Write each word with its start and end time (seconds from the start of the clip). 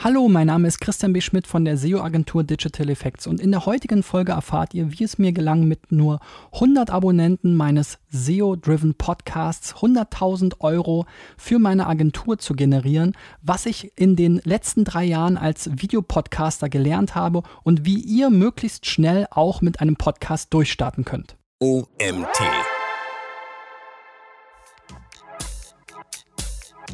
Hallo, 0.00 0.28
mein 0.28 0.46
Name 0.46 0.68
ist 0.68 0.80
Christian 0.80 1.12
B. 1.12 1.20
Schmidt 1.20 1.48
von 1.48 1.64
der 1.64 1.76
SEO-Agentur 1.76 2.44
Digital 2.44 2.88
Effects 2.88 3.26
und 3.26 3.40
in 3.40 3.50
der 3.50 3.66
heutigen 3.66 4.04
Folge 4.04 4.30
erfahrt 4.30 4.72
ihr, 4.72 4.92
wie 4.92 5.02
es 5.02 5.18
mir 5.18 5.32
gelang, 5.32 5.66
mit 5.66 5.90
nur 5.90 6.20
100 6.52 6.90
Abonnenten 6.90 7.56
meines 7.56 7.98
SEO-Driven 8.10 8.94
Podcasts 8.94 9.74
100.000 9.74 10.60
Euro 10.60 11.06
für 11.36 11.58
meine 11.58 11.88
Agentur 11.88 12.38
zu 12.38 12.54
generieren, 12.54 13.16
was 13.42 13.66
ich 13.66 13.90
in 13.96 14.14
den 14.14 14.40
letzten 14.44 14.84
drei 14.84 15.02
Jahren 15.02 15.36
als 15.36 15.68
Videopodcaster 15.72 16.68
gelernt 16.68 17.16
habe 17.16 17.42
und 17.64 17.84
wie 17.84 17.98
ihr 17.98 18.30
möglichst 18.30 18.86
schnell 18.86 19.26
auch 19.32 19.62
mit 19.62 19.80
einem 19.80 19.96
Podcast 19.96 20.54
durchstarten 20.54 21.04
könnt. 21.04 21.36
OMT 21.58 22.38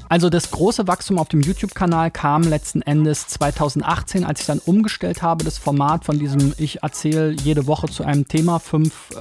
Also 0.09 0.31
das 0.31 0.51
große 0.51 0.87
Wachstum 0.87 1.19
auf 1.19 1.29
dem 1.29 1.41
YouTube-Kanal 1.41 2.11
kam 2.11 2.43
letzten 2.43 2.83
Endes 2.83 3.27
2018, 3.29 4.25
als 4.25 4.41
ich 4.41 4.47
dann 4.47 4.59
umgestellt 4.59 5.23
habe, 5.23 5.45
das 5.45 5.59
Format 5.59 6.05
von 6.05 6.19
diesem 6.19 6.55
Ich 6.59 6.83
erzähle 6.83 7.33
jede 7.33 7.67
Woche 7.67 7.89
zu 7.89 8.05
einem 8.05 8.29
Thema 8.29 8.59
fünf 8.59 9.11
äh, 9.13 9.17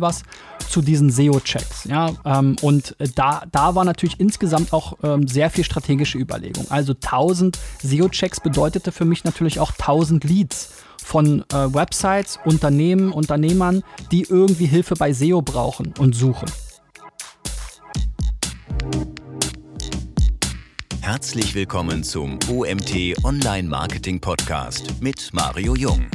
was, 0.00 0.22
zu 0.68 0.82
diesen 0.82 1.10
SEO-Checks. 1.10 1.84
Ja? 1.84 2.12
Ähm, 2.24 2.56
und 2.62 2.96
da, 3.14 3.42
da 3.50 3.74
war 3.74 3.84
natürlich 3.84 4.20
insgesamt 4.20 4.72
auch 4.72 4.98
ähm, 5.02 5.26
sehr 5.26 5.50
viel 5.50 5.64
strategische 5.64 6.18
Überlegung. 6.18 6.66
Also 6.70 6.92
1000 6.92 7.58
SEO-Checks 7.82 8.40
bedeutete 8.40 8.92
für 8.92 9.04
mich 9.04 9.24
natürlich 9.24 9.60
auch 9.60 9.72
1000 9.72 10.24
Leads 10.24 10.70
von 11.02 11.44
äh, 11.52 11.74
Websites, 11.74 12.38
Unternehmen, 12.44 13.12
Unternehmern, 13.12 13.82
die 14.12 14.22
irgendwie 14.22 14.66
Hilfe 14.66 14.94
bei 14.94 15.12
SEO 15.12 15.42
brauchen 15.42 15.94
und 15.98 16.14
suchen. 16.14 16.46
Herzlich 21.10 21.54
willkommen 21.54 22.04
zum 22.04 22.38
OMT 22.50 23.24
Online 23.24 23.66
Marketing 23.66 24.20
Podcast 24.20 25.00
mit 25.00 25.30
Mario 25.32 25.74
Jung. 25.74 26.06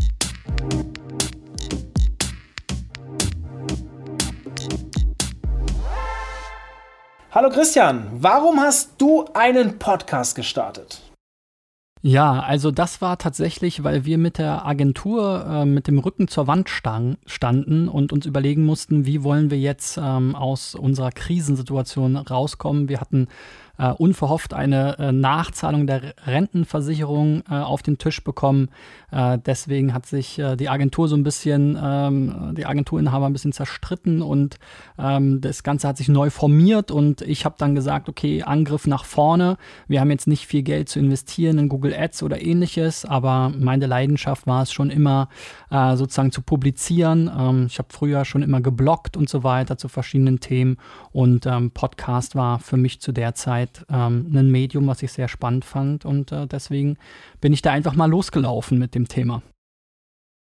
Hallo 7.32 7.50
Christian, 7.50 8.08
warum 8.14 8.60
hast 8.60 9.02
du 9.02 9.26
einen 9.34 9.80
Podcast 9.80 10.36
gestartet? 10.36 11.02
Ja, 12.04 12.42
also 12.42 12.70
das 12.70 13.02
war 13.02 13.18
tatsächlich, 13.18 13.84
weil 13.84 14.06
wir 14.06 14.20
mit 14.20 14.38
der 14.38 14.64
Agentur 14.64 15.44
äh, 15.50 15.66
mit 15.66 15.88
dem 15.88 15.98
Rücken 15.98 16.28
zur 16.28 16.46
Wand 16.46 16.70
stang, 16.70 17.18
standen 17.26 17.88
und 17.88 18.14
uns 18.14 18.28
überlegen 18.28 18.64
mussten, 18.64 19.08
wie 19.08 19.24
wollen 19.24 19.50
wir 19.50 19.58
jetzt 19.58 19.98
ähm, 19.98 20.36
aus 20.36 20.76
unserer 20.76 21.12
Krisensituation 21.12 22.16
rauskommen. 22.16 22.90
Wir 22.90 23.02
hatten 23.02 23.28
äh, 23.78 23.90
unverhofft 23.90 24.54
eine 24.54 24.98
äh, 25.00 25.12
Nachzahlung 25.12 25.88
der 25.88 26.14
Rentenversicherung 26.26 27.44
äh, 27.50 27.56
auf 27.56 27.82
den 27.82 27.98
Tisch 27.98 28.24
bekommen. 28.24 28.70
Äh, 29.12 29.40
deswegen 29.44 29.94
hat 29.94 30.06
sich 30.06 30.38
äh, 30.38 30.56
die 30.56 30.70
Agentur 30.70 31.08
so 31.08 31.16
ein 31.16 31.24
bisschen, 31.24 31.78
ähm, 31.82 32.54
die 32.56 32.66
Agenturinhaber 32.66 33.26
ein 33.26 33.34
bisschen 33.34 33.52
zerstritten 33.52 34.22
und 34.22 34.58
ähm, 35.00 35.42
das 35.42 35.64
Ganze 35.64 35.88
hat 35.88 35.98
sich 35.98 36.08
neu 36.08 36.30
formiert 36.30 36.92
und 36.92 37.22
ich 37.22 37.46
habe 37.46 37.56
dann 37.58 37.74
gesagt, 37.74 38.10
okay, 38.10 38.44
Angriff 38.44 38.86
nach 38.86 39.06
vorne. 39.06 39.58
Wir 39.88 40.02
haben 40.02 40.12
jetzt 40.12 40.28
nicht 40.28 40.46
viel 40.46 40.62
Geld 40.62 40.90
zu 40.90 41.00
investieren 41.00 41.58
in 41.58 41.70
Google 41.70 41.96
Ads 41.96 42.24
oder 42.24 42.42
ähnliches, 42.42 43.06
aber 43.06 43.52
meine 43.58 43.88
Leidenschaft 43.88 44.46
war 44.46 44.64
es 44.64 44.72
schon 44.72 44.92
immer, 44.92 45.30
äh, 45.72 45.96
sozusagen 45.96 46.32
zu 46.32 46.42
publizieren. 46.42 47.32
Ähm, 47.36 47.66
ich 47.68 47.80
habe 47.80 47.90
früher 47.92 48.24
schon 48.26 48.44
immer 48.44 48.62
gebloggt 48.62 49.18
und 49.18 49.30
so 49.30 49.44
weiter 49.44 49.78
zu 49.78 49.88
verschiedenen 49.88 50.40
Themen 50.40 50.78
und 51.12 51.46
ähm, 51.48 51.72
Podcast 51.72 52.36
war 52.36 52.60
für 52.60 52.78
mich 52.78 53.02
zu 53.02 53.12
der 53.12 53.34
Zeit 53.34 53.63
Zeit 53.64 53.86
ähm, 53.92 54.32
ein 54.34 54.52
Medium, 54.52 54.88
was 54.88 55.04
ich 55.04 55.12
sehr 55.12 55.28
spannend 55.28 55.66
fand 55.66 56.06
und 56.06 56.32
äh, 56.32 56.48
deswegen 56.48 56.98
bin 57.42 57.54
ich 57.54 57.62
da 57.62 57.72
einfach 57.72 57.96
mal 57.96 58.10
losgelaufen 58.10 58.78
mit 58.80 58.96
dem 58.96 59.08
Thema. 59.08 59.42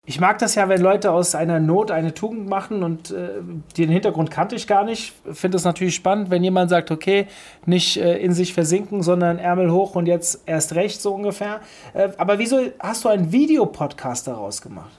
Ich 0.07 0.21
mag 0.21 0.39
das 0.39 0.55
ja, 0.55 0.71
wenn 0.71 0.81
Leute 0.81 1.13
aus 1.13 1.35
einer 1.35 1.61
Not 1.61 1.91
eine 1.91 2.15
Tugend 2.15 2.49
machen 2.49 2.83
und 2.83 3.11
äh, 3.11 3.43
den 3.77 3.91
Hintergrund 3.91 4.31
kannte 4.31 4.57
ich 4.57 4.67
gar 4.67 4.83
nicht. 4.83 5.13
Finde 5.31 5.59
es 5.59 5.65
natürlich 5.65 5.95
spannend, 5.95 6.31
wenn 6.31 6.43
jemand 6.43 6.71
sagt, 6.71 6.91
okay, 6.91 7.27
nicht 7.67 7.99
äh, 7.99 8.17
in 8.17 8.33
sich 8.33 8.55
versinken, 8.55 9.03
sondern 9.03 9.39
Ärmel 9.39 9.71
hoch 9.71 9.97
und 9.97 10.07
jetzt 10.07 10.45
erst 10.47 10.75
recht 10.75 11.03
so 11.03 11.15
ungefähr. 11.15 11.61
Äh, 11.93 12.09
aber 12.17 12.39
wieso 12.39 12.59
hast 12.79 13.05
du 13.05 13.11
einen 13.11 13.33
Videopodcast 13.33 14.27
daraus 14.29 14.63
gemacht? 14.63 14.91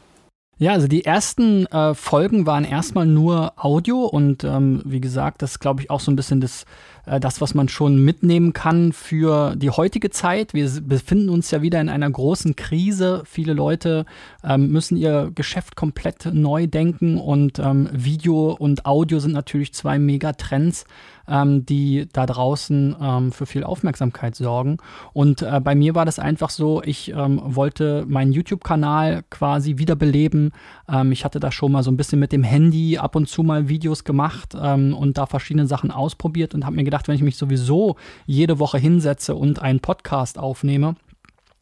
Ja, 0.59 0.73
also 0.73 0.88
die 0.88 1.05
ersten 1.05 1.65
äh, 1.67 1.95
Folgen 1.95 2.45
waren 2.45 2.65
erstmal 2.65 3.07
nur 3.07 3.53
Audio 3.55 4.05
und 4.05 4.44
ähm, 4.44 4.81
wie 4.85 4.99
gesagt, 4.99 5.41
das 5.41 5.51
ist, 5.51 5.59
glaube 5.59 5.81
ich, 5.81 5.89
auch 5.89 6.01
so 6.01 6.11
ein 6.11 6.17
bisschen 6.17 6.41
das 6.41 6.65
äh, 7.09 7.19
das, 7.19 7.41
was 7.41 7.53
man 7.53 7.69
schon 7.69 8.03
mitnehmen 8.03 8.53
kann 8.53 8.93
für 8.93 9.55
die 9.55 9.69
heutige 9.69 10.09
Zeit. 10.09 10.53
Wir 10.53 10.69
befinden 10.81 11.29
uns 11.29 11.51
ja 11.51 11.61
wieder 11.61 11.81
in 11.81 11.89
einer 11.89 12.09
großen 12.09 12.55
Krise. 12.55 13.23
Viele 13.25 13.53
Leute 13.53 14.05
ähm, 14.43 14.71
müssen 14.71 14.97
ihr 14.97 15.31
Geschäft 15.33 15.75
komplett 15.75 16.29
neu 16.31 16.67
denken 16.67 17.17
und 17.17 17.59
ähm, 17.59 17.89
Video 17.91 18.51
und 18.51 18.85
Audio 18.85 19.19
sind 19.19 19.33
natürlich 19.33 19.73
zwei 19.73 19.99
Megatrends 19.99 20.85
ähm, 21.29 21.66
die 21.66 22.07
da 22.12 22.25
draußen 22.25 22.95
ähm, 23.01 23.31
für 23.31 23.45
viel 23.45 23.63
Aufmerksamkeit 23.63 24.35
sorgen. 24.35 24.78
Und 25.13 25.41
äh, 25.41 25.59
bei 25.63 25.75
mir 25.75 25.95
war 25.95 26.06
das 26.06 26.19
einfach 26.19 26.50
so, 26.50 26.81
ich 26.84 27.12
ähm, 27.12 27.41
wollte 27.44 28.06
meinen 28.07 28.31
YouTube-Kanal 28.31 29.23
quasi 29.29 29.78
wiederbeleben. 29.78 30.51
Ähm, 30.89 31.12
ich 31.12 31.25
hatte 31.25 31.39
da 31.39 31.51
schon 31.51 31.72
mal 31.72 31.84
so 31.84 31.91
ein 31.91 31.97
bisschen 31.97 32.19
mit 32.19 32.31
dem 32.31 32.44
Handy 32.44 32.97
ab 32.97 33.16
und 33.16 33.28
zu 33.28 33.44
mal 33.44 33.69
Videos 33.69 34.03
gemacht 34.03 34.56
ähm, 34.59 34.94
und 34.94 35.18
da 35.18 35.25
verschiedene 35.25 35.68
Sachen 35.68 35.91
ausprobiert 35.91 36.53
und 36.53 36.66
habe 36.66 36.75
mir 36.75 36.84
gedacht, 36.84 37.07
wenn 37.07 37.16
ich 37.16 37.22
mich 37.22 37.38
sowieso 37.38 37.95
jede 38.25 38.59
Woche 38.59 38.78
hinsetze 38.78 39.35
und 39.35 39.62
einen 39.62 39.79
Podcast 39.79 40.38
aufnehme, 40.38 40.95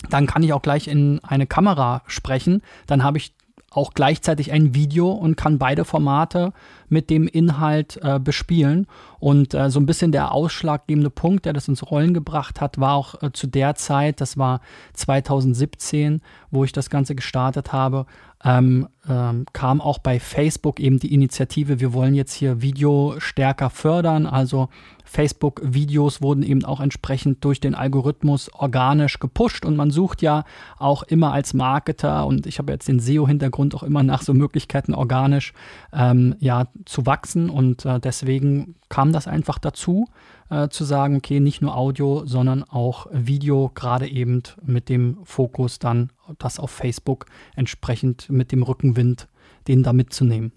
dann 0.10 0.28
kann 0.28 0.44
ich 0.44 0.54
auch 0.54 0.62
gleich 0.62 0.88
in 0.88 1.20
eine 1.24 1.48
Kamera 1.48 2.04
sprechen. 2.08 2.62
Dann 2.86 3.04
habe 3.04 3.18
ich 3.18 3.34
auch 3.78 3.94
gleichzeitig 3.94 4.52
ein 4.52 4.74
Video 4.74 5.12
und 5.12 5.38
kann 5.38 5.60
beide 5.60 5.86
Formate 5.86 6.52
mit 6.90 7.10
dem 7.10 7.28
Inhalt 7.28 8.00
äh, 8.02 8.20
bespielen. 8.20 8.88
Und 9.20 9.54
äh, 9.54 9.70
so 9.70 9.80
ein 9.80 9.86
bisschen 9.86 10.12
der 10.12 10.32
ausschlaggebende 10.32 11.10
Punkt, 11.10 11.46
der 11.46 11.54
das 11.54 11.68
ins 11.68 11.90
Rollen 11.90 12.14
gebracht 12.14 12.60
hat, 12.60 12.80
war 12.80 12.96
auch 12.96 13.22
äh, 13.22 13.32
zu 13.32 13.48
der 13.48 13.76
Zeit, 13.76 14.20
das 14.20 14.38
war 14.38 14.62
2017, 14.94 16.22
wo 16.52 16.64
ich 16.64 16.72
das 16.72 16.90
Ganze 16.90 17.16
gestartet 17.16 17.72
habe, 17.72 18.06
ähm, 18.44 18.88
ähm, 19.10 19.46
kam 19.54 19.82
auch 19.82 20.00
bei 20.00 20.20
Facebook 20.20 20.80
eben 20.80 21.00
die 21.00 21.14
Initiative, 21.14 21.80
wir 21.80 21.94
wollen 21.94 22.14
jetzt 22.14 22.34
hier 22.34 22.62
Video 22.62 23.16
stärker 23.20 23.70
fördern. 23.70 24.26
Also 24.26 24.70
Facebook-Videos 25.08 26.22
wurden 26.22 26.44
eben 26.44 26.66
auch 26.66 26.82
entsprechend 26.82 27.44
durch 27.44 27.60
den 27.60 27.76
Algorithmus 27.76 28.54
organisch 28.54 29.20
gepusht 29.20 29.66
und 29.66 29.76
man 29.78 29.90
sucht 29.90 30.22
ja 30.22 30.44
auch 30.78 31.04
immer 31.04 31.32
als 31.32 31.54
Marketer 31.54 32.26
und 32.28 32.46
ich 32.46 32.60
habe 32.60 32.74
jetzt 32.74 32.88
den 32.88 33.00
SEO-Hintergrund 33.00 33.74
auch 33.74 33.84
immer 33.84 34.04
nach 34.04 34.22
so 34.22 34.34
Möglichkeiten 34.34 34.94
organisch 34.94 35.54
ähm, 35.94 36.36
ja 36.40 36.68
zu 36.86 37.06
wachsen 37.06 37.50
und 37.50 37.86
äh, 37.86 38.00
deswegen 38.00 38.76
kam 38.90 39.14
das 39.14 39.28
einfach 39.28 39.60
dazu, 39.60 40.08
äh, 40.50 40.68
zu 40.70 40.84
sagen, 40.84 41.18
okay, 41.18 41.40
nicht 41.40 41.62
nur 41.62 41.76
Audio, 41.76 42.26
sondern 42.26 42.64
auch 42.64 43.08
Video, 43.12 43.72
gerade 43.74 44.08
eben 44.08 44.44
mit 44.66 44.90
dem 44.90 45.18
Fokus 45.24 45.80
dann, 45.80 46.12
das 46.38 46.60
auf 46.60 46.72
Facebook 46.72 47.26
entsprechend 47.56 48.30
mit 48.30 48.52
dem 48.52 48.64
Rückenwind, 48.64 49.28
den 49.68 49.84
da 49.84 49.94
mitzunehmen. 49.94 50.52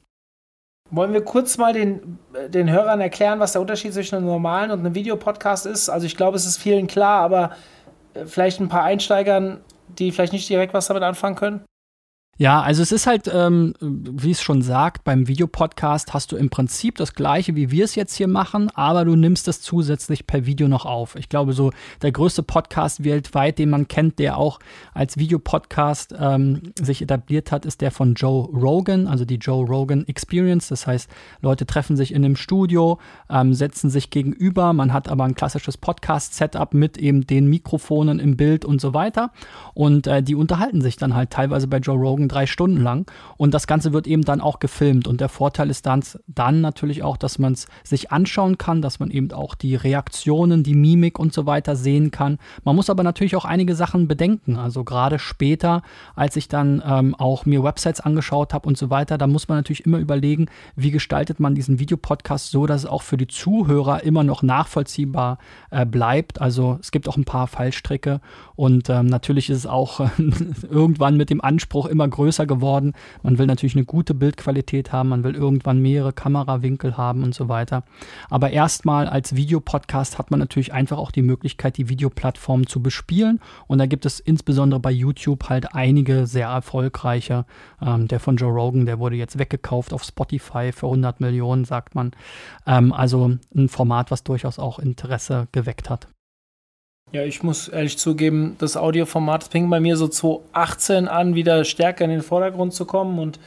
Wollen 0.90 1.12
wir 1.12 1.22
kurz 1.24 1.56
mal 1.56 1.72
den, 1.72 2.18
den 2.48 2.70
Hörern 2.70 3.00
erklären, 3.00 3.38
was 3.38 3.52
der 3.52 3.60
Unterschied 3.60 3.94
zwischen 3.94 4.16
einem 4.16 4.26
normalen 4.26 4.72
und 4.72 4.80
einem 4.80 4.94
Videopodcast 4.94 5.66
ist? 5.66 5.88
Also 5.88 6.06
ich 6.06 6.16
glaube, 6.16 6.36
es 6.36 6.46
ist 6.46 6.58
vielen 6.58 6.88
klar, 6.88 7.22
aber 7.22 7.52
äh, 8.14 8.24
vielleicht 8.24 8.60
ein 8.60 8.68
paar 8.68 8.82
Einsteigern, 8.82 9.60
die 9.86 10.10
vielleicht 10.10 10.32
nicht 10.32 10.48
direkt 10.48 10.74
was 10.74 10.86
damit 10.86 11.02
anfangen 11.02 11.36
können? 11.36 11.64
Ja, 12.40 12.62
also 12.62 12.82
es 12.82 12.90
ist 12.90 13.06
halt, 13.06 13.30
ähm, 13.30 13.74
wie 13.82 14.30
es 14.30 14.40
schon 14.40 14.62
sagt, 14.62 15.04
beim 15.04 15.28
Videopodcast 15.28 16.14
hast 16.14 16.32
du 16.32 16.36
im 16.36 16.48
Prinzip 16.48 16.96
das 16.96 17.12
gleiche, 17.12 17.54
wie 17.54 17.70
wir 17.70 17.84
es 17.84 17.96
jetzt 17.96 18.14
hier 18.14 18.28
machen, 18.28 18.70
aber 18.70 19.04
du 19.04 19.14
nimmst 19.14 19.46
es 19.46 19.60
zusätzlich 19.60 20.26
per 20.26 20.46
Video 20.46 20.66
noch 20.66 20.86
auf. 20.86 21.16
Ich 21.16 21.28
glaube, 21.28 21.52
so 21.52 21.70
der 22.00 22.12
größte 22.12 22.42
Podcast 22.42 23.04
weltweit, 23.04 23.58
den 23.58 23.68
man 23.68 23.88
kennt, 23.88 24.18
der 24.18 24.38
auch 24.38 24.58
als 24.94 25.18
Videopodcast 25.18 26.14
ähm, 26.19 26.62
sich 26.81 27.02
etabliert 27.02 27.52
hat, 27.52 27.66
ist 27.66 27.82
der 27.82 27.90
von 27.90 28.14
Joe 28.14 28.46
Rogan, 28.46 29.06
also 29.06 29.26
die 29.26 29.36
Joe 29.36 29.66
Rogan 29.66 30.08
Experience. 30.08 30.69
Das 30.69 30.86
heißt, 30.86 31.10
Leute 31.43 31.66
treffen 31.66 31.94
sich 31.94 32.10
in 32.14 32.25
einem 32.25 32.36
Studio, 32.36 32.98
ähm, 33.28 33.52
setzen 33.52 33.90
sich 33.90 34.08
gegenüber, 34.08 34.72
man 34.72 34.94
hat 34.94 35.10
aber 35.10 35.25
ein 35.25 35.34
klassisches 35.34 35.76
Podcast-Setup 35.76 36.72
mit 36.72 36.96
eben 36.96 37.26
den 37.26 37.48
Mikrofonen 37.48 38.19
im 38.19 38.38
Bild 38.38 38.64
und 38.64 38.81
so 38.81 38.94
weiter. 38.94 39.31
Und 39.75 40.06
äh, 40.06 40.22
die 40.22 40.34
unterhalten 40.34 40.81
sich 40.81 40.96
dann 40.96 41.14
halt 41.14 41.28
teilweise 41.28 41.66
bei 41.66 41.76
Joe 41.76 41.98
Rogan 41.98 42.30
drei 42.31 42.47
Stunden 42.47 42.82
lang. 42.82 43.11
Und 43.37 43.55
das 43.55 43.67
Ganze 43.67 43.93
wird 43.93 44.06
eben 44.06 44.23
dann 44.23 44.41
auch 44.41 44.59
gefilmt. 44.61 45.09
Und 45.09 45.21
der 45.21 45.29
Vorteil 45.29 45.71
ist 45.71 45.87
dann, 45.87 46.03
dann 46.27 46.61
natürlich 46.61 47.03
auch, 47.03 47.17
dass 47.17 47.38
man 47.38 47.53
es 47.53 47.67
sich 47.85 48.12
anschauen 48.12 48.59
kann, 48.59 48.82
dass 48.82 49.00
man 49.00 49.11
eben 49.11 49.32
auch 49.32 49.55
die 49.55 49.75
Reaktionen, 49.75 50.62
die 50.62 50.75
Mimik 50.75 51.19
und 51.19 51.32
so 51.32 51.47
weiter 51.47 51.77
sehen 51.77 52.11
kann. 52.11 52.38
Man 52.65 52.77
muss 52.77 52.91
aber 52.91 53.03
natürlich 53.03 53.37
auch 53.37 53.44
einige 53.44 53.75
Sachen 53.75 54.09
bedenken. 54.09 54.56
Also 54.56 54.85
gerade 54.85 55.19
später, 55.19 55.82
als 56.15 56.37
ich 56.37 56.49
dann 56.49 56.82
ähm, 56.87 57.15
auch 57.15 57.47
mir 57.47 57.62
Websites 57.62 58.00
angeschaut 58.00 58.55
habe 58.55 58.67
und 58.69 58.77
so 58.77 58.91
weiter, 58.91 59.19
da 59.19 59.27
muss 59.27 59.49
man 59.49 59.59
natürlich 59.59 59.87
immer 59.87 59.99
überlegen, 59.99 60.47
wie 60.77 60.91
gestaltet 60.91 61.41
man 61.41 61.55
diesen 61.55 61.79
Videopodcast 61.79 62.50
so, 62.50 62.67
dass 62.67 62.82
es 62.82 62.91
auch 62.91 63.03
für 63.03 63.17
die 63.17 63.27
Zuhörer 63.27 64.03
immer 64.03 64.25
noch 64.25 64.43
nachvollziehbar 64.43 65.38
äh, 65.71 65.85
bleibt. 65.87 66.41
Also 66.41 66.79
es 66.81 66.91
gibt 66.91 67.09
auch 67.09 67.17
ein 67.17 67.25
paar 67.25 67.47
Fallstricke 67.47 68.21
und 68.56 68.88
ähm, 68.88 69.06
natürlich 69.06 69.50
ist 69.50 69.59
es 69.59 69.67
auch 69.67 70.00
äh, 70.00 70.09
irgendwann 70.71 71.17
mit 71.17 71.31
dem 71.31 71.41
Anspruch 71.41 71.87
immer 71.87 72.09
größer 72.09 72.19
geworden. 72.46 72.93
Man 73.22 73.38
will 73.38 73.46
natürlich 73.46 73.76
eine 73.76 73.84
gute 73.84 74.14
Bildqualität 74.14 74.93
haben, 74.93 75.08
man 75.08 75.25
will 75.25 75.34
irgendwann 75.34 75.81
mehrere 75.81 76.12
Kamerawinkel 76.12 76.96
haben 76.96 77.22
und 77.22 77.34
so 77.34 77.49
weiter. 77.49 77.84
Aber 78.28 78.50
erstmal 78.50 79.06
als 79.08 79.34
Videopodcast 79.34 80.19
hat 80.19 80.31
man 80.31 80.40
natürlich 80.40 80.72
einfach 80.72 80.99
auch 80.99 81.11
die 81.11 81.22
Möglichkeit, 81.22 81.76
die 81.76 81.88
Videoplattform 81.88 82.67
zu 82.67 82.82
bespielen. 82.82 83.40
Und 83.67 83.78
da 83.78 83.87
gibt 83.87 84.06
es 84.06 84.20
insbesondere 84.20 84.81
bei 84.81 84.90
YouTube 84.90 85.49
halt 85.49 85.75
einige 85.75 86.26
sehr 86.26 86.49
erfolgreiche. 86.49 87.44
Ähm, 87.81 88.08
der 88.08 88.20
von 88.20 88.37
Joe 88.37 88.52
Rogan, 88.52 88.87
der 88.87 88.99
wurde 88.99 89.17
jetzt 89.17 89.38
weggekauft 89.38 89.93
auf 89.93 90.05
Spotify 90.05 90.72
für 90.72 90.87
100 90.87 91.20
Millionen, 91.20 91.64
sagt 91.64 91.94
man. 91.94 92.12
Ähm, 92.67 92.93
also 92.93 93.37
ein 93.55 93.69
Format, 93.69 94.11
was 94.11 94.25
durchaus 94.25 94.58
auch 94.58 94.78
Interesse 94.78 95.49
geweckt 95.52 95.90
hat. 95.90 96.08
Ja, 97.12 97.24
ich 97.24 97.42
muss 97.42 97.66
ehrlich 97.66 97.98
zugeben, 97.98 98.54
das 98.58 98.76
Audioformat 98.76 99.42
fing 99.42 99.68
bei 99.68 99.80
mir 99.80 99.96
so 99.96 100.06
2018 100.06 101.08
an, 101.08 101.34
wieder 101.34 101.64
stärker 101.64 102.04
in 102.04 102.10
den 102.10 102.22
Vordergrund 102.22 102.72
zu 102.72 102.84
kommen 102.84 103.18
und 103.18 103.40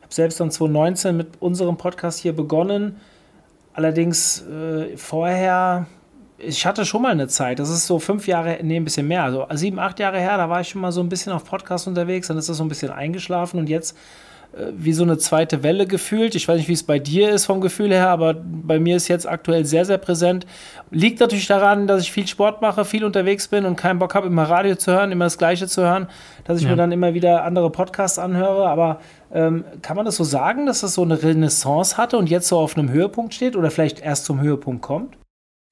habe 0.00 0.14
selbst 0.14 0.40
dann 0.40 0.50
2019 0.50 1.16
mit 1.18 1.28
unserem 1.38 1.76
Podcast 1.76 2.20
hier 2.20 2.32
begonnen. 2.32 2.96
Allerdings 3.74 4.42
äh, 4.46 4.96
vorher, 4.96 5.86
ich 6.38 6.64
hatte 6.64 6.86
schon 6.86 7.02
mal 7.02 7.12
eine 7.12 7.28
Zeit, 7.28 7.58
das 7.58 7.68
ist 7.68 7.86
so 7.86 7.98
fünf 7.98 8.26
Jahre, 8.26 8.58
nee, 8.62 8.76
ein 8.76 8.84
bisschen 8.84 9.06
mehr, 9.06 9.22
also 9.22 9.46
sieben, 9.52 9.78
acht 9.78 10.00
Jahre 10.00 10.18
her, 10.18 10.38
da 10.38 10.48
war 10.48 10.62
ich 10.62 10.70
schon 10.70 10.80
mal 10.80 10.90
so 10.90 11.02
ein 11.02 11.10
bisschen 11.10 11.32
auf 11.34 11.44
Podcast 11.44 11.86
unterwegs, 11.86 12.28
dann 12.28 12.38
ist 12.38 12.48
das 12.48 12.56
so 12.56 12.64
ein 12.64 12.68
bisschen 12.68 12.90
eingeschlafen 12.90 13.60
und 13.60 13.68
jetzt 13.68 13.98
wie 14.72 14.92
so 14.92 15.04
eine 15.04 15.16
zweite 15.18 15.62
Welle 15.62 15.86
gefühlt. 15.86 16.34
Ich 16.34 16.48
weiß 16.48 16.56
nicht, 16.58 16.68
wie 16.68 16.72
es 16.72 16.82
bei 16.82 16.98
dir 16.98 17.30
ist 17.30 17.46
vom 17.46 17.60
Gefühl 17.60 17.90
her, 17.90 18.08
aber 18.08 18.34
bei 18.34 18.80
mir 18.80 18.96
ist 18.96 19.06
jetzt 19.08 19.28
aktuell 19.28 19.64
sehr, 19.64 19.84
sehr 19.84 19.98
präsent. 19.98 20.44
Liegt 20.90 21.20
natürlich 21.20 21.46
daran, 21.46 21.86
dass 21.86 22.02
ich 22.02 22.10
viel 22.10 22.26
Sport 22.26 22.60
mache, 22.60 22.84
viel 22.84 23.04
unterwegs 23.04 23.46
bin 23.46 23.64
und 23.64 23.76
keinen 23.76 24.00
Bock 24.00 24.14
habe, 24.14 24.26
immer 24.26 24.44
Radio 24.44 24.74
zu 24.74 24.92
hören, 24.92 25.12
immer 25.12 25.26
das 25.26 25.38
Gleiche 25.38 25.68
zu 25.68 25.82
hören, 25.82 26.08
dass 26.44 26.58
ich 26.58 26.64
ja. 26.64 26.70
mir 26.70 26.76
dann 26.76 26.90
immer 26.90 27.14
wieder 27.14 27.44
andere 27.44 27.70
Podcasts 27.70 28.18
anhöre. 28.18 28.68
Aber 28.68 29.00
ähm, 29.32 29.64
kann 29.82 29.96
man 29.96 30.04
das 30.04 30.16
so 30.16 30.24
sagen, 30.24 30.66
dass 30.66 30.80
das 30.80 30.94
so 30.94 31.02
eine 31.02 31.22
Renaissance 31.22 31.96
hatte 31.96 32.18
und 32.18 32.28
jetzt 32.28 32.48
so 32.48 32.58
auf 32.58 32.76
einem 32.76 32.90
Höhepunkt 32.90 33.34
steht 33.34 33.54
oder 33.54 33.70
vielleicht 33.70 34.00
erst 34.00 34.24
zum 34.24 34.40
Höhepunkt 34.40 34.82
kommt? 34.82 35.19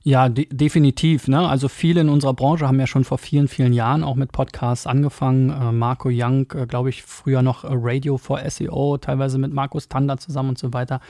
Ja, 0.05 0.29
de 0.29 0.47
definitiv. 0.51 1.27
Ne? 1.27 1.41
Also 1.41 1.69
viele 1.69 2.01
in 2.01 2.09
unserer 2.09 2.33
Branche 2.33 2.67
haben 2.67 2.79
ja 2.79 2.87
schon 2.87 3.05
vor 3.05 3.19
vielen, 3.19 3.49
vielen 3.49 3.73
Jahren 3.73 4.05
auch 4.05 4.15
mit 4.15 4.31
Podcasts 4.31 4.87
angefangen. 4.87 5.51
Äh, 5.51 5.73
Marco 5.73 6.09
Young, 6.11 6.51
äh, 6.55 6.67
glaube 6.67 6.89
ich, 6.89 7.03
früher 7.03 7.43
noch 7.43 7.65
äh, 7.65 7.69
Radio 7.73 8.17
for 8.17 8.41
SEO, 8.49 8.99
teilweise 8.99 9.39
mit 9.39 9.53
Markus 9.53 9.89
Tander 9.89 10.17
zusammen 10.17 10.51
und 10.51 10.59
so 10.59 10.73
weiter. 10.73 11.01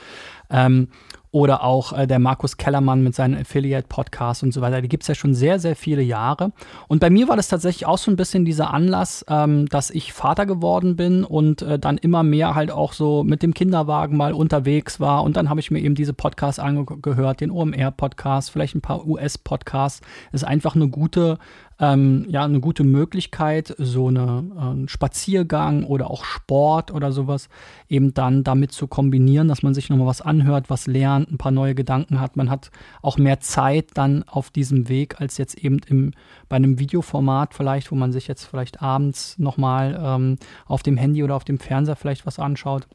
Ähm, 0.49 0.87
oder 1.31 1.63
auch 1.63 1.93
äh, 1.93 2.07
der 2.07 2.19
Markus 2.19 2.57
Kellermann 2.57 3.03
mit 3.03 3.13
seinen 3.13 3.35
Affiliate-Podcasts 3.39 4.41
und 4.41 4.53
so 4.53 4.61
weiter. 4.61 4.81
Die 4.81 4.89
gibt 4.89 5.03
es 5.03 5.07
ja 5.07 5.15
schon 5.15 5.35
sehr, 5.35 5.59
sehr 5.59 5.75
viele 5.75 6.01
Jahre. 6.01 6.51
Und 6.87 6.99
bei 6.99 7.09
mir 7.09 7.27
war 7.27 7.35
das 7.35 7.47
tatsächlich 7.47 7.85
auch 7.85 7.99
so 7.99 8.09
ein 8.09 8.15
bisschen 8.15 8.45
dieser 8.45 8.73
Anlass, 8.73 9.23
ähm, 9.29 9.67
dass 9.67 9.91
ich 9.91 10.11
Vater 10.11 10.45
geworden 10.45 10.95
bin 10.95 11.23
und 11.23 11.61
äh, 11.61 11.77
dann 11.77 11.97
immer 11.97 12.23
mehr 12.23 12.55
halt 12.55 12.71
auch 12.71 12.93
so 12.93 13.23
mit 13.23 13.43
dem 13.43 13.53
Kinderwagen 13.53 14.17
mal 14.17 14.33
unterwegs 14.33 14.99
war. 14.99 15.23
Und 15.23 15.37
dann 15.37 15.49
habe 15.49 15.59
ich 15.59 15.69
mir 15.69 15.79
eben 15.79 15.95
diese 15.95 16.13
Podcasts 16.13 16.59
angehört, 16.59 17.41
den 17.41 17.51
OMR-Podcast, 17.51 18.49
vielleicht 18.49 18.75
ein 18.75 18.81
paar 18.81 19.05
US-Podcasts. 19.05 20.01
Ist 20.31 20.45
einfach 20.45 20.75
eine 20.75 20.87
gute 20.87 21.37
ähm, 21.79 22.25
ja 22.27 22.43
eine 22.43 22.59
gute 22.59 22.83
Möglichkeit, 22.83 23.73
so 23.77 24.07
eine 24.07 24.83
äh, 24.85 24.89
Spaziergang 24.89 25.83
oder 25.85 26.11
auch 26.11 26.25
Sport 26.25 26.91
oder 26.91 27.11
sowas 27.11 27.49
eben 27.87 28.13
dann 28.13 28.43
damit 28.43 28.71
zu 28.71 28.87
kombinieren, 28.87 29.47
dass 29.47 29.63
man 29.63 29.73
sich 29.73 29.89
nochmal 29.89 30.07
was 30.07 30.21
anhört, 30.21 30.69
was 30.69 30.87
lernt, 30.87 31.31
ein 31.31 31.37
paar 31.37 31.51
neue 31.51 31.75
Gedanken 31.75 32.19
hat. 32.19 32.35
Man 32.35 32.49
hat 32.49 32.71
auch 33.01 33.17
mehr 33.17 33.39
Zeit 33.39 33.91
dann 33.93 34.23
auf 34.23 34.49
diesem 34.49 34.89
Weg 34.89 35.21
als 35.21 35.37
jetzt 35.37 35.57
eben 35.57 35.79
im, 35.87 36.11
bei 36.49 36.57
einem 36.57 36.79
Videoformat 36.79 37.53
vielleicht, 37.53 37.91
wo 37.91 37.95
man 37.95 38.11
sich 38.11 38.27
jetzt 38.27 38.43
vielleicht 38.43 38.81
abends 38.81 39.39
nochmal 39.39 39.99
ähm, 40.03 40.37
auf 40.65 40.83
dem 40.83 40.97
Handy 40.97 41.23
oder 41.23 41.35
auf 41.35 41.45
dem 41.45 41.59
Fernseher 41.59 41.95
vielleicht 41.95 42.25
was 42.25 42.39
anschaut. 42.39 42.87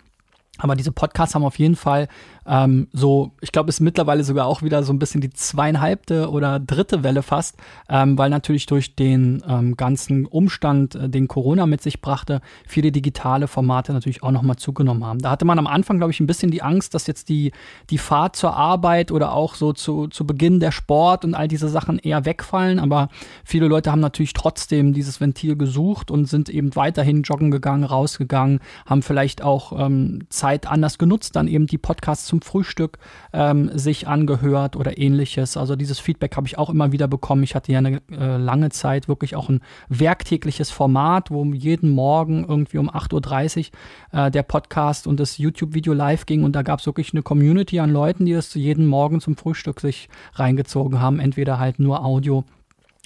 Aber 0.58 0.76
diese 0.76 0.92
Podcasts 0.92 1.34
haben 1.34 1.44
auf 1.44 1.58
jeden 1.58 1.74
Fall 1.74 2.08
ähm, 2.46 2.88
so, 2.92 3.32
ich 3.40 3.52
glaube, 3.52 3.70
ist 3.70 3.80
mittlerweile 3.80 4.22
sogar 4.22 4.46
auch 4.46 4.62
wieder 4.62 4.82
so 4.82 4.92
ein 4.92 4.98
bisschen 4.98 5.20
die 5.20 5.30
zweieinhalbte 5.30 6.30
oder 6.30 6.60
dritte 6.60 7.02
Welle 7.02 7.22
fast, 7.22 7.56
ähm, 7.88 8.18
weil 8.18 8.30
natürlich 8.30 8.66
durch 8.66 8.94
den 8.94 9.42
ähm, 9.48 9.76
ganzen 9.76 10.26
Umstand, 10.26 10.94
äh, 10.94 11.08
den 11.08 11.26
Corona 11.26 11.66
mit 11.66 11.82
sich 11.82 12.00
brachte, 12.00 12.40
viele 12.66 12.92
digitale 12.92 13.48
Formate 13.48 13.92
natürlich 13.92 14.22
auch 14.22 14.30
nochmal 14.30 14.56
zugenommen 14.56 15.04
haben. 15.04 15.18
Da 15.20 15.30
hatte 15.30 15.44
man 15.44 15.58
am 15.58 15.66
Anfang, 15.66 15.96
glaube 15.96 16.12
ich, 16.12 16.20
ein 16.20 16.26
bisschen 16.26 16.50
die 16.50 16.62
Angst, 16.62 16.94
dass 16.94 17.06
jetzt 17.06 17.28
die, 17.28 17.52
die 17.90 17.98
Fahrt 17.98 18.36
zur 18.36 18.56
Arbeit 18.56 19.10
oder 19.10 19.32
auch 19.32 19.54
so 19.54 19.72
zu, 19.72 20.08
zu 20.08 20.26
Beginn 20.26 20.60
der 20.60 20.72
Sport 20.72 21.24
und 21.24 21.34
all 21.34 21.48
diese 21.48 21.68
Sachen 21.68 21.98
eher 21.98 22.24
wegfallen. 22.24 22.78
Aber 22.78 23.08
viele 23.44 23.66
Leute 23.66 23.90
haben 23.90 24.00
natürlich 24.00 24.34
trotzdem 24.34 24.92
dieses 24.92 25.20
Ventil 25.20 25.56
gesucht 25.56 26.10
und 26.10 26.26
sind 26.26 26.48
eben 26.48 26.76
weiterhin 26.76 27.22
joggen 27.22 27.50
gegangen, 27.50 27.84
rausgegangen, 27.84 28.60
haben 28.86 29.02
vielleicht 29.02 29.42
auch 29.42 29.72
ähm, 29.78 30.24
Zeit 30.28 30.43
anders 30.44 30.98
genutzt, 30.98 31.36
dann 31.36 31.48
eben 31.48 31.66
die 31.66 31.78
Podcasts 31.78 32.26
zum 32.26 32.42
Frühstück 32.42 32.98
ähm, 33.32 33.70
sich 33.76 34.06
angehört 34.06 34.76
oder 34.76 34.98
ähnliches. 34.98 35.56
Also 35.56 35.74
dieses 35.74 35.98
Feedback 35.98 36.36
habe 36.36 36.46
ich 36.46 36.58
auch 36.58 36.70
immer 36.70 36.92
wieder 36.92 37.08
bekommen. 37.08 37.42
Ich 37.42 37.54
hatte 37.54 37.72
ja 37.72 37.78
eine 37.78 38.02
äh, 38.10 38.36
lange 38.36 38.70
Zeit 38.70 39.08
wirklich 39.08 39.36
auch 39.36 39.48
ein 39.48 39.60
werktägliches 39.88 40.70
Format, 40.70 41.30
wo 41.30 41.44
jeden 41.44 41.90
Morgen 41.90 42.44
irgendwie 42.46 42.78
um 42.78 42.90
8.30 42.90 43.70
Uhr 44.12 44.26
äh, 44.26 44.30
der 44.30 44.42
Podcast 44.42 45.06
und 45.06 45.18
das 45.18 45.38
YouTube-Video 45.38 45.94
live 45.94 46.26
ging 46.26 46.44
und 46.44 46.54
da 46.54 46.62
gab 46.62 46.80
es 46.80 46.86
wirklich 46.86 47.12
eine 47.12 47.22
Community 47.22 47.80
an 47.80 47.90
Leuten, 47.90 48.26
die 48.26 48.34
das 48.34 48.52
jeden 48.54 48.86
Morgen 48.86 49.20
zum 49.20 49.36
Frühstück 49.36 49.80
sich 49.80 50.08
reingezogen 50.34 51.00
haben. 51.00 51.20
Entweder 51.20 51.58
halt 51.58 51.78
nur 51.78 52.04
Audio 52.04 52.44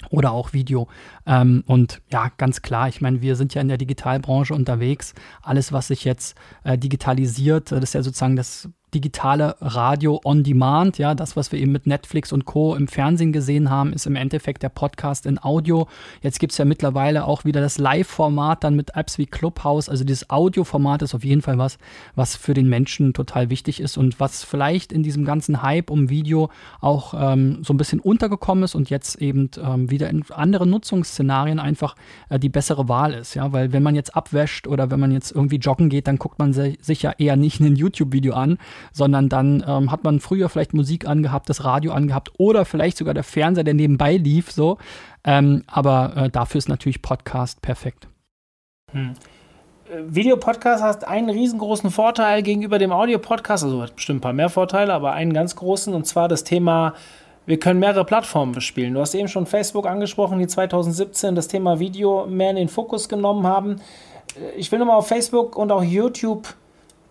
oder 0.09 0.31
auch 0.31 0.53
Video. 0.53 0.87
Ähm, 1.25 1.63
und 1.67 2.01
ja, 2.11 2.31
ganz 2.37 2.61
klar, 2.61 2.87
ich 2.87 3.01
meine, 3.01 3.21
wir 3.21 3.35
sind 3.35 3.53
ja 3.53 3.61
in 3.61 3.67
der 3.67 3.77
Digitalbranche 3.77 4.53
unterwegs. 4.53 5.13
Alles, 5.41 5.73
was 5.73 5.87
sich 5.87 6.05
jetzt 6.05 6.37
äh, 6.63 6.77
digitalisiert, 6.77 7.71
das 7.71 7.83
ist 7.83 7.93
ja 7.93 8.03
sozusagen 8.03 8.35
das 8.35 8.69
digitale 8.93 9.55
Radio 9.61 10.19
on 10.23 10.43
Demand. 10.43 10.97
Ja, 10.97 11.15
das, 11.15 11.35
was 11.35 11.51
wir 11.51 11.59
eben 11.59 11.71
mit 11.71 11.87
Netflix 11.87 12.31
und 12.31 12.45
Co. 12.45 12.75
im 12.75 12.87
Fernsehen 12.87 13.31
gesehen 13.31 13.69
haben, 13.69 13.93
ist 13.93 14.05
im 14.05 14.15
Endeffekt 14.15 14.63
der 14.63 14.69
Podcast 14.69 15.25
in 15.25 15.41
Audio. 15.41 15.87
Jetzt 16.21 16.39
gibt 16.39 16.51
es 16.51 16.57
ja 16.57 16.65
mittlerweile 16.65 17.25
auch 17.25 17.45
wieder 17.45 17.61
das 17.61 17.77
Live-Format 17.77 18.63
dann 18.63 18.75
mit 18.75 18.95
Apps 18.95 19.17
wie 19.17 19.25
Clubhouse. 19.25 19.89
Also 19.89 20.03
dieses 20.03 20.29
Audio-Format 20.29 21.01
ist 21.01 21.13
auf 21.13 21.23
jeden 21.23 21.41
Fall 21.41 21.57
was, 21.57 21.77
was 22.15 22.35
für 22.35 22.53
den 22.53 22.69
Menschen 22.69 23.13
total 23.13 23.49
wichtig 23.49 23.79
ist 23.79 23.97
und 23.97 24.19
was 24.19 24.43
vielleicht 24.43 24.91
in 24.91 25.03
diesem 25.03 25.25
ganzen 25.25 25.61
Hype 25.61 25.89
um 25.89 26.09
Video 26.09 26.49
auch 26.81 27.13
ähm, 27.17 27.63
so 27.63 27.73
ein 27.73 27.77
bisschen 27.77 27.99
untergekommen 27.99 28.63
ist 28.63 28.75
und 28.75 28.89
jetzt 28.89 29.21
eben 29.21 29.49
ähm, 29.61 29.89
wieder 29.91 30.09
in 30.09 30.23
anderen 30.31 30.69
Nutzungsszenarien 30.69 31.59
einfach 31.59 31.95
äh, 32.29 32.39
die 32.39 32.49
bessere 32.49 32.87
Wahl 32.89 33.13
ist. 33.13 33.33
Ja, 33.33 33.51
weil 33.53 33.73
wenn 33.73 33.83
man 33.83 33.95
jetzt 33.95 34.15
abwäscht 34.15 34.67
oder 34.67 34.91
wenn 34.91 34.99
man 34.99 35.11
jetzt 35.11 35.31
irgendwie 35.31 35.57
joggen 35.57 35.89
geht, 35.89 36.07
dann 36.07 36.17
guckt 36.17 36.39
man 36.39 36.53
sich 36.53 37.01
ja 37.01 37.13
eher 37.17 37.35
nicht 37.35 37.59
ein 37.59 37.75
YouTube-Video 37.75 38.33
an, 38.33 38.57
sondern 38.91 39.29
dann 39.29 39.63
ähm, 39.67 39.91
hat 39.91 40.03
man 40.03 40.19
früher 40.19 40.49
vielleicht 40.49 40.73
Musik 40.73 41.07
angehabt, 41.07 41.49
das 41.49 41.63
Radio 41.63 41.91
angehabt 41.91 42.31
oder 42.37 42.65
vielleicht 42.65 42.97
sogar 42.97 43.13
der 43.13 43.23
Fernseher, 43.23 43.63
der 43.63 43.73
nebenbei 43.73 44.17
lief, 44.17 44.51
so. 44.51 44.77
Ähm, 45.23 45.63
aber 45.67 46.13
äh, 46.15 46.29
dafür 46.29 46.59
ist 46.59 46.69
natürlich 46.69 47.01
Podcast 47.01 47.61
perfekt. 47.61 48.07
Hm. 48.91 49.13
Äh, 49.89 50.03
Videopodcast 50.07 50.83
hat 50.83 51.07
einen 51.07 51.29
riesengroßen 51.29 51.91
Vorteil 51.91 52.43
gegenüber 52.43 52.79
dem 52.79 52.91
Audio-Podcast, 52.91 53.63
also 53.63 53.81
hat 53.81 53.95
bestimmt 53.95 54.19
ein 54.19 54.21
paar 54.21 54.33
mehr 54.33 54.49
Vorteile, 54.49 54.93
aber 54.93 55.13
einen 55.13 55.33
ganz 55.33 55.55
großen, 55.55 55.93
und 55.93 56.05
zwar 56.05 56.27
das 56.27 56.43
Thema, 56.43 56.93
wir 57.45 57.59
können 57.59 57.79
mehrere 57.79 58.05
Plattformen 58.05 58.51
bespielen. 58.51 58.93
Du 58.93 59.01
hast 59.01 59.15
eben 59.15 59.27
schon 59.27 59.45
Facebook 59.45 59.87
angesprochen, 59.87 60.39
die 60.39 60.47
2017 60.47 61.35
das 61.35 61.47
Thema 61.47 61.79
Video 61.79 62.27
mehr 62.27 62.51
in 62.51 62.55
den 62.55 62.69
Fokus 62.69 63.09
genommen 63.09 63.47
haben. 63.47 63.81
Äh, 64.35 64.57
ich 64.57 64.71
will 64.71 64.79
nochmal 64.79 64.97
auf 64.97 65.07
Facebook 65.07 65.55
und 65.55 65.71
auch 65.71 65.83
YouTube 65.83 66.53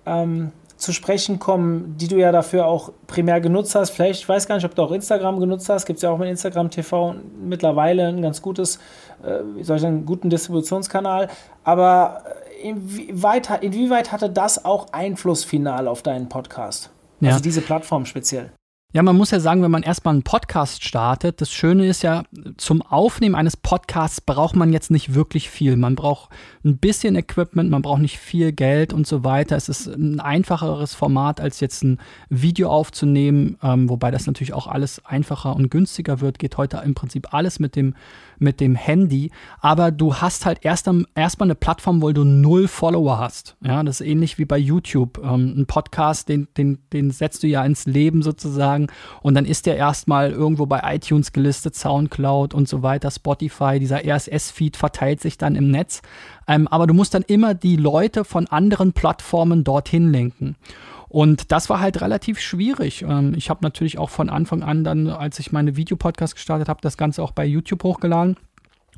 ähm, 0.07 0.53
zu 0.79 0.93
sprechen 0.93 1.41
kommen, 1.41 1.97
die 1.99 2.07
du 2.07 2.17
ja 2.17 2.31
dafür 2.31 2.67
auch 2.67 2.93
primär 3.09 3.41
genutzt 3.41 3.75
hast. 3.75 3.91
Vielleicht, 3.91 4.21
ich 4.21 4.29
weiß 4.29 4.47
gar 4.47 4.55
nicht, 4.55 4.65
ob 4.65 4.77
du 4.77 4.83
auch 4.83 4.93
Instagram 4.93 5.41
genutzt 5.41 5.69
hast. 5.69 5.87
Gibt 5.87 5.99
es 5.99 6.03
ja 6.03 6.11
auch 6.11 6.19
mit 6.19 6.29
Instagram 6.29 6.71
TV 6.71 7.17
mittlerweile 7.43 8.07
ein 8.07 8.23
ganz 8.23 8.41
gutes, 8.41 8.77
äh, 9.25 9.41
wie 9.57 9.65
soll 9.65 9.77
ich 9.77 9.83
sagen, 9.83 9.97
einen 9.97 10.07
guten 10.07 10.31
Distributionskanal. 10.31 11.29
Aber 11.65 12.23
inwieweit, 12.63 13.63
inwieweit 13.63 14.13
hatte 14.13 14.31
das 14.31 14.65
auch 14.65 14.87
Einfluss 14.93 15.45
final 15.45 15.89
auf 15.89 16.03
deinen 16.03 16.29
Podcast? 16.29 16.91
Ja. 17.21 17.31
Also 17.31 17.43
diese 17.43 17.61
Plattform 17.61 18.07
speziell. 18.07 18.53
Ja, 18.95 19.03
man 19.03 19.19
muss 19.19 19.33
ja 19.33 19.39
sagen, 19.39 19.63
wenn 19.63 19.71
man 19.71 19.83
erstmal 19.83 20.15
einen 20.15 20.23
Podcast 20.23 20.83
startet, 20.83 21.43
das 21.43 21.53
Schöne 21.53 21.87
ist 21.87 22.03
ja, 22.03 22.23
zum 22.57 22.81
Aufnehmen 22.81 23.35
eines 23.35 23.55
Podcasts 23.55 24.23
braucht 24.23 24.57
man 24.57 24.73
jetzt 24.73 24.91
nicht 24.91 25.13
wirklich 25.13 25.51
viel. 25.51 25.77
Man 25.77 25.95
braucht 25.95 26.31
ein 26.65 26.79
bisschen 26.79 27.15
Equipment, 27.15 27.69
man 27.69 27.83
braucht 27.83 28.01
nicht 28.01 28.19
viel 28.19 28.51
Geld 28.51 28.95
und 28.95 29.07
so 29.07 29.25
weiter. 29.25 29.57
Es 29.57 29.69
ist 29.69 29.89
ein 29.89 30.21
einfacheres 30.21 30.95
Format, 30.95 31.39
als 31.39 31.61
jetzt 31.61 31.85
ein 31.85 31.99
Video 32.31 32.71
aufzunehmen, 32.71 33.59
ähm, 33.63 33.91
wobei 33.91 34.11
das 34.11 34.27
natürlich 34.27 34.55
auch 34.55 34.67
alles 34.67 35.05
einfacher 35.05 35.55
und 35.55 35.71
günstiger 35.71 36.23
wird. 36.23 36.39
Geht 36.39 36.57
heute 36.57 36.81
im 36.83 36.95
Prinzip 36.95 37.35
alles 37.35 37.59
mit 37.59 37.77
dem, 37.77 37.95
mit 38.39 38.59
dem 38.59 38.75
Handy. 38.75 39.33
Aber 39.61 39.91
du 39.91 40.15
hast 40.15 40.47
halt 40.47 40.61
erst 40.63 40.89
erstmal 41.15 41.47
eine 41.47 41.57
Plattform, 41.57 42.01
wo 42.01 42.11
du 42.13 42.25
null 42.25 42.69
Follower 42.69 43.19
hast. 43.19 43.55
Ja, 43.63 43.83
das 43.83 44.01
ist 44.01 44.07
ähnlich 44.07 44.39
wie 44.39 44.47
bei 44.47 44.57
YouTube. 44.57 45.21
Ähm, 45.23 45.57
ein 45.59 45.67
Podcast, 45.67 46.31
den, 46.31 46.49
den, 46.57 46.79
den 46.95 47.11
setzt 47.11 47.43
du 47.43 47.49
ja 47.49 47.63
ins 47.67 47.85
Leben 47.85 48.23
sozusagen 48.23 48.78
sagen. 48.79 48.87
Und 49.23 49.35
dann 49.35 49.45
ist 49.45 49.67
der 49.67 49.77
erstmal 49.77 50.31
irgendwo 50.31 50.67
bei 50.67 50.81
iTunes 50.85 51.33
gelistet, 51.33 51.75
Soundcloud 51.75 52.55
und 52.55 52.69
so 52.69 52.83
weiter, 52.83 53.11
Spotify. 53.11 53.79
Dieser 53.79 54.05
RSS-Feed 54.05 54.77
verteilt 54.77 55.21
sich 55.21 55.39
dann 55.39 55.57
im 55.57 55.71
Netz. 55.71 56.03
Ähm, 56.47 56.69
aber 56.69 56.87
du 56.87 56.95
musst 56.95 57.15
dann 57.15 57.23
immer 57.23 57.55
die 57.55 57.77
Leute 57.77 58.25
von 58.25 58.47
anderen 58.47 58.93
Plattformen 58.93 59.65
dorthin 59.65 60.11
lenken. 60.13 60.57
Und 61.09 61.53
das 61.53 61.71
war 61.71 61.81
halt 61.81 62.01
relativ 62.03 62.39
schwierig. 62.39 63.03
Ähm, 63.03 63.35
ich 63.37 63.51
habe 63.51 63.61
natürlich 63.63 63.99
auch 63.99 64.11
von 64.11 64.29
Anfang 64.29 64.63
an 64.63 64.85
dann, 64.85 65.09
als 65.09 65.39
ich 65.39 65.53
meine 65.53 65.77
Videopodcast 65.77 66.35
gestartet 66.35 66.69
habe, 66.69 66.81
das 66.83 66.97
Ganze 66.97 67.23
auch 67.23 67.33
bei 67.33 67.47
YouTube 67.47 67.83
hochgeladen. 67.83 68.37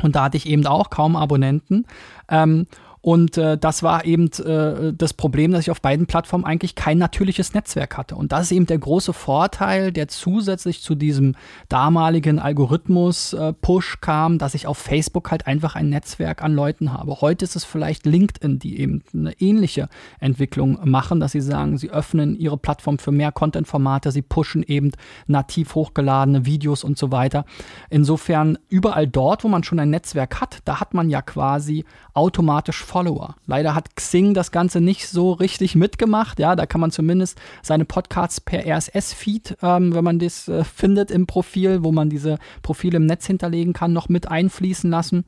Und 0.02 0.16
da 0.16 0.24
hatte 0.24 0.36
ich 0.36 0.46
eben 0.46 0.66
auch 0.66 0.90
kaum 0.90 1.14
Abonnenten. 1.14 1.86
Ähm, 2.28 2.66
und 3.02 3.38
äh, 3.38 3.56
das 3.56 3.82
war 3.82 4.04
eben 4.04 4.30
äh, 4.44 4.92
das 4.92 5.14
Problem, 5.14 5.52
dass 5.52 5.62
ich 5.62 5.70
auf 5.70 5.80
beiden 5.80 6.06
Plattformen 6.06 6.44
eigentlich 6.44 6.74
kein 6.74 6.98
natürliches 6.98 7.54
Netzwerk 7.54 7.96
hatte. 7.96 8.14
Und 8.14 8.32
das 8.32 8.42
ist 8.42 8.52
eben 8.52 8.66
der 8.66 8.78
große 8.78 9.14
Vorteil, 9.14 9.90
der 9.90 10.08
zusätzlich 10.08 10.82
zu 10.82 10.94
diesem 10.94 11.34
damaligen 11.70 12.38
Algorithmus-Push 12.38 13.94
äh, 13.94 13.98
kam, 14.02 14.36
dass 14.36 14.54
ich 14.54 14.66
auf 14.66 14.76
Facebook 14.76 15.30
halt 15.30 15.46
einfach 15.46 15.76
ein 15.76 15.88
Netzwerk 15.88 16.42
an 16.42 16.52
Leuten 16.52 16.92
habe. 16.92 17.22
Heute 17.22 17.44
ist 17.44 17.56
es 17.56 17.64
vielleicht 17.64 18.04
LinkedIn, 18.04 18.58
die 18.58 18.78
eben 18.78 19.02
eine 19.14 19.32
ähnliche 19.40 19.88
Entwicklung 20.18 20.78
machen, 20.84 21.20
dass 21.20 21.32
sie 21.32 21.40
sagen, 21.40 21.78
sie 21.78 21.90
öffnen 21.90 22.36
ihre 22.36 22.58
Plattform 22.58 22.98
für 22.98 23.12
mehr 23.12 23.32
Content-Formate, 23.32 24.12
sie 24.12 24.22
pushen 24.22 24.62
eben 24.62 24.92
nativ 25.26 25.74
hochgeladene 25.74 26.44
Videos 26.44 26.84
und 26.84 26.98
so 26.98 27.10
weiter. 27.10 27.46
Insofern 27.88 28.58
überall 28.68 29.06
dort, 29.06 29.42
wo 29.42 29.48
man 29.48 29.64
schon 29.64 29.80
ein 29.80 29.88
Netzwerk 29.88 30.40
hat, 30.42 30.58
da 30.66 30.80
hat 30.80 30.92
man 30.92 31.08
ja 31.08 31.22
quasi 31.22 31.86
automatisch 32.12 32.89
Follower. 32.90 33.36
Leider 33.46 33.76
hat 33.76 33.94
Xing 33.94 34.34
das 34.34 34.50
Ganze 34.50 34.80
nicht 34.80 35.06
so 35.06 35.30
richtig 35.30 35.76
mitgemacht. 35.76 36.40
Ja, 36.40 36.56
da 36.56 36.66
kann 36.66 36.80
man 36.80 36.90
zumindest 36.90 37.40
seine 37.62 37.84
Podcasts 37.84 38.40
per 38.40 38.66
RSS-Feed, 38.66 39.58
ähm, 39.62 39.94
wenn 39.94 40.02
man 40.02 40.18
das 40.18 40.48
äh, 40.48 40.64
findet 40.64 41.12
im 41.12 41.28
Profil, 41.28 41.84
wo 41.84 41.92
man 41.92 42.10
diese 42.10 42.38
Profile 42.62 42.96
im 42.96 43.06
Netz 43.06 43.26
hinterlegen 43.26 43.74
kann, 43.74 43.92
noch 43.92 44.08
mit 44.08 44.28
einfließen 44.28 44.90
lassen. 44.90 45.24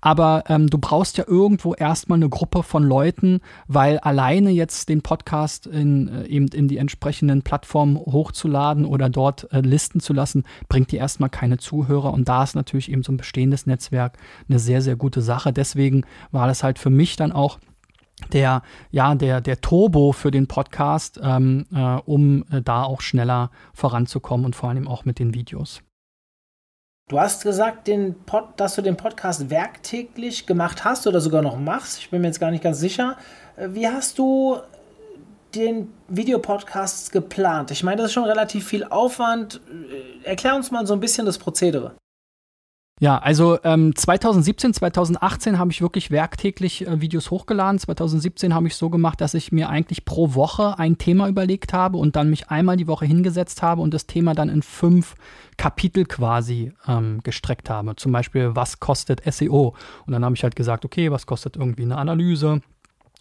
Aber 0.00 0.42
ähm, 0.48 0.66
du 0.66 0.78
brauchst 0.78 1.16
ja 1.16 1.24
irgendwo 1.28 1.74
erstmal 1.74 2.18
eine 2.18 2.28
Gruppe 2.28 2.64
von 2.64 2.82
Leuten, 2.82 3.40
weil 3.68 3.98
alleine 4.00 4.50
jetzt 4.50 4.88
den 4.88 5.02
Podcast 5.02 5.68
in, 5.68 6.08
äh, 6.08 6.26
eben 6.26 6.48
in 6.48 6.66
die 6.66 6.78
entsprechenden 6.78 7.42
Plattformen 7.42 7.96
hochzuladen 7.96 8.86
oder 8.86 9.08
dort 9.08 9.52
äh, 9.52 9.60
listen 9.60 10.00
zu 10.00 10.12
lassen, 10.12 10.42
bringt 10.68 10.90
dir 10.90 10.98
erstmal 10.98 11.30
keine 11.30 11.58
Zuhörer. 11.58 12.12
Und 12.12 12.28
da 12.28 12.42
ist 12.42 12.56
natürlich 12.56 12.90
eben 12.90 13.04
so 13.04 13.12
ein 13.12 13.18
bestehendes 13.18 13.66
Netzwerk 13.66 14.18
eine 14.48 14.58
sehr, 14.58 14.82
sehr 14.82 14.96
gute 14.96 15.22
Sache. 15.22 15.52
Deswegen 15.52 16.02
war 16.32 16.48
das 16.48 16.64
halt 16.64 16.80
für 16.80 16.90
mich 16.90 17.03
mich 17.04 17.16
dann 17.16 17.32
auch 17.32 17.58
der, 18.32 18.62
ja, 18.90 19.14
der, 19.14 19.42
der 19.42 19.60
Turbo 19.60 20.12
für 20.12 20.30
den 20.30 20.46
Podcast, 20.46 21.20
ähm, 21.22 21.66
äh, 21.74 22.00
um 22.06 22.44
äh, 22.50 22.62
da 22.62 22.84
auch 22.84 23.02
schneller 23.02 23.50
voranzukommen 23.74 24.46
und 24.46 24.56
vor 24.56 24.70
allem 24.70 24.88
auch 24.88 25.04
mit 25.04 25.18
den 25.18 25.34
Videos. 25.34 25.82
Du 27.10 27.20
hast 27.20 27.42
gesagt, 27.42 27.90
Pod, 28.24 28.44
dass 28.56 28.76
du 28.76 28.82
den 28.82 28.96
Podcast 28.96 29.50
werktäglich 29.50 30.46
gemacht 30.46 30.84
hast 30.84 31.06
oder 31.06 31.20
sogar 31.20 31.42
noch 31.42 31.58
machst. 31.58 31.98
Ich 31.98 32.08
bin 32.08 32.22
mir 32.22 32.28
jetzt 32.28 32.40
gar 32.40 32.50
nicht 32.50 32.64
ganz 32.64 32.78
sicher. 32.78 33.18
Äh, 33.56 33.68
wie 33.72 33.86
hast 33.86 34.18
du 34.18 34.56
den 35.54 35.92
Videopodcasts 36.08 37.10
geplant? 37.10 37.70
Ich 37.70 37.82
meine, 37.82 37.98
das 37.98 38.06
ist 38.06 38.14
schon 38.14 38.24
relativ 38.24 38.66
viel 38.66 38.84
Aufwand. 38.84 39.60
Äh, 39.68 40.26
erklär 40.26 40.56
uns 40.56 40.70
mal 40.70 40.86
so 40.86 40.94
ein 40.94 41.00
bisschen 41.00 41.26
das 41.26 41.36
Prozedere. 41.36 41.94
Ja, 43.00 43.18
also 43.18 43.58
ähm, 43.64 43.96
2017, 43.96 44.72
2018 44.72 45.58
habe 45.58 45.72
ich 45.72 45.82
wirklich 45.82 46.12
werktäglich 46.12 46.86
äh, 46.86 47.00
Videos 47.00 47.32
hochgeladen. 47.32 47.80
2017 47.80 48.54
habe 48.54 48.68
ich 48.68 48.76
so 48.76 48.88
gemacht, 48.88 49.20
dass 49.20 49.34
ich 49.34 49.50
mir 49.50 49.68
eigentlich 49.68 50.04
pro 50.04 50.34
Woche 50.34 50.78
ein 50.78 50.96
Thema 50.96 51.28
überlegt 51.28 51.72
habe 51.72 51.98
und 51.98 52.14
dann 52.14 52.30
mich 52.30 52.50
einmal 52.50 52.76
die 52.76 52.86
Woche 52.86 53.04
hingesetzt 53.04 53.62
habe 53.62 53.82
und 53.82 53.92
das 53.92 54.06
Thema 54.06 54.34
dann 54.34 54.48
in 54.48 54.62
fünf 54.62 55.16
Kapitel 55.56 56.04
quasi 56.04 56.72
ähm, 56.86 57.20
gestreckt 57.24 57.68
habe. 57.68 57.96
Zum 57.96 58.12
Beispiel, 58.12 58.54
was 58.54 58.78
kostet 58.78 59.22
SEO? 59.24 59.74
Und 60.06 60.12
dann 60.12 60.24
habe 60.24 60.36
ich 60.36 60.44
halt 60.44 60.54
gesagt, 60.54 60.84
okay, 60.84 61.10
was 61.10 61.26
kostet 61.26 61.56
irgendwie 61.56 61.82
eine 61.82 61.98
Analyse? 61.98 62.60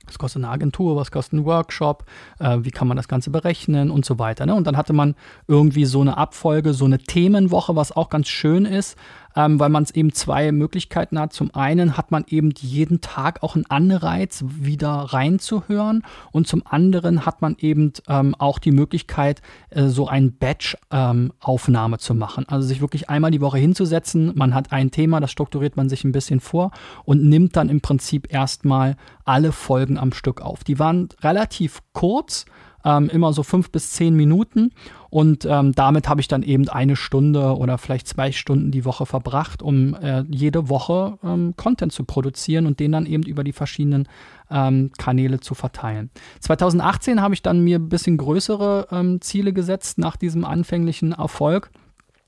Was 0.06 0.20
kostet 0.20 0.44
eine 0.44 0.52
Agentur, 0.52 0.98
was 0.98 1.12
kostet 1.12 1.40
ein 1.40 1.46
Workshop, 1.46 2.06
äh, 2.40 2.58
wie 2.62 2.72
kann 2.72 2.90
man 2.90 2.98
das 2.98 3.08
Ganze 3.08 3.30
berechnen 3.30 3.90
und 3.90 4.04
so 4.04 4.20
weiter. 4.20 4.46
Ne? 4.46 4.54
Und 4.54 4.68
dann 4.68 4.76
hatte 4.76 4.92
man 4.92 5.16
irgendwie 5.48 5.86
so 5.86 6.02
eine 6.02 6.18
Abfolge, 6.18 6.74
so 6.74 6.86
eine 6.86 7.00
Themenwoche, 7.00 7.76
was 7.76 7.94
auch 7.94 8.10
ganz 8.10 8.28
schön 8.28 8.66
ist, 8.66 8.98
ähm, 9.36 9.60
weil 9.60 9.70
man 9.70 9.84
es 9.84 9.92
eben 9.92 10.14
zwei 10.14 10.52
Möglichkeiten 10.52 11.20
hat. 11.20 11.34
Zum 11.34 11.54
einen 11.56 11.98
hat 11.98 12.12
man 12.12 12.26
eben 12.28 12.52
jeden 12.60 13.02
Tag 13.02 13.44
auch 13.44 13.56
einen 13.56 13.66
Anreiz, 13.68 14.44
wieder 14.48 14.92
reinzuhören 14.92 16.04
und 16.32 16.48
zum 16.48 16.64
anderen 16.66 17.26
hat 17.26 17.42
man 17.42 17.56
eben 17.60 17.94
ähm, 18.08 18.36
auch 18.36 18.60
die 18.60 18.72
Möglichkeit, 18.72 19.42
äh, 19.70 19.88
so 19.88 20.08
ein 20.08 20.34
Batch-Aufnahme 20.34 21.96
ähm, 21.96 22.00
zu 22.00 22.16
machen. 22.16 22.46
Also 22.48 22.68
sich 22.68 22.82
wirklich 22.82 23.10
einmal 23.10 23.32
die 23.32 23.42
Woche 23.42 23.58
hinzusetzen. 23.58 24.32
Man 24.36 24.54
hat 24.54 24.72
ein 24.72 24.92
Thema, 24.92 25.20
das 25.20 25.32
strukturiert 25.32 25.78
man 25.78 25.90
sich 25.90 26.04
ein 26.04 26.12
bisschen 26.12 26.40
vor 26.40 26.72
und 27.06 27.24
nimmt 27.24 27.56
dann 27.56 27.70
im 27.70 27.82
Prinzip 27.82 28.34
erstmal 28.34 28.96
alle 29.26 29.52
Folgen 29.52 29.98
am 29.98 30.14
Stück 30.14 30.42
auf. 30.42 30.64
Die 30.64 30.80
waren 30.80 31.10
relativ 31.22 31.82
kurz, 31.94 32.46
ähm, 32.86 33.10
immer 33.10 33.34
so 33.34 33.44
fünf 33.44 33.72
bis 33.72 33.92
zehn 33.92 34.16
Minuten. 34.16 34.72
Und 35.10 35.46
ähm, 35.46 35.74
damit 35.74 36.10
habe 36.10 36.22
ich 36.22 36.28
dann 36.28 36.42
eben 36.42 36.68
eine 36.70 36.96
Stunde 36.96 37.56
oder 37.56 37.78
vielleicht 37.78 38.08
zwei 38.08 38.32
Stunden 38.32 38.72
die 38.72 38.84
Woche 38.84 39.06
verbracht, 39.06 39.62
um 39.62 39.94
äh, 39.96 40.24
jede 40.30 40.70
Woche 40.70 41.20
ähm, 41.24 41.54
Content 41.56 41.94
zu 41.94 42.04
produzieren 42.04 42.66
und 42.66 42.80
den 42.80 42.92
dann 42.92 43.06
eben 43.06 43.24
über 43.24 43.44
die 43.44 43.54
verschiedenen 43.54 44.08
ähm, 44.50 44.92
Kanäle 44.98 45.40
zu 45.40 45.54
verteilen. 45.54 46.10
2018 46.40 47.22
habe 47.22 47.36
ich 47.36 47.42
dann 47.42 47.64
mir 47.64 47.78
ein 47.78 47.90
bisschen 47.90 48.18
größere 48.18 48.88
ähm, 48.92 49.22
Ziele 49.22 49.54
gesetzt 49.54 50.00
nach 50.00 50.18
diesem 50.18 50.46
anfänglichen 50.46 51.12
Erfolg 51.12 51.70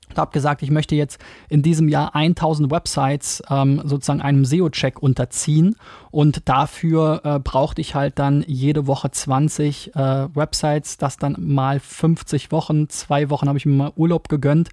und 0.08 0.18
habe 0.18 0.32
gesagt, 0.32 0.62
ich 0.62 0.70
möchte 0.70 0.94
jetzt 0.94 1.20
in 1.48 1.62
diesem 1.62 1.88
Jahr 1.88 2.14
1000 2.14 2.70
Websites 2.70 3.42
ähm, 3.50 3.82
sozusagen 3.84 4.20
einem 4.20 4.44
SEO-Check 4.44 5.02
unterziehen. 5.02 5.76
Und 6.10 6.48
dafür 6.48 7.20
äh, 7.24 7.38
brauchte 7.38 7.80
ich 7.80 7.94
halt 7.94 8.18
dann 8.18 8.44
jede 8.46 8.86
Woche 8.86 9.10
20 9.10 9.94
äh, 9.94 9.98
Websites, 10.34 10.96
das 10.96 11.16
dann 11.16 11.36
mal 11.38 11.80
50 11.80 12.52
Wochen, 12.52 12.88
zwei 12.88 13.30
Wochen 13.30 13.48
habe 13.48 13.58
ich 13.58 13.66
mir 13.66 13.72
mal 13.72 13.92
Urlaub 13.96 14.28
gegönnt. 14.28 14.70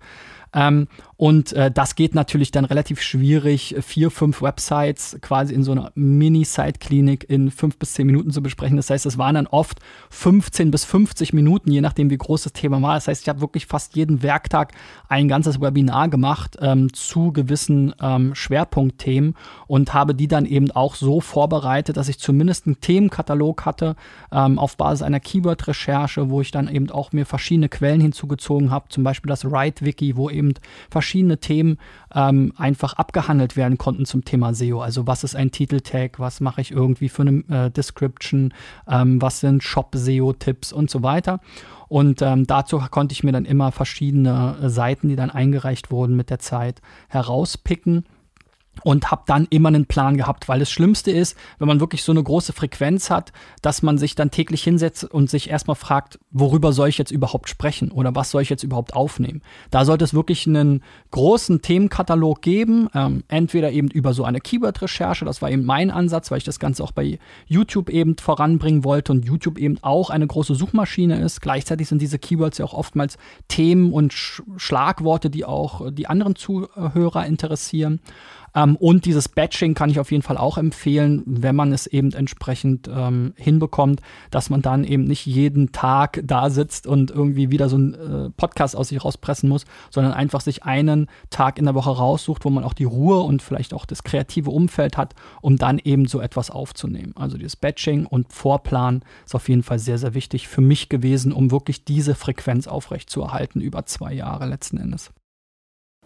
Ähm, 0.54 0.88
und 1.24 1.54
äh, 1.54 1.72
das 1.72 1.96
geht 1.96 2.16
natürlich 2.16 2.52
dann 2.52 2.66
relativ 2.66 3.02
schwierig, 3.02 3.78
vier, 3.80 4.12
fünf 4.12 4.42
Websites 4.42 5.18
quasi 5.22 5.54
in 5.54 5.64
so 5.64 5.72
einer 5.72 5.94
Mini-Site-Klinik 5.96 7.30
in 7.30 7.50
fünf 7.50 7.78
bis 7.78 7.94
zehn 7.94 8.08
Minuten 8.08 8.32
zu 8.32 8.44
besprechen. 8.44 8.76
Das 8.76 8.90
heißt, 8.90 9.06
es 9.06 9.18
waren 9.18 9.36
dann 9.36 9.48
oft 9.48 9.80
15 10.10 10.70
bis 10.70 10.84
50 10.84 11.32
Minuten, 11.32 11.72
je 11.72 11.80
nachdem, 11.80 12.10
wie 12.10 12.18
groß 12.18 12.44
das 12.44 12.52
Thema 12.52 12.82
war. 12.82 12.96
Das 12.96 13.08
heißt, 13.08 13.22
ich 13.22 13.30
habe 13.30 13.40
wirklich 13.40 13.68
fast 13.68 13.96
jeden 13.96 14.22
Werktag 14.22 14.74
ein 15.08 15.30
ganzes 15.30 15.62
Webinar 15.62 16.10
gemacht 16.10 16.58
ähm, 16.60 16.94
zu 16.94 17.32
gewissen 17.32 17.96
ähm, 18.02 18.36
Schwerpunktthemen 18.36 19.36
und 19.68 19.94
habe 19.94 20.16
die 20.16 20.28
dann 20.28 20.46
eben 20.46 20.72
auch 20.72 20.96
so 20.96 21.22
vorbereitet, 21.22 21.96
dass 21.96 22.10
ich 22.10 22.20
zumindest 22.20 22.66
einen 22.66 22.82
Themenkatalog 22.82 23.64
hatte 23.64 23.96
ähm, 24.34 24.60
auf 24.60 24.76
Basis 24.76 25.04
einer 25.04 25.22
Keyword-Recherche, 25.22 26.30
wo 26.30 26.42
ich 26.42 26.52
dann 26.52 26.68
eben 26.68 26.90
auch 26.90 27.14
mir 27.14 27.26
verschiedene 27.26 27.70
Quellen 27.70 28.02
hinzugezogen 28.02 28.72
habe, 28.72 28.90
zum 28.90 29.06
Beispiel 29.06 29.30
das 29.30 29.50
Write-Wiki, 29.50 30.18
wo 30.18 30.30
eben 30.30 30.56
verschiedene 30.90 31.13
Themen 31.40 31.78
ähm, 32.14 32.54
einfach 32.58 32.94
abgehandelt 32.94 33.56
werden 33.56 33.78
konnten 33.78 34.06
zum 34.06 34.26
Thema 34.26 34.54
SEO. 34.54 34.82
Also 34.82 35.08
was 35.08 35.24
ist 35.24 35.36
ein 35.36 35.52
Titeltag, 35.52 36.20
was 36.20 36.42
mache 36.42 36.62
ich 36.62 36.72
irgendwie 36.72 37.10
für 37.10 37.22
eine 37.24 37.44
äh, 37.50 37.72
Description, 37.72 38.54
ähm, 38.88 39.22
was 39.22 39.40
sind 39.40 39.64
Shop-SEO-Tipps 39.64 40.74
und 40.74 40.90
so 40.90 41.04
weiter. 41.04 41.40
Und 41.88 42.22
ähm, 42.22 42.48
dazu 42.48 42.80
konnte 42.90 43.14
ich 43.14 43.24
mir 43.24 43.32
dann 43.32 43.46
immer 43.46 43.72
verschiedene 43.72 44.58
äh, 44.62 44.70
Seiten, 44.70 45.10
die 45.10 45.16
dann 45.16 45.30
eingereicht 45.30 45.92
wurden 45.92 46.16
mit 46.16 46.30
der 46.30 46.40
Zeit, 46.40 46.82
herauspicken 47.08 48.06
und 48.82 49.12
habe 49.12 49.24
dann 49.28 49.48
immer 49.50 49.70
einen 49.70 49.86
Plan 49.86 50.18
gehabt, 50.18 50.50
weil 50.50 50.60
das 50.60 50.72
Schlimmste 50.72 51.12
ist, 51.12 51.38
wenn 51.60 51.68
man 51.68 51.80
wirklich 51.80 52.04
so 52.04 52.12
eine 52.12 52.24
große 52.24 52.54
Frequenz 52.54 53.10
hat, 53.10 53.32
dass 53.62 53.84
man 53.84 53.98
sich 53.98 54.16
dann 54.16 54.32
täglich 54.32 54.64
hinsetzt 54.64 55.04
und 55.04 55.30
sich 55.30 55.50
erstmal 55.50 55.76
fragt, 55.76 56.20
worüber 56.32 56.74
soll 56.74 56.90
ich 56.90 56.98
jetzt 56.98 57.12
überhaupt 57.12 57.50
sprechen 57.50 57.92
oder 57.92 58.16
was 58.16 58.32
soll 58.32 58.42
ich 58.42 58.50
jetzt 58.50 58.64
überhaupt 58.64 58.96
aufnehmen. 58.96 59.42
Da 59.72 59.86
sollte 59.86 60.04
es 60.04 60.14
wirklich 60.14 60.48
einen 60.48 60.84
großen 61.12 61.62
Themenkatalog 61.62 62.42
geben, 62.42 62.90
ähm, 62.94 63.24
entweder 63.28 63.72
eben 63.72 63.90
über 63.90 64.14
so 64.14 64.24
eine 64.24 64.42
Keyword-Recherche, 64.42 65.26
das 65.26 65.42
war 65.42 65.52
eben 65.52 65.66
mein 65.66 65.92
Ansatz, 65.92 66.32
weil 66.32 66.40
ich 66.40 66.44
das 66.44 66.60
Ganze 66.60 66.84
auch 66.84 66.92
bei 66.92 67.20
YouTube 67.46 67.90
eben 67.90 68.18
voranbringen 68.18 68.84
wollte 68.84 69.12
und 69.12 69.26
YouTube 69.26 69.58
eben 69.58 69.78
auch 69.82 70.10
eine 70.10 70.28
große 70.28 70.56
Suchmaschine 70.56 71.20
ist. 71.20 71.42
Gleichzeitig 71.42 71.88
sind 71.88 72.02
diese 72.02 72.20
Keywords 72.20 72.58
ja 72.58 72.66
auch 72.66 72.74
oftmals 72.74 73.18
Themen 73.48 73.94
und 73.94 74.14
Sch 74.14 74.42
Schlagworte, 74.58 75.30
die 75.30 75.46
auch 75.46 75.92
die 75.92 76.08
anderen 76.08 76.36
Zuhörer 76.36 77.26
interessieren. 77.26 78.00
Ähm, 78.56 78.76
und 78.76 79.06
dieses 79.06 79.30
Batching 79.30 79.74
kann 79.74 79.90
ich 79.90 80.00
auf 80.00 80.12
jeden 80.12 80.24
Fall 80.24 80.38
auch 80.38 80.58
empfehlen, 80.58 81.24
wenn 81.26 81.56
man 81.56 81.74
es 81.74 81.88
eben 81.88 82.12
entsprechend 82.14 82.90
ähm, 82.94 83.34
hinbekommt, 83.36 84.02
dass 84.32 84.50
man 84.50 84.62
dann 84.62 84.84
eben 84.84 85.06
nicht 85.06 85.26
jeden 85.26 85.72
Tag 85.72 86.22
da 86.24 86.50
sitzt 86.50 86.88
und 86.88 87.12
irgendwie 87.12 87.52
wieder 87.52 87.70
so 87.70 87.76
einen 87.76 87.94
äh, 87.94 88.30
Podcast 88.32 88.76
aus 88.76 88.90
sich 88.90 89.04
rauspressen 89.04 89.50
muss, 89.50 89.66
sondern 89.90 90.14
einfach 90.14 90.42
sich 90.42 90.64
einen 90.64 91.08
Tag 91.30 91.58
in 91.58 91.66
der 91.66 91.76
Woche 91.76 91.92
raussucht, 91.92 92.46
wo 92.46 92.50
man 92.50 92.64
auch 92.64 92.74
die 92.74 92.84
Ruhe 92.84 93.22
und 93.22 93.42
vielleicht 93.42 93.74
auch 93.74 93.86
das 93.86 94.04
kreative 94.04 94.52
Umfeld 94.52 94.98
hat, 94.98 95.16
um 95.42 95.58
dann 95.58 95.80
eben 95.80 96.08
so 96.08 96.22
etwas 96.22 96.52
aufzunehmen. 96.52 97.14
Also 97.16 97.38
dieses 97.38 97.56
Batching 97.56 98.06
und 98.06 98.32
Vorplan 98.32 99.04
ist 99.26 99.36
auf 99.36 99.50
jeden 99.50 99.64
Fall 99.64 99.80
sehr, 99.80 99.98
sehr 99.98 100.14
wichtig 100.14 100.48
für 100.48 100.62
mich 100.62 100.90
gewesen, 100.90 101.32
um 101.32 101.52
wirklich 101.52 101.86
diese 101.86 102.16
Frequenz 102.16 102.68
aufrechtzuerhalten 102.68 103.62
über 103.62 103.86
zwei 103.86 104.14
Jahre 104.14 104.46
letzten 104.46 104.78
Endes. 104.78 105.12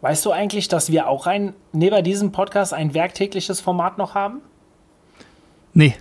Weißt 0.01 0.25
du 0.25 0.31
eigentlich, 0.31 0.67
dass 0.67 0.91
wir 0.91 1.07
auch 1.07 1.25
ein, 1.25 1.53
neben 1.71 2.03
diesem 2.03 2.31
Podcast 2.31 2.73
ein 2.73 2.93
werktägliches 2.93 3.61
Format 3.61 3.97
noch 3.97 4.13
haben? 4.13 4.41
Nee. 5.73 5.95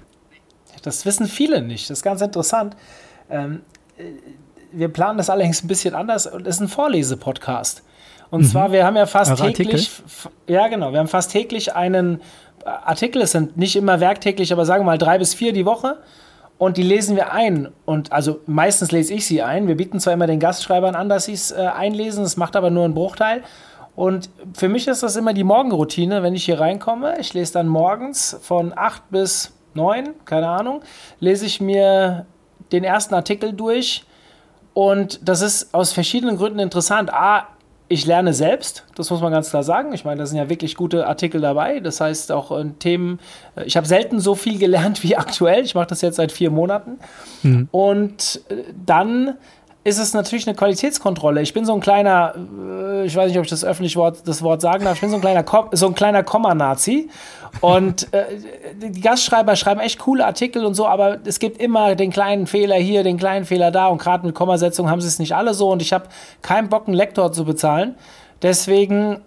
Das 0.83 1.05
wissen 1.07 1.26
viele 1.26 1.62
nicht. 1.62 1.91
Das 1.91 1.99
ist 1.99 2.05
ganz 2.05 2.21
interessant. 2.21 2.76
Ähm, 3.31 3.62
äh, 3.97 4.05
wir 4.73 4.88
planen 4.88 5.19
das 5.19 5.31
allerdings 5.31 5.65
ein 5.65 5.69
bisschen 5.69 5.95
anders. 5.95 6.26
Es 6.26 6.47
ist 6.47 6.61
ein 6.61 6.69
Vorlesepodcast. 6.69 7.83
Und 8.31 8.43
mhm. 8.43 8.47
zwar, 8.47 8.73
wir 8.73 8.85
haben 8.85 8.97
ja 8.97 9.07
fast 9.07 9.41
Eure 9.41 9.53
täglich, 9.53 9.91
ja 10.49 10.69
genau, 10.69 10.93
wir 10.93 10.99
haben 10.99 11.09
fast 11.09 11.31
täglich 11.31 11.75
einen 11.75 12.21
äh, 12.65 12.69
Artikel. 12.69 13.23
Es 13.23 13.33
sind 13.33 13.57
nicht 13.57 13.76
immer 13.76 14.00
werktäglich, 14.00 14.53
aber 14.53 14.67
sagen 14.67 14.83
wir 14.83 14.87
mal 14.87 14.99
drei 14.99 15.19
bis 15.19 15.35
vier 15.35 15.53
die 15.53 15.65
Woche. 15.65 15.99
Und 16.59 16.76
die 16.76 16.83
lesen 16.83 17.17
wir 17.17 17.33
ein. 17.33 17.69
Und 17.85 18.12
also 18.12 18.41
meistens 18.47 18.93
lese 18.93 19.15
ich 19.15 19.26
sie 19.26 19.43
ein. 19.43 19.69
Wir 19.69 19.76
bieten 19.76 20.00
zwar 20.00 20.12
immer 20.12 20.26
den 20.26 20.41
Gastschreibern 20.41 20.95
an, 20.95 21.09
dass 21.09 21.26
sie 21.26 21.33
es 21.33 21.50
äh, 21.50 21.57
einlesen, 21.57 22.23
das 22.23 22.37
macht 22.37 22.57
aber 22.57 22.71
nur 22.71 22.85
einen 22.85 22.95
Bruchteil. 22.95 23.43
Und 23.97 24.29
für 24.53 24.69
mich 24.69 24.87
ist 24.87 25.03
das 25.03 25.17
immer 25.17 25.33
die 25.33 25.43
Morgenroutine, 25.43 26.23
wenn 26.23 26.35
ich 26.35 26.45
hier 26.45 26.61
reinkomme. 26.61 27.19
Ich 27.19 27.33
lese 27.35 27.55
dann 27.55 27.67
morgens 27.67 28.38
von 28.43 28.73
8 28.76 29.11
bis 29.11 29.55
9, 29.75 30.11
keine 30.26 30.49
Ahnung, 30.49 30.83
lese 31.19 31.47
ich 31.47 31.61
mir 31.61 32.26
den 32.73 32.85
ersten 32.85 33.15
Artikel 33.15 33.53
durch. 33.55 34.05
Und 34.75 35.26
das 35.26 35.41
ist 35.41 35.73
aus 35.73 35.95
verschiedenen 35.95 36.37
Gründen 36.37 36.59
interessant. 36.59 37.12
A, 37.12 37.47
ich 37.88 38.05
lerne 38.05 38.35
selbst, 38.35 38.85
das 38.97 39.11
muss 39.11 39.21
man 39.21 39.33
ganz 39.33 39.50
klar 39.50 39.62
sagen. 39.62 39.93
Ich 39.93 40.05
meine, 40.05 40.19
da 40.19 40.26
sind 40.26 40.38
ja 40.38 40.49
wirklich 40.49 40.75
gute 40.75 41.07
Artikel 41.07 41.41
dabei. 41.41 41.81
Das 41.81 42.00
heißt 42.00 42.33
auch 42.33 42.50
äh, 42.50 42.65
Themen, 42.79 43.21
äh, 43.55 43.65
ich 43.65 43.76
habe 43.76 43.87
selten 43.87 44.19
so 44.19 44.35
viel 44.35 44.59
gelernt 44.59 45.03
wie 45.05 45.17
aktuell. 45.17 45.65
Ich 45.65 45.75
mache 45.75 45.87
das 45.87 46.03
jetzt 46.03 46.17
seit 46.17 46.33
vier 46.33 46.50
Monaten. 46.50 46.99
Mhm. 47.43 47.69
Und 47.71 48.43
äh, 48.49 48.65
dann 48.85 49.37
ist 49.87 49.99
es 49.99 50.14
natürlich 50.14 50.49
eine 50.49 50.57
Qualitätskontrolle. 50.57 51.43
Ich 51.43 51.55
bin 51.55 51.64
so 51.64 51.73
ein 51.73 51.78
kleiner, 51.78 52.35
äh, 52.35 53.07
ich 53.07 53.14
weiß 53.14 53.28
nicht, 53.28 53.38
ob 53.38 53.45
ich 53.45 53.50
das 53.50 53.64
öffentlich 53.64 53.95
Wort, 53.95 54.26
das 54.26 54.43
Wort 54.43 54.61
sagen 54.61 54.85
darf, 54.85 54.95
ich 54.95 55.00
bin 55.00 55.11
so 55.11 55.16
ein 55.16 55.21
kleiner, 55.21 55.45
so 55.71 55.87
ein 55.87 55.95
kleiner 55.95 56.25
Komma-Nazi. 56.25 57.09
Und 57.61 58.12
äh, 58.12 58.25
die 58.83 59.00
Gastschreiber 59.00 59.55
schreiben 59.55 59.78
echt 59.78 60.00
coole 60.00 60.26
Artikel 60.26 60.64
und 60.64 60.75
so, 60.75 60.88
aber 60.88 61.19
es 61.25 61.38
gibt 61.38 61.62
immer 61.62 61.95
den 61.95 62.11
kleinen 62.11 62.49
Fehler 62.49 62.75
hier, 62.75 63.05
den 63.05 63.16
kleinen 63.16 63.45
Fehler 63.45 63.71
da 63.71 63.87
und 63.87 63.99
gerade 63.99 64.26
mit 64.26 64.35
Kommasetzung 64.35 64.90
haben 64.90 65.00
sie 65.00 65.07
es 65.07 65.21
nicht 65.21 65.37
alle 65.37 65.55
so 65.55 65.71
und 65.71 65.81
ich 65.81 65.93
habe 65.93 66.07
keinen 66.43 66.69
Bock, 66.69 66.88
einen 66.88 66.97
Lektor 66.97 67.31
zu 67.31 67.45
bezahlen. 67.45 67.95
Deswegen 68.43 69.21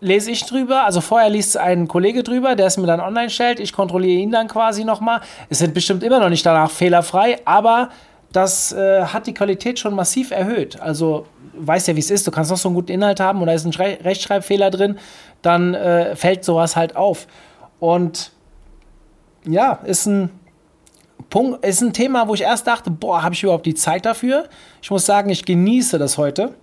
lese 0.00 0.32
ich 0.32 0.44
drüber. 0.44 0.86
Also 0.86 1.00
vorher 1.00 1.30
liest 1.30 1.56
ein 1.56 1.86
Kollege 1.86 2.24
drüber, 2.24 2.56
der 2.56 2.66
es 2.66 2.76
mir 2.78 2.88
dann 2.88 3.00
online 3.00 3.30
stellt. 3.30 3.60
Ich 3.60 3.72
kontrolliere 3.72 4.20
ihn 4.20 4.32
dann 4.32 4.48
quasi 4.48 4.82
nochmal. 4.82 5.20
Es 5.48 5.60
sind 5.60 5.72
bestimmt 5.72 6.02
immer 6.02 6.18
noch 6.18 6.30
nicht 6.30 6.44
danach 6.44 6.70
fehlerfrei, 6.70 7.38
aber 7.44 7.90
das 8.32 8.72
äh, 8.72 9.04
hat 9.04 9.26
die 9.26 9.34
Qualität 9.34 9.78
schon 9.78 9.94
massiv 9.94 10.30
erhöht. 10.30 10.80
Also 10.80 11.26
weißt 11.54 11.88
ja, 11.88 11.96
wie 11.96 12.00
es 12.00 12.10
ist, 12.10 12.26
du 12.26 12.30
kannst 12.30 12.50
noch 12.50 12.58
so 12.58 12.68
einen 12.68 12.76
guten 12.76 12.92
Inhalt 12.92 13.20
haben 13.20 13.40
und 13.40 13.46
da 13.46 13.52
ist 13.52 13.64
ein 13.64 13.72
Schrei 13.72 13.98
Rechtschreibfehler 14.02 14.70
drin, 14.70 14.98
dann 15.42 15.74
äh, 15.74 16.14
fällt 16.16 16.44
sowas 16.44 16.76
halt 16.76 16.96
auf. 16.96 17.26
Und 17.80 18.32
ja, 19.44 19.80
ist 19.84 20.06
ein 20.06 20.30
Punkt, 21.28 21.64
ist 21.64 21.80
ein 21.80 21.92
Thema, 21.92 22.28
wo 22.28 22.34
ich 22.34 22.42
erst 22.42 22.66
dachte, 22.66 22.90
boah, 22.90 23.22
habe 23.22 23.34
ich 23.34 23.42
überhaupt 23.42 23.66
die 23.66 23.74
Zeit 23.74 24.04
dafür? 24.04 24.48
Ich 24.82 24.90
muss 24.90 25.06
sagen, 25.06 25.30
ich 25.30 25.44
genieße 25.44 25.98
das 25.98 26.18
heute 26.18 26.54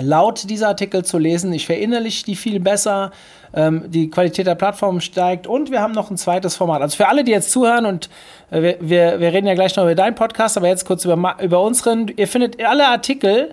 laut 0.00 0.48
dieser 0.48 0.68
Artikel 0.68 1.04
zu 1.04 1.18
lesen. 1.18 1.52
Ich 1.52 1.66
verinnerliche 1.66 2.24
die 2.24 2.36
viel 2.36 2.60
besser. 2.60 3.10
Ähm, 3.52 3.90
die 3.90 4.10
Qualität 4.10 4.46
der 4.46 4.54
Plattform 4.54 5.00
steigt 5.00 5.48
und 5.48 5.72
wir 5.72 5.80
haben 5.80 5.92
noch 5.92 6.10
ein 6.10 6.16
zweites 6.16 6.54
Format. 6.54 6.82
Also 6.82 6.96
für 6.96 7.08
alle, 7.08 7.24
die 7.24 7.32
jetzt 7.32 7.50
zuhören 7.50 7.84
und 7.84 8.08
äh, 8.50 8.62
wir, 8.62 8.76
wir, 8.80 9.20
wir, 9.20 9.32
reden 9.32 9.48
ja 9.48 9.54
gleich 9.54 9.74
noch 9.74 9.82
über 9.84 9.96
deinen 9.96 10.14
Podcast, 10.14 10.56
aber 10.56 10.68
jetzt 10.68 10.84
kurz 10.84 11.04
über, 11.04 11.36
über 11.42 11.60
unseren. 11.60 12.08
Ihr 12.16 12.28
findet 12.28 12.64
alle 12.64 12.86
Artikel 12.86 13.52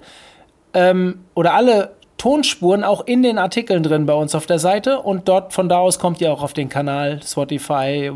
ähm, 0.76 1.22
oder 1.34 1.56
alle 1.56 1.98
Tonspuren 2.18 2.84
auch 2.84 3.06
in 3.06 3.22
den 3.22 3.38
Artikeln 3.38 3.84
drin 3.84 4.06
bei 4.06 4.14
uns 4.14 4.34
auf 4.34 4.48
der 4.48 4.58
Seite 4.58 5.00
und 5.02 5.28
dort 5.28 5.54
von 5.54 5.70
da 5.70 5.78
aus 5.78 6.00
kommt 6.00 6.20
ihr 6.20 6.32
auch 6.32 6.42
auf 6.42 6.54
den 6.54 6.68
Kanal 6.68 7.20
Spotify, 7.24 8.08
äh, 8.08 8.12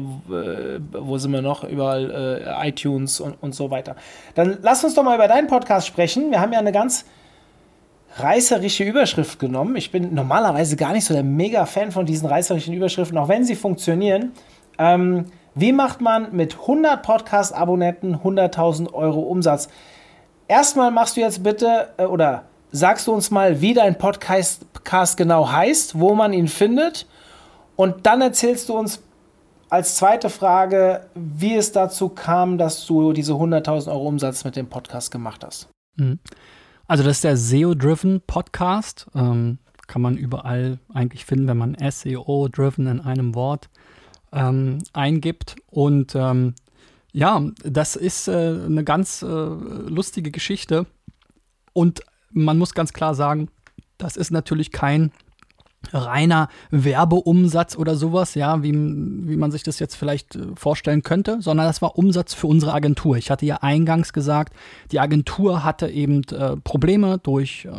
wo 0.92 1.18
sind 1.18 1.32
wir 1.32 1.42
noch, 1.42 1.64
überall 1.64 2.44
äh, 2.46 2.68
iTunes 2.68 3.20
und, 3.20 3.36
und 3.42 3.54
so 3.54 3.70
weiter. 3.70 3.96
Dann 4.34 4.58
lass 4.62 4.84
uns 4.84 4.96
doch 4.96 5.04
mal 5.04 5.16
über 5.16 5.28
deinen 5.28 5.48
Podcast 5.48 5.88
sprechen. 5.88 6.32
Wir 6.32 6.42
haben 6.42 6.52
ja 6.52 6.60
eine 6.60 6.72
ganz 6.72 7.06
reißerische 8.18 8.84
Überschrift 8.84 9.40
genommen. 9.40 9.76
Ich 9.76 9.92
bin 9.92 10.14
normalerweise 10.14 10.76
gar 10.76 10.94
nicht 10.94 11.06
so 11.06 11.14
der 11.14 11.24
Mega-Fan 11.24 11.92
von 11.92 12.06
diesen 12.06 12.28
reißerischen 12.28 12.74
Überschriften, 12.74 13.18
auch 13.18 13.28
wenn 13.28 13.44
sie 13.44 13.56
funktionieren. 13.56 14.32
Ähm, 14.78 15.26
wie 15.56 15.74
macht 15.74 16.02
man 16.02 16.36
mit 16.36 16.60
100 16.62 17.04
Podcast-Abonnenten 17.04 18.18
100.000 18.18 18.94
Euro 18.94 19.22
Umsatz? 19.22 19.70
Erstmal 20.48 20.92
machst 20.92 21.18
du 21.18 21.22
jetzt 21.22 21.44
bitte 21.44 21.90
äh, 21.98 22.06
oder 22.06 22.44
sagst 22.72 23.08
du 23.08 23.14
uns 23.14 23.32
mal, 23.32 23.62
wie 23.62 23.74
dein 23.74 23.98
Podcast 23.98 24.66
genau 25.18 25.52
heißt, 25.52 26.00
wo 26.00 26.16
man 26.16 26.34
ihn 26.34 26.48
findet. 26.48 27.06
Und 27.76 28.06
dann 28.06 28.22
erzählst 28.22 28.70
du 28.70 28.78
uns 28.78 29.02
als 29.70 29.96
zweite 29.96 30.30
Frage, 30.30 31.08
wie 31.16 31.56
es 31.56 31.72
dazu 31.72 32.10
kam, 32.10 32.58
dass 32.58 32.86
du 32.86 33.14
diese 33.14 33.34
100.000 33.34 33.90
Euro 33.90 34.08
Umsatz 34.08 34.44
mit 34.44 34.56
dem 34.56 34.68
Podcast 34.68 35.12
gemacht 35.12 35.44
hast. 35.46 35.70
Mhm. 35.96 36.20
Also 36.88 37.04
das 37.04 37.18
ist 37.18 37.24
der 37.24 37.38
SEO-Driven 37.38 38.22
Podcast. 38.28 39.08
Ähm, 39.16 39.60
kann 39.88 40.02
man 40.02 40.18
überall 40.18 40.80
eigentlich 40.94 41.26
finden, 41.26 41.48
wenn 41.48 41.58
man 41.58 41.76
SEO-Driven 41.76 42.88
in 42.88 43.02
einem 43.02 43.36
Wort 43.36 43.70
ähm, 44.32 44.80
eingibt. 44.94 45.56
Und 45.68 46.16
ähm, 46.16 46.56
ja, 47.12 47.42
das 47.64 47.96
ist 47.96 48.28
äh, 48.28 48.32
eine 48.66 48.84
ganz 48.84 49.22
äh, 49.22 49.26
lustige 49.26 50.32
Geschichte. 50.32 50.86
Und 51.74 52.02
man 52.32 52.58
muss 52.58 52.74
ganz 52.74 52.94
klar 52.94 53.16
sagen, 53.16 53.50
das 53.98 54.18
ist 54.18 54.32
natürlich 54.32 54.72
kein 54.72 55.12
reiner 55.94 56.48
Werbeumsatz 56.70 57.76
oder 57.76 57.96
sowas, 57.96 58.36
ja, 58.36 58.64
wie, 58.64 58.72
wie 58.72 59.36
man 59.36 59.52
sich 59.52 59.64
das 59.64 59.80
jetzt 59.80 59.96
vielleicht 59.96 60.36
äh, 60.36 60.48
vorstellen 60.56 61.04
könnte, 61.04 61.42
sondern 61.42 61.66
das 61.66 61.82
war 61.82 61.98
Umsatz 61.98 62.34
für 62.34 62.48
unsere 62.48 62.74
Agentur. 62.74 63.18
Ich 63.18 63.32
hatte 63.32 63.46
ja 63.46 63.58
eingangs 63.58 64.14
gesagt, 64.14 64.54
die 64.92 65.00
Agentur 65.00 65.64
hatte 65.64 65.88
eben 65.88 66.24
äh, 66.32 66.58
Probleme 66.58 67.18
durch 67.18 67.66
äh, 67.66 67.72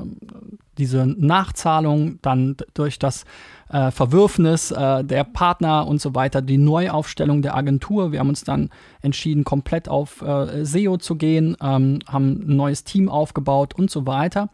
diese 0.79 1.07
Nachzahlung, 1.07 2.19
dann 2.23 2.57
durch 2.75 2.99
das 2.99 3.25
äh, 3.69 3.91
Verwürfnis 3.91 4.71
äh, 4.71 5.05
der 5.05 5.25
Partner 5.25 5.87
und 5.87 6.01
so 6.01 6.15
weiter, 6.15 6.43
die 6.43 6.59
Neuaufstellung 6.59 7.43
der 7.43 7.57
Agentur. 7.57 8.13
Wir 8.13 8.21
haben 8.21 8.31
uns 8.31 8.45
dann 8.45 8.71
entschieden, 9.01 9.45
komplett 9.45 9.89
auf 9.89 10.23
äh, 10.23 10.65
SEO 10.65 10.97
zu 10.97 11.17
gehen, 11.17 11.57
ähm, 11.63 12.01
haben 12.07 12.45
ein 12.49 12.57
neues 12.57 12.85
Team 12.85 13.09
aufgebaut 13.09 13.75
und 13.75 13.91
so 13.91 14.07
weiter. 14.07 14.49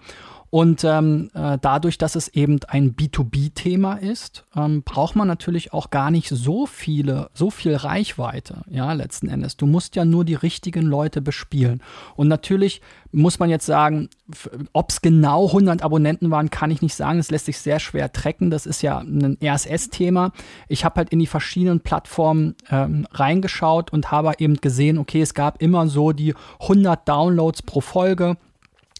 Und 0.50 0.82
ähm, 0.84 1.30
äh, 1.34 1.58
dadurch, 1.60 1.98
dass 1.98 2.16
es 2.16 2.28
eben 2.28 2.58
ein 2.68 2.94
B2B-Thema 2.94 3.94
ist, 3.94 4.44
ähm, 4.56 4.82
braucht 4.82 5.14
man 5.14 5.28
natürlich 5.28 5.74
auch 5.74 5.90
gar 5.90 6.10
nicht 6.10 6.30
so 6.30 6.64
viele, 6.64 7.28
so 7.34 7.50
viel 7.50 7.74
Reichweite, 7.76 8.62
ja, 8.70 8.92
letzten 8.94 9.28
Endes. 9.28 9.58
Du 9.58 9.66
musst 9.66 9.94
ja 9.94 10.06
nur 10.06 10.24
die 10.24 10.34
richtigen 10.34 10.86
Leute 10.86 11.20
bespielen. 11.20 11.82
Und 12.16 12.28
natürlich 12.28 12.80
muss 13.12 13.38
man 13.38 13.50
jetzt 13.50 13.66
sagen, 13.66 14.08
ob 14.72 14.90
es 14.90 15.00
genau 15.02 15.46
100 15.46 15.82
Abonnenten 15.82 16.30
waren, 16.30 16.50
kann 16.50 16.70
ich 16.70 16.82
nicht 16.82 16.94
sagen. 16.94 17.18
Das 17.18 17.30
lässt 17.30 17.46
sich 17.46 17.58
sehr 17.58 17.78
schwer 17.78 18.12
tracken. 18.12 18.50
Das 18.50 18.64
ist 18.66 18.82
ja 18.82 18.98
ein 18.98 19.36
RSS-Thema. 19.42 20.32
Ich 20.68 20.84
habe 20.84 20.96
halt 20.96 21.10
in 21.10 21.18
die 21.18 21.26
verschiedenen 21.26 21.80
Plattformen 21.80 22.54
ähm, 22.70 23.06
reingeschaut 23.12 23.92
und 23.92 24.10
habe 24.10 24.32
eben 24.38 24.56
gesehen, 24.56 24.98
okay, 24.98 25.22
es 25.22 25.34
gab 25.34 25.62
immer 25.62 25.88
so 25.88 26.12
die 26.12 26.34
100 26.60 27.06
Downloads 27.06 27.62
pro 27.62 27.80
Folge 27.80 28.36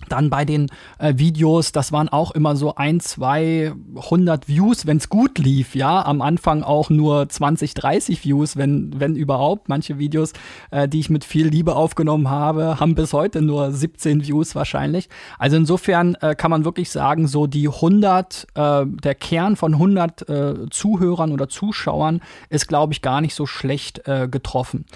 Dann 0.08 0.30
bei 0.30 0.44
den 0.44 0.68
äh, 0.98 1.14
Videos, 1.16 1.72
das 1.72 1.90
waren 1.92 2.08
auch 2.08 2.30
immer 2.30 2.56
so 2.56 2.76
ein, 2.76 3.00
zwei 3.00 3.72
hundert 3.96 4.48
Views, 4.48 4.86
wenn 4.86 4.98
es 4.98 5.08
gut 5.08 5.38
lief, 5.38 5.74
ja. 5.74 6.04
Am 6.04 6.22
Anfang 6.22 6.62
auch 6.62 6.88
nur 6.88 7.28
20, 7.28 7.74
30 7.74 8.24
Views, 8.24 8.56
wenn, 8.56 8.98
wenn 8.98 9.16
überhaupt. 9.16 9.68
Manche 9.68 9.98
Videos, 9.98 10.32
äh, 10.70 10.88
die 10.88 11.00
ich 11.00 11.10
mit 11.10 11.24
viel 11.24 11.48
Liebe 11.48 11.74
aufgenommen 11.74 12.30
habe, 12.30 12.78
haben 12.78 12.94
bis 12.94 13.12
heute 13.12 13.42
nur 13.42 13.72
17 13.72 14.24
Views 14.24 14.54
wahrscheinlich. 14.54 15.08
Also 15.38 15.56
insofern 15.56 16.14
äh, 16.20 16.34
kann 16.36 16.50
man 16.50 16.64
wirklich 16.64 16.90
sagen, 16.90 17.26
so 17.26 17.46
die 17.46 17.68
100, 17.68 18.46
äh, 18.54 18.86
der 18.86 19.14
Kern 19.16 19.56
von 19.56 19.74
100 19.74 20.28
äh, 20.28 20.54
Zuhörern 20.70 21.32
oder 21.32 21.48
Zuschauern 21.48 22.20
ist, 22.50 22.68
glaube 22.68 22.92
ich, 22.92 23.02
gar 23.02 23.20
nicht 23.20 23.34
so 23.34 23.46
schlecht 23.46 24.06
äh, 24.06 24.28
getroffen. 24.28 24.86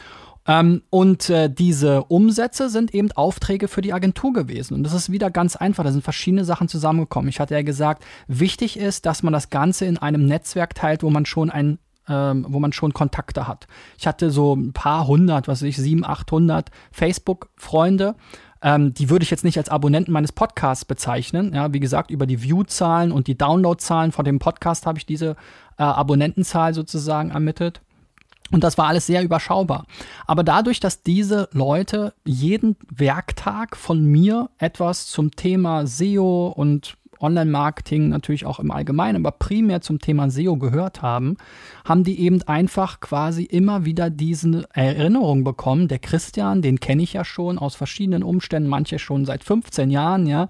Ähm, 0.46 0.82
und 0.90 1.30
äh, 1.30 1.48
diese 1.48 2.04
Umsätze 2.04 2.68
sind 2.68 2.94
eben 2.94 3.12
Aufträge 3.12 3.68
für 3.68 3.80
die 3.80 3.92
Agentur 3.92 4.32
gewesen. 4.32 4.74
Und 4.74 4.82
das 4.82 4.92
ist 4.92 5.12
wieder 5.12 5.30
ganz 5.30 5.56
einfach. 5.56 5.84
Da 5.84 5.92
sind 5.92 6.02
verschiedene 6.02 6.44
Sachen 6.44 6.68
zusammengekommen. 6.68 7.28
Ich 7.28 7.40
hatte 7.40 7.54
ja 7.54 7.62
gesagt, 7.62 8.04
wichtig 8.26 8.78
ist, 8.78 9.06
dass 9.06 9.22
man 9.22 9.32
das 9.32 9.50
Ganze 9.50 9.84
in 9.84 9.98
einem 9.98 10.26
Netzwerk 10.26 10.74
teilt, 10.74 11.02
wo 11.02 11.10
man 11.10 11.26
schon 11.26 11.50
ein 11.50 11.78
ähm, 12.08 12.46
wo 12.48 12.58
man 12.58 12.72
schon 12.72 12.92
Kontakte 12.92 13.46
hat. 13.46 13.68
Ich 13.96 14.08
hatte 14.08 14.30
so 14.32 14.54
ein 14.54 14.72
paar 14.72 15.06
hundert, 15.06 15.46
was 15.46 15.62
weiß 15.62 15.68
ich, 15.68 15.76
sieben, 15.76 16.04
achthundert 16.04 16.70
Facebook-Freunde. 16.90 18.16
Ähm, 18.60 18.92
die 18.94 19.08
würde 19.08 19.22
ich 19.22 19.30
jetzt 19.30 19.44
nicht 19.44 19.58
als 19.58 19.68
Abonnenten 19.68 20.12
meines 20.12 20.32
Podcasts 20.32 20.84
bezeichnen. 20.84 21.54
Ja, 21.54 21.72
wie 21.72 21.80
gesagt, 21.80 22.10
über 22.10 22.26
die 22.26 22.42
View-Zahlen 22.42 23.12
und 23.12 23.26
die 23.26 23.38
Download-Zahlen 23.38 24.12
von 24.12 24.24
dem 24.24 24.40
Podcast 24.40 24.86
habe 24.86 24.98
ich 24.98 25.06
diese 25.06 25.36
äh, 25.78 25.82
Abonnentenzahl 25.82 26.74
sozusagen 26.74 27.30
ermittelt. 27.30 27.82
Und 28.52 28.62
das 28.62 28.78
war 28.78 28.86
alles 28.86 29.06
sehr 29.06 29.22
überschaubar. 29.22 29.86
Aber 30.26 30.44
dadurch, 30.44 30.78
dass 30.78 31.02
diese 31.02 31.48
Leute 31.52 32.14
jeden 32.24 32.76
Werktag 32.94 33.76
von 33.76 34.04
mir 34.04 34.50
etwas 34.58 35.06
zum 35.06 35.32
Thema 35.32 35.86
SEO 35.86 36.48
und 36.54 36.96
Online-Marketing 37.22 38.08
natürlich 38.08 38.44
auch 38.44 38.58
im 38.58 38.70
Allgemeinen, 38.70 39.24
aber 39.24 39.36
primär 39.36 39.80
zum 39.80 40.00
Thema 40.00 40.28
SEO 40.28 40.56
gehört 40.56 41.02
haben, 41.02 41.36
haben 41.84 42.04
die 42.04 42.20
eben 42.20 42.42
einfach 42.42 43.00
quasi 43.00 43.44
immer 43.44 43.84
wieder 43.84 44.10
diese 44.10 44.68
Erinnerung 44.72 45.44
bekommen. 45.44 45.88
Der 45.88 46.00
Christian, 46.00 46.60
den 46.62 46.80
kenne 46.80 47.02
ich 47.02 47.14
ja 47.14 47.24
schon 47.24 47.58
aus 47.58 47.74
verschiedenen 47.74 48.22
Umständen, 48.22 48.68
manche 48.68 48.98
schon 48.98 49.24
seit 49.24 49.44
15 49.44 49.90
Jahren, 49.90 50.26
ja. 50.26 50.48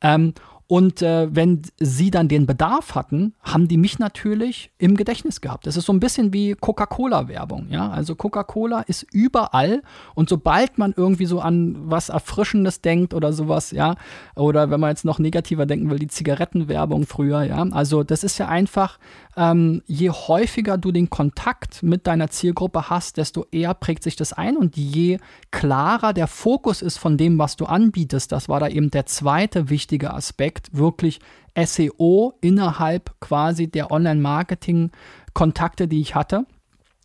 Ähm, 0.00 0.34
und 0.72 1.02
äh, 1.02 1.28
wenn 1.30 1.60
sie 1.78 2.10
dann 2.10 2.28
den 2.28 2.46
Bedarf 2.46 2.94
hatten, 2.94 3.34
haben 3.42 3.68
die 3.68 3.76
mich 3.76 3.98
natürlich 3.98 4.70
im 4.78 4.96
Gedächtnis 4.96 5.42
gehabt. 5.42 5.66
Das 5.66 5.76
ist 5.76 5.84
so 5.84 5.92
ein 5.92 6.00
bisschen 6.00 6.32
wie 6.32 6.54
Coca-Cola-Werbung. 6.54 7.66
Ja? 7.68 7.90
Also 7.90 8.14
Coca-Cola 8.14 8.80
ist 8.80 9.04
überall 9.12 9.82
und 10.14 10.30
sobald 10.30 10.78
man 10.78 10.94
irgendwie 10.96 11.26
so 11.26 11.40
an 11.40 11.76
was 11.90 12.08
Erfrischendes 12.08 12.80
denkt 12.80 13.12
oder 13.12 13.34
sowas, 13.34 13.72
ja, 13.72 13.96
oder 14.34 14.70
wenn 14.70 14.80
man 14.80 14.88
jetzt 14.88 15.04
noch 15.04 15.18
negativer 15.18 15.66
denken 15.66 15.90
will, 15.90 15.98
die 15.98 16.08
Zigarettenwerbung 16.08 17.04
früher, 17.04 17.42
ja, 17.42 17.62
also 17.72 18.02
das 18.02 18.24
ist 18.24 18.38
ja 18.38 18.48
einfach, 18.48 18.98
ähm, 19.36 19.82
je 19.86 20.08
häufiger 20.08 20.78
du 20.78 20.90
den 20.90 21.10
Kontakt 21.10 21.82
mit 21.82 22.06
deiner 22.06 22.30
Zielgruppe 22.30 22.88
hast, 22.88 23.18
desto 23.18 23.46
eher 23.50 23.74
prägt 23.74 24.02
sich 24.02 24.16
das 24.16 24.32
ein 24.32 24.56
und 24.56 24.76
je 24.78 25.18
klarer 25.50 26.14
der 26.14 26.28
Fokus 26.28 26.80
ist 26.80 26.98
von 26.98 27.18
dem, 27.18 27.38
was 27.38 27.56
du 27.56 27.66
anbietest, 27.66 28.32
das 28.32 28.48
war 28.48 28.60
da 28.60 28.68
eben 28.68 28.90
der 28.90 29.04
zweite 29.04 29.68
wichtige 29.68 30.14
Aspekt, 30.14 30.61
Aspekt 30.62 30.76
wirklich 30.76 31.20
SEO 31.56 32.34
innerhalb 32.40 33.20
quasi 33.20 33.68
der 33.68 33.90
Online-Marketing-Kontakte, 33.90 35.88
die 35.88 36.00
ich 36.00 36.14
hatte. 36.14 36.46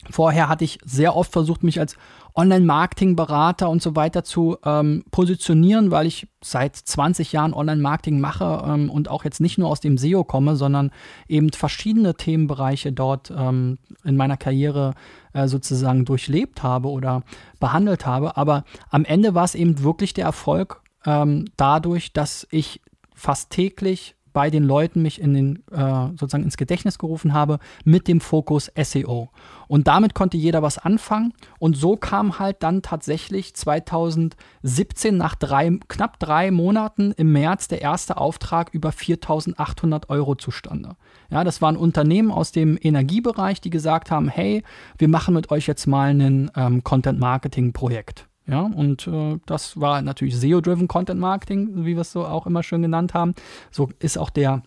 Vorher 0.10 0.48
hatte 0.48 0.63
ich 0.63 0.80
sehr 0.86 1.17
oft 1.17 1.34
versucht, 1.34 1.63
mich 1.63 1.80
als 1.80 1.98
Online-Marketing-Berater 2.34 3.67
und 3.67 3.82
so 3.82 3.96
weiter 3.96 4.24
zu 4.24 4.58
ähm, 4.63 5.04
positionieren, 5.12 5.91
weil 5.91 6.06
ich 6.06 6.28
seit 6.41 6.76
20 6.78 7.34
Jahren 7.34 7.54
Online-Marketing 7.54 8.20
mache 8.22 8.63
ähm, 8.65 8.89
und 8.89 9.10
auch 9.10 9.26
jetzt 9.26 9.41
nicht 9.41 9.58
nur 9.58 9.67
aus 9.70 9.82
dem 9.82 9.98
SEO 9.98 10.24
komme, 10.24 10.56
sondern 10.56 10.91
eben 11.28 11.52
verschiedene 11.52 12.13
Themenbereiche 12.13 12.93
dort 12.93 13.34
ähm, 13.36 13.80
in 14.06 14.15
meiner 14.15 14.38
Karriere 14.38 14.93
äh, 15.34 15.48
sozusagen 15.48 16.06
durchlebt 16.06 16.63
habe 16.63 16.89
oder 16.89 17.24
behandelt 17.60 18.06
habe. 18.06 18.38
Aber 18.38 18.63
am 18.91 19.04
Ende 19.04 19.34
war 19.34 19.43
es 19.43 19.56
eben 19.56 19.84
wirklich 19.84 20.13
der 20.13 20.26
Erfolg 20.26 20.82
ähm, 21.08 21.46
dadurch, 21.58 22.13
dass 22.13 22.48
ich 22.52 22.82
fast 23.18 23.50
täglich 23.50 24.16
bei 24.38 24.52
den 24.52 24.64
Leuten 24.64 25.02
mich 25.02 25.20
in 25.20 25.34
den, 25.34 25.64
äh, 25.72 26.10
sozusagen 26.10 26.44
ins 26.44 26.58
Gedächtnis 26.58 27.00
gerufen 27.00 27.34
habe 27.34 27.58
mit 27.86 28.08
dem 28.08 28.22
Fokus 28.22 28.72
SEO. 28.80 29.32
Und 29.68 29.88
damit 29.88 30.14
konnte 30.14 30.38
jeder 30.38 30.62
was 30.62 30.78
anfangen. 30.78 31.34
Und 31.58 31.76
so 31.76 31.98
kam 31.98 32.38
halt 32.38 32.62
dann 32.62 32.84
tatsächlich 32.84 33.56
2017 33.56 35.18
nach 35.18 35.34
drei, 35.34 35.80
knapp 35.88 36.20
drei 36.20 36.52
Monaten 36.52 37.14
im 37.14 37.32
März 37.32 37.68
der 37.68 37.82
erste 37.82 38.18
Auftrag 38.18 38.70
über 38.74 38.92
4.800 38.92 40.10
Euro 40.10 40.36
zustande. 40.36 40.98
Ja, 41.32 41.44
das 41.44 41.60
waren 41.64 41.76
Unternehmen 41.76 42.30
aus 42.30 42.52
dem 42.52 42.78
Energiebereich, 42.80 43.60
die 43.60 43.72
gesagt 43.72 44.12
haben, 44.12 44.28
hey, 44.28 44.62
wir 45.00 45.08
machen 45.08 45.34
mit 45.34 45.50
euch 45.50 45.66
jetzt 45.66 45.88
mal 45.88 46.10
ein 46.12 46.52
ähm, 46.56 46.84
Content-Marketing-Projekt. 46.84 48.28
Ja, 48.48 48.62
und 48.62 49.08
äh, 49.08 49.40
das 49.46 49.80
war 49.80 50.02
natürlich 50.02 50.38
SEO-driven 50.38 50.88
Content 50.88 51.20
Marketing, 51.20 51.86
wie 51.86 51.96
wir 51.96 52.02
es 52.02 52.14
so 52.14 52.26
auch 52.26 52.48
immer 52.48 52.64
schön 52.64 52.82
genannt 52.82 53.14
haben. 53.14 53.34
So 53.72 53.90
ist 54.00 54.18
auch 54.18 54.30
der 54.30 54.64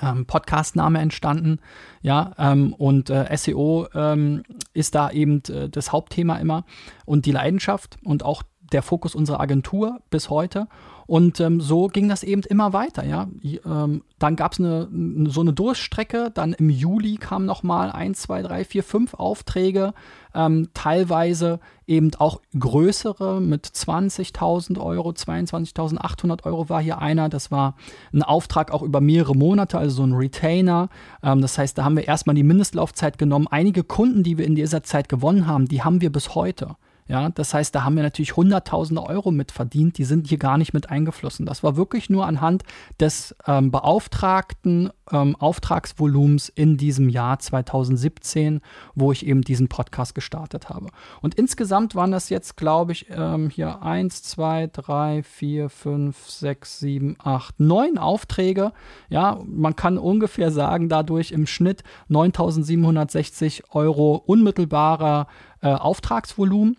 ähm, 0.00 0.26
Podcast-Name 0.26 1.00
entstanden. 1.00 1.58
Ja, 2.02 2.32
ähm, 2.38 2.72
und 2.72 3.10
äh, 3.10 3.36
SEO 3.36 3.88
ähm, 3.94 4.44
ist 4.72 4.94
da 4.94 5.10
eben 5.10 5.42
äh, 5.48 5.68
das 5.68 5.92
Hauptthema 5.92 6.36
immer 6.36 6.64
und 7.04 7.26
die 7.26 7.32
Leidenschaft 7.32 7.98
und 8.04 8.24
auch 8.24 8.44
der 8.72 8.82
Fokus 8.82 9.14
unserer 9.14 9.40
Agentur 9.40 10.00
bis 10.10 10.30
heute. 10.30 10.68
Und 11.10 11.40
ähm, 11.40 11.60
so 11.60 11.88
ging 11.88 12.08
das 12.08 12.22
eben 12.22 12.42
immer 12.42 12.72
weiter, 12.72 13.04
ja. 13.04 13.26
Ähm, 13.42 14.02
dann 14.20 14.36
gab 14.36 14.52
es 14.52 14.60
eine, 14.60 14.86
so 15.28 15.40
eine 15.40 15.52
Durststrecke, 15.52 16.30
dann 16.32 16.52
im 16.52 16.70
Juli 16.70 17.16
kamen 17.16 17.46
nochmal 17.46 17.90
1, 17.90 18.20
2, 18.20 18.42
3, 18.42 18.64
4, 18.64 18.84
5 18.84 19.14
Aufträge, 19.14 19.92
ähm, 20.36 20.68
teilweise 20.72 21.58
eben 21.88 22.12
auch 22.20 22.40
größere 22.56 23.40
mit 23.40 23.66
20.000 23.66 24.78
Euro, 24.78 25.10
22.800 25.10 26.44
Euro 26.44 26.68
war 26.68 26.80
hier 26.80 26.98
einer. 26.98 27.28
Das 27.28 27.50
war 27.50 27.74
ein 28.12 28.22
Auftrag 28.22 28.70
auch 28.70 28.82
über 28.82 29.00
mehrere 29.00 29.34
Monate, 29.34 29.78
also 29.78 29.96
so 29.96 30.02
ein 30.04 30.12
Retainer. 30.12 30.90
Ähm, 31.24 31.40
das 31.40 31.58
heißt, 31.58 31.76
da 31.76 31.82
haben 31.82 31.96
wir 31.96 32.06
erstmal 32.06 32.36
die 32.36 32.44
Mindestlaufzeit 32.44 33.18
genommen. 33.18 33.48
Einige 33.50 33.82
Kunden, 33.82 34.22
die 34.22 34.38
wir 34.38 34.46
in 34.46 34.54
dieser 34.54 34.84
Zeit 34.84 35.08
gewonnen 35.08 35.48
haben, 35.48 35.66
die 35.66 35.82
haben 35.82 36.02
wir 36.02 36.12
bis 36.12 36.36
heute. 36.36 36.76
Ja, 37.10 37.28
das 37.28 37.52
heißt, 37.52 37.74
da 37.74 37.82
haben 37.82 37.96
wir 37.96 38.04
natürlich 38.04 38.36
hunderttausende 38.36 39.02
Euro 39.02 39.32
mit 39.32 39.50
verdient, 39.50 39.98
die 39.98 40.04
sind 40.04 40.28
hier 40.28 40.38
gar 40.38 40.56
nicht 40.58 40.72
mit 40.72 40.90
eingeflossen. 40.90 41.44
Das 41.44 41.64
war 41.64 41.76
wirklich 41.76 42.08
nur 42.08 42.24
anhand 42.24 42.62
des 43.00 43.34
ähm, 43.48 43.72
beauftragten 43.72 44.90
ähm, 45.10 45.34
Auftragsvolumens 45.34 46.50
in 46.50 46.76
diesem 46.76 47.08
Jahr 47.08 47.40
2017, 47.40 48.60
wo 48.94 49.10
ich 49.10 49.26
eben 49.26 49.42
diesen 49.42 49.66
Podcast 49.66 50.14
gestartet 50.14 50.68
habe. 50.68 50.86
Und 51.20 51.34
insgesamt 51.34 51.96
waren 51.96 52.12
das 52.12 52.28
jetzt, 52.28 52.56
glaube 52.56 52.92
ich, 52.92 53.06
ähm, 53.10 53.50
hier 53.50 53.82
1, 53.82 54.22
2, 54.22 54.68
3, 54.68 55.24
4, 55.24 55.68
5, 55.68 56.30
6, 56.30 56.78
7, 56.78 57.16
8, 57.18 57.58
9 57.58 57.98
Aufträge. 57.98 58.70
Ja, 59.08 59.40
man 59.44 59.74
kann 59.74 59.98
ungefähr 59.98 60.52
sagen, 60.52 60.88
dadurch 60.88 61.32
im 61.32 61.48
Schnitt 61.48 61.82
9760 62.06 63.64
Euro 63.74 64.14
unmittelbarer 64.14 65.26
äh, 65.60 65.72
Auftragsvolumen. 65.72 66.76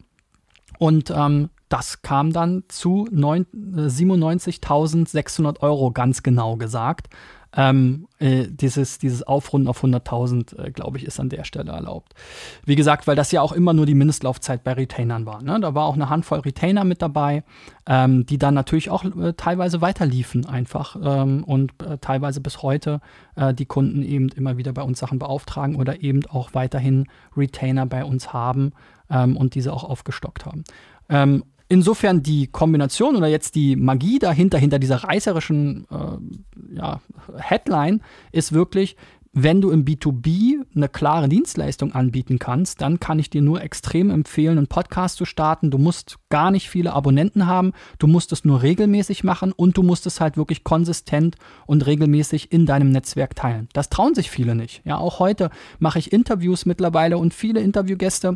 Und 0.82 1.14
ähm, 1.16 1.50
das 1.70 2.02
kam 2.02 2.34
dann 2.34 2.64
zu 2.68 3.08
97.600 3.14 5.58
äh, 5.58 5.60
Euro, 5.60 5.92
ganz 5.92 6.24
genau 6.24 6.58
gesagt. 6.58 7.10
Ähm, 7.56 8.08
äh, 8.20 8.48
dieses, 8.48 8.98
dieses 8.98 9.24
Aufrunden 9.24 9.68
auf 9.68 9.84
100.000, 9.84 10.58
äh, 10.58 10.72
glaube 10.72 10.98
ich, 10.98 11.06
ist 11.06 11.20
an 11.20 11.30
der 11.30 11.44
Stelle 11.44 11.72
erlaubt. 11.72 12.14
Wie 12.66 12.76
gesagt, 12.76 13.08
weil 13.08 13.16
das 13.16 13.32
ja 13.32 13.42
auch 13.42 13.52
immer 13.52 13.74
nur 13.74 13.86
die 13.86 13.94
Mindestlaufzeit 13.94 14.64
bei 14.64 14.74
Retainern 14.74 15.26
war. 15.26 15.42
Ne? 15.42 15.60
Da 15.60 15.76
war 15.76 15.86
auch 15.86 15.96
eine 15.96 16.10
Handvoll 16.10 16.40
Retainer 16.40 16.86
mit 16.86 17.02
dabei, 17.02 17.44
ähm, 17.88 18.26
die 18.26 18.38
dann 18.38 18.54
natürlich 18.54 18.90
auch 18.90 19.04
äh, 19.04 19.34
teilweise 19.34 19.82
weiterliefen 19.82 20.46
einfach 20.46 20.96
ähm, 21.04 21.44
und 21.44 21.74
äh, 21.84 21.98
teilweise 21.98 22.40
bis 22.40 22.62
heute 22.62 23.02
äh, 23.36 23.54
die 23.54 23.66
Kunden 23.66 24.02
eben 24.04 24.30
immer 24.30 24.58
wieder 24.58 24.72
bei 24.72 24.84
uns 24.84 25.00
Sachen 25.00 25.20
beauftragen 25.20 25.76
oder 25.76 26.02
eben 26.02 26.26
auch 26.28 26.54
weiterhin 26.54 27.08
Retainer 27.36 27.86
bei 27.86 28.06
uns 28.06 28.32
haben 28.32 28.72
ähm, 29.10 29.36
und 29.36 29.56
diese 29.56 29.74
auch 29.74 29.84
aufgestockt 29.84 30.46
haben. 30.46 30.64
Insofern 31.72 32.22
die 32.22 32.48
Kombination 32.48 33.16
oder 33.16 33.28
jetzt 33.28 33.56
die 33.56 33.78
Magie 33.78 34.20
dahinter, 34.20 34.58
hinter 34.58 34.78
dieser 34.78 35.06
reißerischen 35.06 35.88
äh, 35.90 36.76
ja, 36.76 37.00
Headline, 37.38 38.02
ist 38.34 38.52
wirklich, 38.52 38.98
wenn 39.32 39.62
du 39.62 39.70
im 39.72 39.86
B2B 39.86 40.66
eine 40.76 40.90
klare 40.90 41.30
Dienstleistung 41.30 41.94
anbieten 41.94 42.40
kannst, 42.40 42.82
dann 42.82 43.00
kann 43.00 43.20
ich 43.20 43.30
dir 43.30 43.42
nur 43.42 43.62
extrem 43.62 44.10
empfehlen, 44.10 44.58
einen 44.58 44.68
Podcast 44.68 45.16
zu 45.16 45.24
starten. 45.24 45.72
Du 45.72 45.78
musst 45.78 46.18
gar 46.28 46.52
nicht 46.52 46.70
viele 46.70 46.92
Abonnenten 46.92 47.48
haben, 47.48 47.72
du 48.00 48.08
musst 48.08 48.34
es 48.34 48.44
nur 48.44 48.62
regelmäßig 48.64 49.24
machen 49.24 49.54
und 49.54 49.78
du 49.78 49.82
musst 49.82 50.06
es 50.06 50.20
halt 50.20 50.36
wirklich 50.36 50.66
konsistent 50.66 51.38
und 51.68 51.86
regelmäßig 51.86 52.52
in 52.52 52.66
deinem 52.66 52.90
Netzwerk 52.90 53.34
teilen. 53.34 53.70
Das 53.72 53.90
trauen 53.90 54.14
sich 54.14 54.30
viele 54.30 54.56
nicht. 54.56 54.82
Ja, 54.84 54.98
auch 54.98 55.20
heute 55.20 55.50
mache 55.80 56.00
ich 56.00 56.12
Interviews 56.12 56.66
mittlerweile 56.66 57.18
und 57.18 57.34
viele 57.34 57.62
Interviewgäste 57.62 58.36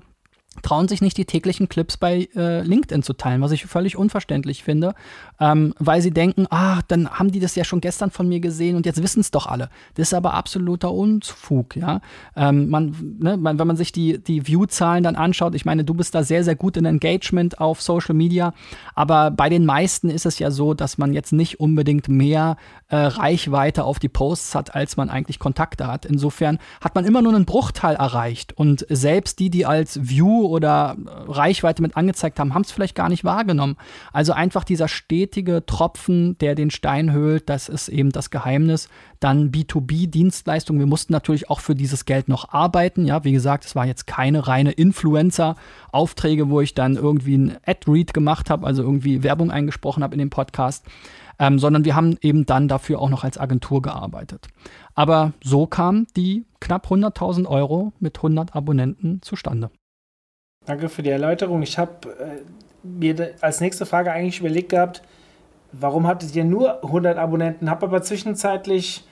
trauen 0.62 0.88
sich 0.88 1.02
nicht 1.02 1.18
die 1.18 1.26
täglichen 1.26 1.70
Clips 1.70 1.98
bei 1.98 2.28
äh, 2.36 2.62
LinkedIn 2.62 3.04
zu 3.04 3.14
teilen, 3.14 3.42
was 3.42 3.52
ich 3.52 3.66
völlig 3.66 3.98
unverständlich 3.98 4.64
finde, 4.64 4.96
ähm, 5.40 5.74
weil 5.80 6.02
sie 6.02 6.12
denken, 6.12 6.48
ah, 6.50 6.82
dann 6.88 7.10
haben 7.10 7.32
die 7.32 7.40
das 7.40 7.56
ja 7.56 7.64
schon 7.64 7.82
gestern 7.82 8.12
von 8.12 8.28
mir 8.28 8.40
gesehen 8.40 8.76
und 8.76 8.86
jetzt 8.86 9.02
wissen 9.02 9.20
es 9.20 9.32
doch 9.32 9.48
alle. 9.48 9.70
Das 9.96 10.08
ist 10.10 10.14
aber 10.14 10.34
absoluter 10.34 10.92
Unfug, 10.92 11.76
ja. 11.76 12.02
Ähm, 12.36 12.70
man, 12.70 12.96
ne, 13.20 13.38
man, 13.38 13.60
wenn 13.60 13.68
man 13.68 13.78
sich 13.78 13.92
die, 13.92 14.18
die 14.18 14.48
View-Zahlen 14.48 15.04
dann 15.04 15.16
anschaut, 15.16 15.56
ich 15.56 15.66
meine, 15.66 15.84
du 15.84 15.94
bist 15.94 16.16
da 16.16 16.24
sehr, 16.24 16.44
sehr 16.44 16.56
gut 16.56 16.78
in 16.78 16.86
Engagement 16.86 17.60
auf 17.60 17.82
Social 17.82 18.16
Media, 18.16 18.54
aber 18.94 19.32
bei 19.32 19.50
den 19.50 19.66
meisten 19.66 20.10
ist 20.10 20.26
es 20.26 20.40
ja 20.40 20.52
so, 20.52 20.74
dass 20.74 20.98
man 20.98 21.14
jetzt 21.14 21.34
nicht 21.34 21.60
unbedingt 21.60 22.08
mehr 22.08 22.58
äh, 22.88 22.96
Reichweite 22.98 23.84
auf 23.84 24.00
die 24.00 24.10
Posts 24.10 24.56
hat, 24.56 24.76
als 24.76 24.98
man 24.98 25.10
eigentlich 25.10 25.40
Kontakte 25.40 25.88
hat. 25.88 26.06
Insofern 26.06 26.60
hat 26.82 26.96
man 26.96 27.06
immer 27.06 27.22
nur 27.22 27.34
einen 27.34 27.46
Bruchteil 27.46 27.96
erreicht 27.96 28.54
und 28.54 28.86
selbst 28.90 29.40
die, 29.40 29.50
die 29.50 29.66
als 29.66 30.08
View 30.08 30.45
oder 30.50 30.96
Reichweite 31.28 31.82
mit 31.82 31.98
angezeigt 31.98 32.40
haben, 32.40 32.54
haben 32.54 32.64
es 32.64 32.72
vielleicht 32.72 32.96
gar 32.96 33.10
nicht 33.10 33.24
wahrgenommen. 33.24 33.78
Also 34.14 34.34
einfach 34.34 34.64
dieser 34.64 34.88
stetige 34.88 35.66
Tropfen, 35.66 36.38
der 36.40 36.56
den 36.56 36.72
Stein 36.72 37.12
höhlt, 37.12 37.50
das 37.50 37.70
ist 37.70 37.90
eben 37.90 38.12
das 38.12 38.30
Geheimnis. 38.30 38.90
Dann 39.20 39.52
B2B-Dienstleistungen. 39.52 40.80
Wir 40.80 40.88
mussten 40.88 41.14
natürlich 41.14 41.50
auch 41.50 41.60
für 41.60 41.76
dieses 41.76 42.06
Geld 42.06 42.28
noch 42.28 42.54
arbeiten. 42.54 43.06
Ja, 43.06 43.24
wie 43.24 43.32
gesagt, 43.32 43.66
es 43.66 43.76
war 43.76 43.86
jetzt 43.86 44.08
keine 44.08 44.48
reine 44.48 44.72
Influencer-Aufträge, 44.72 46.50
wo 46.50 46.62
ich 46.62 46.74
dann 46.74 46.96
irgendwie 46.96 47.38
ein 47.38 47.58
Ad-Read 47.66 48.14
gemacht 48.14 48.50
habe, 48.50 48.68
also 48.68 48.84
irgendwie 48.84 49.24
Werbung 49.24 49.52
eingesprochen 49.52 50.04
habe 50.04 50.16
in 50.16 50.20
dem 50.20 50.30
Podcast. 50.30 50.86
Ähm, 51.38 51.60
sondern 51.60 51.84
wir 51.84 51.96
haben 51.96 52.18
eben 52.22 52.46
dann 52.46 52.70
dafür 52.70 53.02
auch 53.02 53.10
noch 53.10 53.26
als 53.26 53.38
Agentur 53.38 53.82
gearbeitet. 53.82 54.48
Aber 54.94 55.34
so 55.44 55.68
kamen 55.68 56.08
die 56.16 56.46
knapp 56.62 56.88
100.000 56.88 57.46
Euro 57.46 57.92
mit 58.00 58.18
100 58.18 58.56
Abonnenten 58.56 59.22
zustande. 59.22 59.70
Danke 60.66 60.90
für 60.90 61.04
die 61.04 61.12
Erläuterung. 61.12 61.62
Ich 61.62 61.78
habe 61.78 61.92
äh, 62.20 62.42
mir 62.84 63.34
als 63.42 63.62
nächste 63.62 63.86
Frage 63.86 64.12
eigentlich 64.12 64.40
überlegt 64.40 64.70
gehabt, 64.70 65.02
warum 65.72 66.08
hattet 66.08 66.36
ihr 66.36 66.44
nur 66.44 66.84
100 66.84 67.18
Abonnenten? 67.18 67.70
Habe 67.70 67.86
aber 67.86 68.02
zwischenzeitlich 68.02 69.06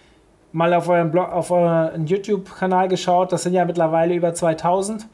mal 0.51 0.73
auf 0.73 0.87
euren 0.87 1.11
Blog, 1.11 1.31
auf 1.31 1.51
euren 1.51 2.07
YouTube-Kanal 2.07 2.87
geschaut. 2.87 3.31
Das 3.31 3.43
sind 3.43 3.53
ja 3.53 3.65
mittlerweile 3.65 4.13
über 4.13 4.33
2000. 4.33 5.07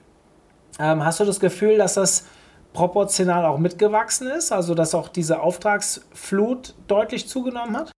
Ähm, 0.79 1.03
hast 1.03 1.19
du 1.19 1.25
das 1.25 1.39
Gefühl, 1.39 1.77
dass 1.77 1.95
das 1.95 2.25
proportional 2.73 3.45
auch 3.45 3.57
mitgewachsen 3.57 4.27
ist? 4.29 4.51
Also, 4.51 4.75
dass 4.75 4.95
auch 4.95 5.09
diese 5.09 5.41
Auftragsflut 5.41 6.75
deutlich 6.87 7.27
zugenommen 7.27 7.75
hat? 7.77 7.91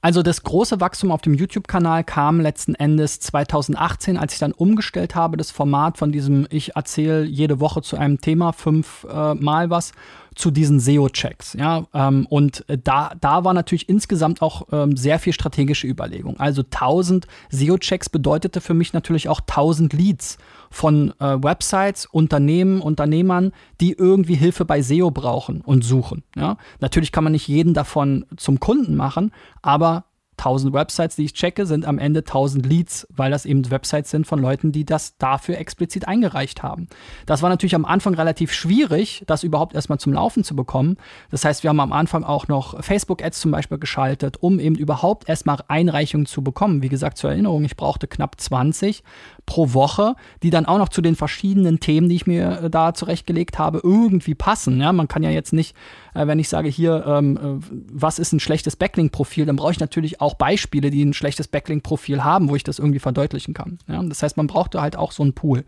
Also 0.00 0.22
das 0.22 0.42
große 0.42 0.80
Wachstum 0.80 1.10
auf 1.10 1.22
dem 1.22 1.34
YouTube-Kanal 1.34 2.04
kam 2.04 2.40
letzten 2.40 2.74
Endes 2.74 3.20
2018, 3.20 4.16
als 4.16 4.34
ich 4.34 4.38
dann 4.38 4.52
umgestellt 4.52 5.14
habe, 5.14 5.36
das 5.36 5.50
Format 5.50 5.98
von 5.98 6.12
diesem 6.12 6.46
Ich 6.50 6.76
erzähle 6.76 7.24
jede 7.24 7.60
Woche 7.60 7.82
zu 7.82 7.96
einem 7.96 8.20
Thema 8.20 8.52
fünfmal 8.52 9.66
äh, 9.66 9.70
was 9.70 9.92
zu 10.36 10.50
diesen 10.50 10.78
SEO-Checks. 10.78 11.54
Ja, 11.54 11.86
ähm, 11.94 12.26
und 12.28 12.64
da, 12.68 13.12
da 13.20 13.44
war 13.44 13.54
natürlich 13.54 13.88
insgesamt 13.88 14.42
auch 14.42 14.66
ähm, 14.70 14.96
sehr 14.96 15.18
viel 15.18 15.32
strategische 15.32 15.86
Überlegung. 15.86 16.38
Also 16.38 16.62
1000 16.62 17.26
SEO-Checks 17.50 18.10
bedeutete 18.10 18.60
für 18.60 18.74
mich 18.74 18.92
natürlich 18.92 19.28
auch 19.28 19.40
1000 19.40 19.92
Leads 19.94 20.38
von 20.70 21.12
äh, 21.20 21.42
Websites, 21.42 22.06
Unternehmen, 22.06 22.80
Unternehmern, 22.80 23.52
die 23.80 23.92
irgendwie 23.92 24.34
Hilfe 24.34 24.64
bei 24.64 24.82
SEO 24.82 25.10
brauchen 25.10 25.60
und 25.60 25.84
suchen. 25.84 26.24
Ja? 26.34 26.56
Natürlich 26.80 27.12
kann 27.12 27.24
man 27.24 27.32
nicht 27.32 27.48
jeden 27.48 27.74
davon 27.74 28.26
zum 28.36 28.60
Kunden 28.60 28.96
machen, 28.96 29.32
aber 29.62 30.04
1000 30.38 30.74
Websites, 30.74 31.16
die 31.16 31.24
ich 31.24 31.34
checke, 31.34 31.66
sind 31.66 31.86
am 31.86 31.98
Ende 31.98 32.20
1000 32.20 32.66
Leads, 32.66 33.06
weil 33.10 33.30
das 33.30 33.46
eben 33.46 33.70
Websites 33.70 34.10
sind 34.10 34.26
von 34.26 34.38
Leuten, 34.38 34.72
die 34.72 34.84
das 34.84 35.16
dafür 35.18 35.58
explizit 35.58 36.06
eingereicht 36.06 36.62
haben. 36.62 36.88
Das 37.24 37.42
war 37.42 37.48
natürlich 37.48 37.74
am 37.74 37.84
Anfang 37.84 38.14
relativ 38.14 38.52
schwierig, 38.52 39.24
das 39.26 39.42
überhaupt 39.42 39.74
erstmal 39.74 39.98
zum 39.98 40.12
Laufen 40.12 40.44
zu 40.44 40.54
bekommen. 40.54 40.96
Das 41.30 41.44
heißt, 41.44 41.62
wir 41.62 41.70
haben 41.70 41.80
am 41.80 41.92
Anfang 41.92 42.24
auch 42.24 42.48
noch 42.48 42.82
Facebook-Ads 42.82 43.40
zum 43.40 43.50
Beispiel 43.50 43.78
geschaltet, 43.78 44.36
um 44.40 44.60
eben 44.60 44.76
überhaupt 44.76 45.28
erstmal 45.28 45.58
Einreichungen 45.68 46.26
zu 46.26 46.42
bekommen. 46.42 46.82
Wie 46.82 46.88
gesagt, 46.88 47.18
zur 47.18 47.30
Erinnerung, 47.30 47.64
ich 47.64 47.76
brauchte 47.76 48.06
knapp 48.06 48.40
20 48.40 49.02
pro 49.46 49.72
Woche, 49.72 50.16
die 50.42 50.50
dann 50.50 50.66
auch 50.66 50.78
noch 50.78 50.88
zu 50.88 51.00
den 51.00 51.14
verschiedenen 51.14 51.80
Themen, 51.80 52.08
die 52.08 52.16
ich 52.16 52.26
mir 52.26 52.62
äh, 52.62 52.70
da 52.70 52.92
zurechtgelegt 52.94 53.58
habe, 53.58 53.80
irgendwie 53.82 54.34
passen. 54.34 54.80
Ja, 54.80 54.92
man 54.92 55.08
kann 55.08 55.22
ja 55.22 55.30
jetzt 55.30 55.52
nicht, 55.52 55.74
äh, 56.16 56.26
wenn 56.26 56.38
ich 56.38 56.48
sage 56.48 56.68
hier, 56.68 57.04
ähm, 57.06 57.36
äh, 57.36 57.66
was 57.92 58.18
ist 58.18 58.32
ein 58.32 58.40
schlechtes 58.40 58.76
Backlink-Profil, 58.76 59.46
dann 59.46 59.56
brauche 59.56 59.72
ich 59.72 59.80
natürlich 59.80 60.20
auch 60.20 60.34
Beispiele, 60.34 60.90
die 60.90 61.04
ein 61.04 61.12
schlechtes 61.12 61.48
Backlink-Profil 61.48 62.24
haben, 62.24 62.48
wo 62.48 62.56
ich 62.56 62.64
das 62.64 62.78
irgendwie 62.78 62.98
verdeutlichen 62.98 63.54
kann. 63.54 63.78
Ja, 63.88 64.02
das 64.02 64.22
heißt, 64.22 64.36
man 64.36 64.46
braucht 64.46 64.74
halt 64.74 64.96
auch 64.96 65.12
so 65.12 65.22
einen 65.22 65.34
Pool. 65.34 65.64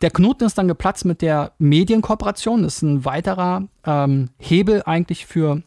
Der 0.00 0.10
Knoten 0.10 0.44
ist 0.44 0.58
dann 0.58 0.68
geplatzt 0.68 1.04
mit 1.04 1.22
der 1.22 1.52
Medienkooperation. 1.58 2.62
Das 2.62 2.76
ist 2.76 2.82
ein 2.82 3.04
weiterer 3.04 3.64
ähm, 3.84 4.30
Hebel 4.38 4.82
eigentlich 4.84 5.26
für 5.26 5.62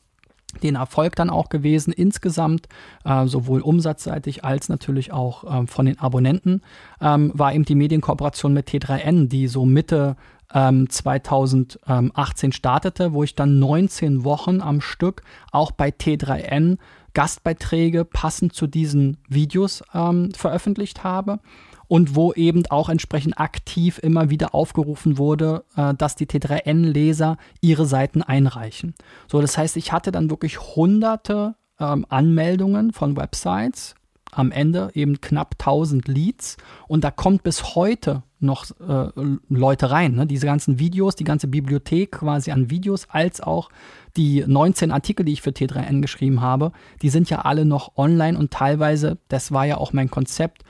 den 0.63 0.75
Erfolg 0.75 1.15
dann 1.15 1.29
auch 1.29 1.49
gewesen 1.49 1.93
insgesamt, 1.93 2.67
äh, 3.05 3.25
sowohl 3.25 3.62
umsatzseitig 3.62 4.43
als 4.43 4.69
natürlich 4.69 5.12
auch 5.13 5.43
ähm, 5.60 5.67
von 5.67 5.86
den 5.86 5.99
Abonnenten, 5.99 6.62
ähm, 6.99 7.31
war 7.34 7.53
eben 7.53 7.65
die 7.65 7.75
Medienkooperation 7.75 8.53
mit 8.53 8.69
T3N, 8.69 9.27
die 9.27 9.47
so 9.47 9.65
Mitte 9.65 10.17
ähm, 10.53 10.89
2018 10.89 12.51
startete, 12.51 13.13
wo 13.13 13.23
ich 13.23 13.35
dann 13.35 13.59
19 13.59 14.23
Wochen 14.23 14.61
am 14.61 14.81
Stück 14.81 15.23
auch 15.51 15.71
bei 15.71 15.89
T3N 15.89 16.77
Gastbeiträge 17.13 18.05
passend 18.05 18.53
zu 18.53 18.67
diesen 18.67 19.17
Videos 19.27 19.83
ähm, 19.93 20.31
veröffentlicht 20.33 21.03
habe 21.03 21.39
und 21.87 22.15
wo 22.15 22.31
eben 22.31 22.65
auch 22.67 22.87
entsprechend 22.87 23.37
aktiv 23.37 23.99
immer 24.01 24.29
wieder 24.29 24.55
aufgerufen 24.55 25.17
wurde, 25.17 25.65
äh, 25.75 25.93
dass 25.93 26.15
die 26.15 26.25
T3N-Leser 26.25 27.35
ihre 27.59 27.85
Seiten 27.85 28.21
einreichen. 28.21 28.95
So, 29.27 29.41
das 29.41 29.57
heißt, 29.57 29.75
ich 29.75 29.91
hatte 29.91 30.13
dann 30.13 30.29
wirklich 30.29 30.59
hunderte 30.59 31.55
ähm, 31.79 32.05
Anmeldungen 32.07 32.93
von 32.93 33.17
Websites, 33.17 33.95
am 34.32 34.52
Ende 34.52 34.91
eben 34.94 35.22
knapp 35.22 35.56
1000 35.60 36.08
Leads 36.08 36.58
und 36.88 37.04
da 37.04 37.12
kommt 37.12 37.44
bis 37.44 37.76
heute 37.76 38.24
noch 38.39 38.65
äh, 38.80 39.10
Leute 39.50 39.91
rein. 39.91 40.15
Ne? 40.15 40.26
Diese 40.26 40.46
ganzen 40.46 40.80
Videos, 40.80 41.15
die 41.15 41.24
ganze 41.24 41.48
Bibliothek 41.48 42.12
quasi 42.12 42.52
an 42.52 42.70
Videos, 42.70 43.08
als 43.10 43.41
auch 43.41 43.70
die 44.17 44.44
19 44.46 44.91
Artikel, 44.91 45.26
die 45.26 45.34
ich 45.34 45.41
für 45.41 45.52
T3N 45.52 46.02
geschrieben 46.02 46.41
habe, 46.41 46.72
die 47.02 47.10
sind 47.10 47.30
ja 47.30 47.39
alle 47.39 47.65
noch 47.65 47.98
online 47.98 48.38
und 48.38 48.52
teilweise, 48.52 49.17
das 49.28 49.52
war 49.52 49.65
ja 49.65 49.78
auch 49.78 49.94
mein 49.94 50.10
Konzept, 50.10 50.63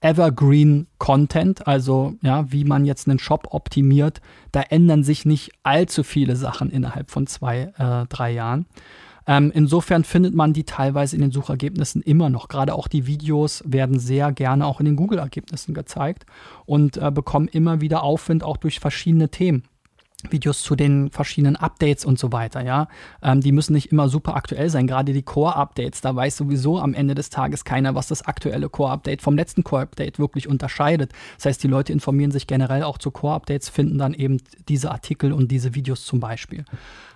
Evergreen 0.00 0.86
Content, 0.98 1.66
also 1.66 2.14
ja, 2.22 2.50
wie 2.52 2.64
man 2.64 2.84
jetzt 2.84 3.08
einen 3.08 3.18
Shop 3.18 3.48
optimiert, 3.50 4.20
da 4.52 4.60
ändern 4.62 5.02
sich 5.02 5.24
nicht 5.24 5.50
allzu 5.64 6.04
viele 6.04 6.36
Sachen 6.36 6.70
innerhalb 6.70 7.10
von 7.10 7.26
zwei, 7.26 7.72
äh, 7.76 8.06
drei 8.08 8.30
Jahren. 8.30 8.66
Ähm, 9.28 9.52
insofern 9.54 10.02
findet 10.04 10.34
man 10.34 10.54
die 10.54 10.64
teilweise 10.64 11.14
in 11.14 11.22
den 11.22 11.30
Suchergebnissen 11.30 12.00
immer 12.02 12.30
noch. 12.30 12.48
Gerade 12.48 12.74
auch 12.74 12.88
die 12.88 13.06
Videos 13.06 13.62
werden 13.66 13.98
sehr 14.00 14.32
gerne 14.32 14.66
auch 14.66 14.80
in 14.80 14.86
den 14.86 14.96
Google-Ergebnissen 14.96 15.74
gezeigt 15.74 16.24
und 16.64 16.96
äh, 16.96 17.10
bekommen 17.10 17.46
immer 17.46 17.82
wieder 17.82 18.02
Aufwind 18.02 18.42
auch 18.42 18.56
durch 18.56 18.80
verschiedene 18.80 19.28
Themen. 19.28 19.64
Videos 20.30 20.62
zu 20.62 20.74
den 20.74 21.10
verschiedenen 21.10 21.54
Updates 21.54 22.04
und 22.04 22.18
so 22.18 22.32
weiter, 22.32 22.64
ja. 22.64 22.88
Ähm, 23.22 23.40
die 23.40 23.52
müssen 23.52 23.74
nicht 23.74 23.92
immer 23.92 24.08
super 24.08 24.34
aktuell 24.34 24.68
sein. 24.68 24.88
Gerade 24.88 25.12
die 25.12 25.22
Core-Updates, 25.22 26.00
da 26.00 26.16
weiß 26.16 26.36
sowieso 26.36 26.80
am 26.80 26.94
Ende 26.94 27.14
des 27.14 27.30
Tages 27.30 27.64
keiner, 27.64 27.94
was 27.94 28.08
das 28.08 28.22
aktuelle 28.22 28.68
Core-Update 28.68 29.22
vom 29.22 29.36
letzten 29.36 29.62
Core-Update 29.62 30.18
wirklich 30.18 30.48
unterscheidet. 30.48 31.12
Das 31.36 31.46
heißt, 31.46 31.62
die 31.62 31.68
Leute 31.68 31.92
informieren 31.92 32.32
sich 32.32 32.48
generell 32.48 32.82
auch 32.82 32.98
zu 32.98 33.12
Core-Updates, 33.12 33.68
finden 33.68 33.98
dann 33.98 34.12
eben 34.12 34.38
diese 34.68 34.90
Artikel 34.90 35.32
und 35.32 35.52
diese 35.52 35.76
Videos 35.76 36.04
zum 36.04 36.18
Beispiel. 36.18 36.64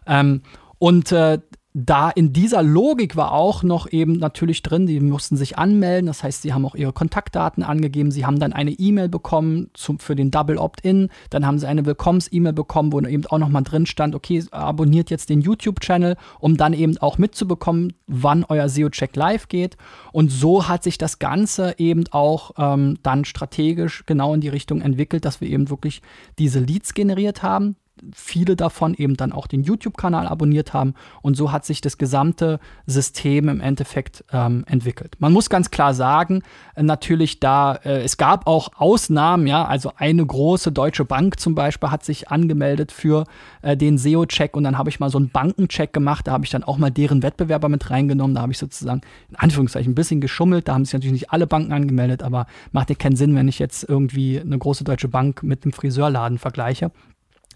Ähm, 0.06 0.42
und 0.78 1.10
äh, 1.10 1.40
da 1.74 2.10
in 2.10 2.32
dieser 2.34 2.62
Logik 2.62 3.16
war 3.16 3.32
auch 3.32 3.62
noch 3.62 3.90
eben 3.90 4.14
natürlich 4.14 4.62
drin, 4.62 4.86
die 4.86 5.00
mussten 5.00 5.36
sich 5.36 5.56
anmelden, 5.56 6.06
das 6.06 6.22
heißt, 6.22 6.42
sie 6.42 6.52
haben 6.52 6.66
auch 6.66 6.74
ihre 6.74 6.92
Kontaktdaten 6.92 7.62
angegeben, 7.62 8.10
sie 8.10 8.26
haben 8.26 8.38
dann 8.38 8.52
eine 8.52 8.72
E-Mail 8.72 9.08
bekommen 9.08 9.70
zum, 9.72 9.98
für 9.98 10.14
den 10.14 10.30
Double 10.30 10.58
Opt-in, 10.58 11.08
dann 11.30 11.46
haben 11.46 11.58
sie 11.58 11.66
eine 11.66 11.86
Willkommens-E-Mail 11.86 12.52
bekommen, 12.52 12.92
wo 12.92 13.00
eben 13.00 13.26
auch 13.26 13.38
nochmal 13.38 13.62
drin 13.62 13.86
stand, 13.86 14.14
okay, 14.14 14.44
abonniert 14.50 15.10
jetzt 15.10 15.30
den 15.30 15.40
YouTube-Channel, 15.40 16.16
um 16.40 16.58
dann 16.58 16.74
eben 16.74 16.98
auch 16.98 17.16
mitzubekommen, 17.16 17.94
wann 18.06 18.44
euer 18.44 18.68
SEO-Check 18.68 19.16
live 19.16 19.48
geht. 19.48 19.76
Und 20.12 20.30
so 20.30 20.68
hat 20.68 20.82
sich 20.82 20.98
das 20.98 21.18
Ganze 21.18 21.74
eben 21.78 22.04
auch 22.10 22.52
ähm, 22.58 22.98
dann 23.02 23.24
strategisch 23.24 24.04
genau 24.04 24.34
in 24.34 24.42
die 24.42 24.48
Richtung 24.48 24.82
entwickelt, 24.82 25.24
dass 25.24 25.40
wir 25.40 25.48
eben 25.48 25.70
wirklich 25.70 26.02
diese 26.38 26.60
Leads 26.60 26.92
generiert 26.92 27.42
haben, 27.42 27.76
viele 28.12 28.56
davon 28.56 28.94
eben 28.94 29.16
dann 29.16 29.32
auch 29.32 29.46
den 29.46 29.62
YouTube-Kanal 29.62 30.26
abonniert 30.26 30.72
haben. 30.72 30.94
Und 31.20 31.36
so 31.36 31.52
hat 31.52 31.64
sich 31.64 31.80
das 31.80 31.98
gesamte 31.98 32.58
System 32.86 33.48
im 33.48 33.60
Endeffekt 33.60 34.24
ähm, 34.32 34.64
entwickelt. 34.66 35.16
Man 35.18 35.32
muss 35.32 35.50
ganz 35.50 35.70
klar 35.70 35.94
sagen, 35.94 36.42
äh, 36.74 36.82
natürlich 36.82 37.40
da, 37.40 37.74
äh, 37.84 38.02
es 38.02 38.16
gab 38.16 38.46
auch 38.46 38.70
Ausnahmen, 38.76 39.46
ja, 39.46 39.64
also 39.64 39.92
eine 39.96 40.24
große 40.24 40.72
deutsche 40.72 41.04
Bank 41.04 41.38
zum 41.38 41.54
Beispiel 41.54 41.90
hat 41.90 42.04
sich 42.04 42.28
angemeldet 42.30 42.92
für 42.92 43.24
äh, 43.62 43.76
den 43.76 43.98
SEO-Check. 43.98 44.56
Und 44.56 44.64
dann 44.64 44.78
habe 44.78 44.90
ich 44.90 45.00
mal 45.00 45.10
so 45.10 45.18
einen 45.18 45.30
Bankencheck 45.30 45.92
gemacht, 45.92 46.26
da 46.26 46.32
habe 46.32 46.44
ich 46.44 46.50
dann 46.50 46.64
auch 46.64 46.78
mal 46.78 46.90
deren 46.90 47.22
Wettbewerber 47.22 47.68
mit 47.68 47.90
reingenommen, 47.90 48.34
da 48.34 48.42
habe 48.42 48.52
ich 48.52 48.58
sozusagen 48.58 49.02
in 49.30 49.36
Anführungszeichen 49.36 49.92
ein 49.92 49.94
bisschen 49.94 50.20
geschummelt, 50.20 50.68
da 50.68 50.74
haben 50.74 50.84
sich 50.84 50.94
natürlich 50.94 51.12
nicht 51.12 51.30
alle 51.30 51.46
Banken 51.46 51.72
angemeldet, 51.72 52.22
aber 52.22 52.46
macht 52.72 52.90
ja 52.90 52.96
keinen 52.96 53.16
Sinn, 53.16 53.34
wenn 53.34 53.48
ich 53.48 53.58
jetzt 53.58 53.88
irgendwie 53.88 54.40
eine 54.40 54.58
große 54.58 54.84
deutsche 54.84 55.08
Bank 55.08 55.42
mit 55.42 55.64
einem 55.64 55.72
Friseurladen 55.72 56.38
vergleiche. 56.38 56.90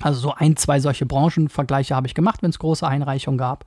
Also 0.00 0.20
so 0.20 0.34
ein, 0.34 0.56
zwei 0.56 0.80
solche 0.80 1.06
Branchenvergleiche 1.06 1.94
habe 1.94 2.06
ich 2.06 2.14
gemacht, 2.14 2.42
wenn 2.42 2.50
es 2.50 2.58
große 2.58 2.86
Einreichungen 2.86 3.38
gab. 3.38 3.64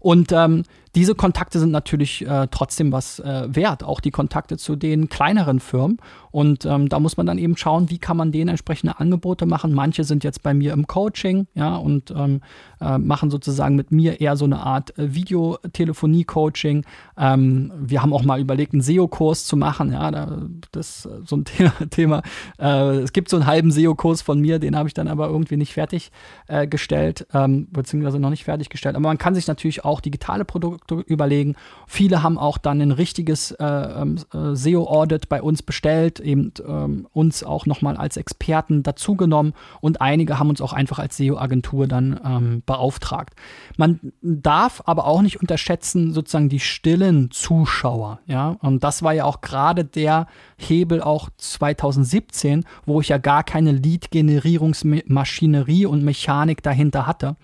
Und 0.00 0.32
ähm, 0.32 0.64
diese 0.98 1.14
Kontakte 1.14 1.60
sind 1.60 1.70
natürlich 1.70 2.26
äh, 2.26 2.48
trotzdem 2.50 2.90
was 2.90 3.20
äh, 3.20 3.46
wert, 3.54 3.84
auch 3.84 4.00
die 4.00 4.10
Kontakte 4.10 4.56
zu 4.56 4.74
den 4.74 5.08
kleineren 5.08 5.60
Firmen. 5.60 5.98
Und 6.32 6.66
ähm, 6.66 6.88
da 6.88 6.98
muss 6.98 7.16
man 7.16 7.24
dann 7.24 7.38
eben 7.38 7.56
schauen, 7.56 7.88
wie 7.88 7.98
kann 7.98 8.16
man 8.16 8.32
denen 8.32 8.48
entsprechende 8.48 8.98
Angebote 8.98 9.46
machen. 9.46 9.72
Manche 9.72 10.02
sind 10.02 10.24
jetzt 10.24 10.42
bei 10.42 10.54
mir 10.54 10.72
im 10.72 10.88
Coaching, 10.88 11.46
ja, 11.54 11.76
und 11.76 12.10
ähm, 12.10 12.40
äh, 12.80 12.98
machen 12.98 13.30
sozusagen 13.30 13.76
mit 13.76 13.92
mir 13.92 14.20
eher 14.20 14.36
so 14.36 14.44
eine 14.44 14.58
Art 14.58 14.98
äh, 14.98 15.14
Videotelefonie-Coaching. 15.14 16.84
Ähm, 17.16 17.72
wir 17.78 18.02
haben 18.02 18.12
auch 18.12 18.24
mal 18.24 18.40
überlegt, 18.40 18.72
einen 18.72 18.82
SEO-Kurs 18.82 19.46
zu 19.46 19.56
machen. 19.56 19.92
Ja, 19.92 20.10
da, 20.10 20.48
das 20.72 21.06
ist 21.06 21.28
so 21.28 21.36
ein 21.36 21.44
Thema. 21.90 22.22
Äh, 22.58 22.98
es 22.98 23.12
gibt 23.12 23.28
so 23.28 23.36
einen 23.36 23.46
halben 23.46 23.70
SEO-Kurs 23.70 24.22
von 24.22 24.40
mir, 24.40 24.58
den 24.58 24.76
habe 24.76 24.88
ich 24.88 24.94
dann 24.94 25.06
aber 25.06 25.28
irgendwie 25.28 25.56
nicht 25.56 25.74
fertiggestellt, 25.74 27.26
äh, 27.32 27.44
ähm, 27.44 27.68
beziehungsweise 27.70 28.18
noch 28.18 28.30
nicht 28.30 28.44
fertiggestellt. 28.44 28.96
Aber 28.96 29.08
man 29.08 29.18
kann 29.18 29.36
sich 29.36 29.46
natürlich 29.46 29.84
auch 29.84 30.00
digitale 30.00 30.44
Produkte 30.44 30.87
überlegen. 30.90 31.54
Viele 31.86 32.22
haben 32.22 32.38
auch 32.38 32.58
dann 32.58 32.80
ein 32.80 32.92
richtiges 32.92 33.52
äh, 33.52 33.64
ähm, 33.64 34.16
äh, 34.32 34.54
SEO-Audit 34.54 35.28
bei 35.28 35.42
uns 35.42 35.62
bestellt, 35.62 36.20
eben 36.20 36.52
ähm, 36.66 37.06
uns 37.12 37.44
auch 37.44 37.66
nochmal 37.66 37.96
als 37.96 38.16
Experten 38.16 38.82
dazugenommen 38.82 39.52
und 39.80 40.00
einige 40.00 40.38
haben 40.38 40.50
uns 40.50 40.60
auch 40.60 40.72
einfach 40.72 40.98
als 40.98 41.16
SEO-Agentur 41.16 41.86
dann 41.86 42.20
ähm, 42.24 42.62
beauftragt. 42.66 43.34
Man 43.76 44.00
darf 44.22 44.82
aber 44.86 45.06
auch 45.06 45.22
nicht 45.22 45.40
unterschätzen, 45.40 46.12
sozusagen 46.12 46.48
die 46.48 46.60
stillen 46.60 47.30
Zuschauer. 47.30 48.20
Ja, 48.26 48.56
und 48.60 48.84
das 48.84 49.02
war 49.02 49.12
ja 49.12 49.24
auch 49.24 49.40
gerade 49.40 49.84
der 49.84 50.26
Hebel 50.56 51.02
auch 51.02 51.28
2017, 51.36 52.64
wo 52.86 53.00
ich 53.00 53.08
ja 53.08 53.18
gar 53.18 53.42
keine 53.44 53.72
Lead-Generierungsmaschinerie 53.72 55.86
und 55.86 56.04
Mechanik 56.04 56.62
dahinter 56.62 57.06
hatte. 57.06 57.36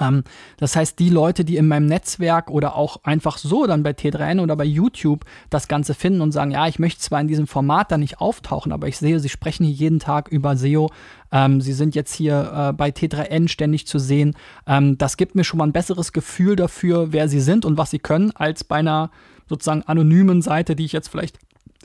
Ähm, 0.00 0.24
das 0.56 0.76
heißt, 0.76 0.98
die 0.98 1.10
Leute, 1.10 1.44
die 1.44 1.56
in 1.56 1.68
meinem 1.68 1.86
Netzwerk 1.86 2.50
oder 2.50 2.76
auch 2.76 3.04
einfach 3.04 3.38
so 3.38 3.66
dann 3.66 3.82
bei 3.82 3.90
T3N 3.90 4.40
oder 4.40 4.56
bei 4.56 4.64
YouTube 4.64 5.24
das 5.50 5.68
Ganze 5.68 5.94
finden 5.94 6.20
und 6.20 6.32
sagen, 6.32 6.50
ja, 6.50 6.66
ich 6.66 6.78
möchte 6.78 7.00
zwar 7.00 7.20
in 7.20 7.28
diesem 7.28 7.46
Format 7.46 7.92
da 7.92 7.98
nicht 7.98 8.20
auftauchen, 8.20 8.72
aber 8.72 8.88
ich 8.88 8.96
sehe, 8.96 9.20
sie 9.20 9.28
sprechen 9.28 9.64
hier 9.64 9.74
jeden 9.74 9.98
Tag 9.98 10.28
über 10.28 10.56
SEO. 10.56 10.90
Ähm, 11.32 11.60
sie 11.60 11.72
sind 11.72 11.94
jetzt 11.94 12.14
hier 12.14 12.70
äh, 12.70 12.72
bei 12.72 12.90
T3N 12.90 13.48
ständig 13.48 13.86
zu 13.86 13.98
sehen. 13.98 14.34
Ähm, 14.66 14.98
das 14.98 15.16
gibt 15.16 15.34
mir 15.34 15.44
schon 15.44 15.58
mal 15.58 15.66
ein 15.66 15.72
besseres 15.72 16.12
Gefühl 16.12 16.56
dafür, 16.56 17.12
wer 17.12 17.28
sie 17.28 17.40
sind 17.40 17.64
und 17.64 17.76
was 17.76 17.90
sie 17.90 17.98
können, 17.98 18.32
als 18.34 18.64
bei 18.64 18.76
einer 18.76 19.10
sozusagen 19.48 19.82
anonymen 19.82 20.42
Seite, 20.42 20.74
die 20.74 20.86
ich 20.86 20.92
jetzt 20.92 21.08
vielleicht 21.08 21.38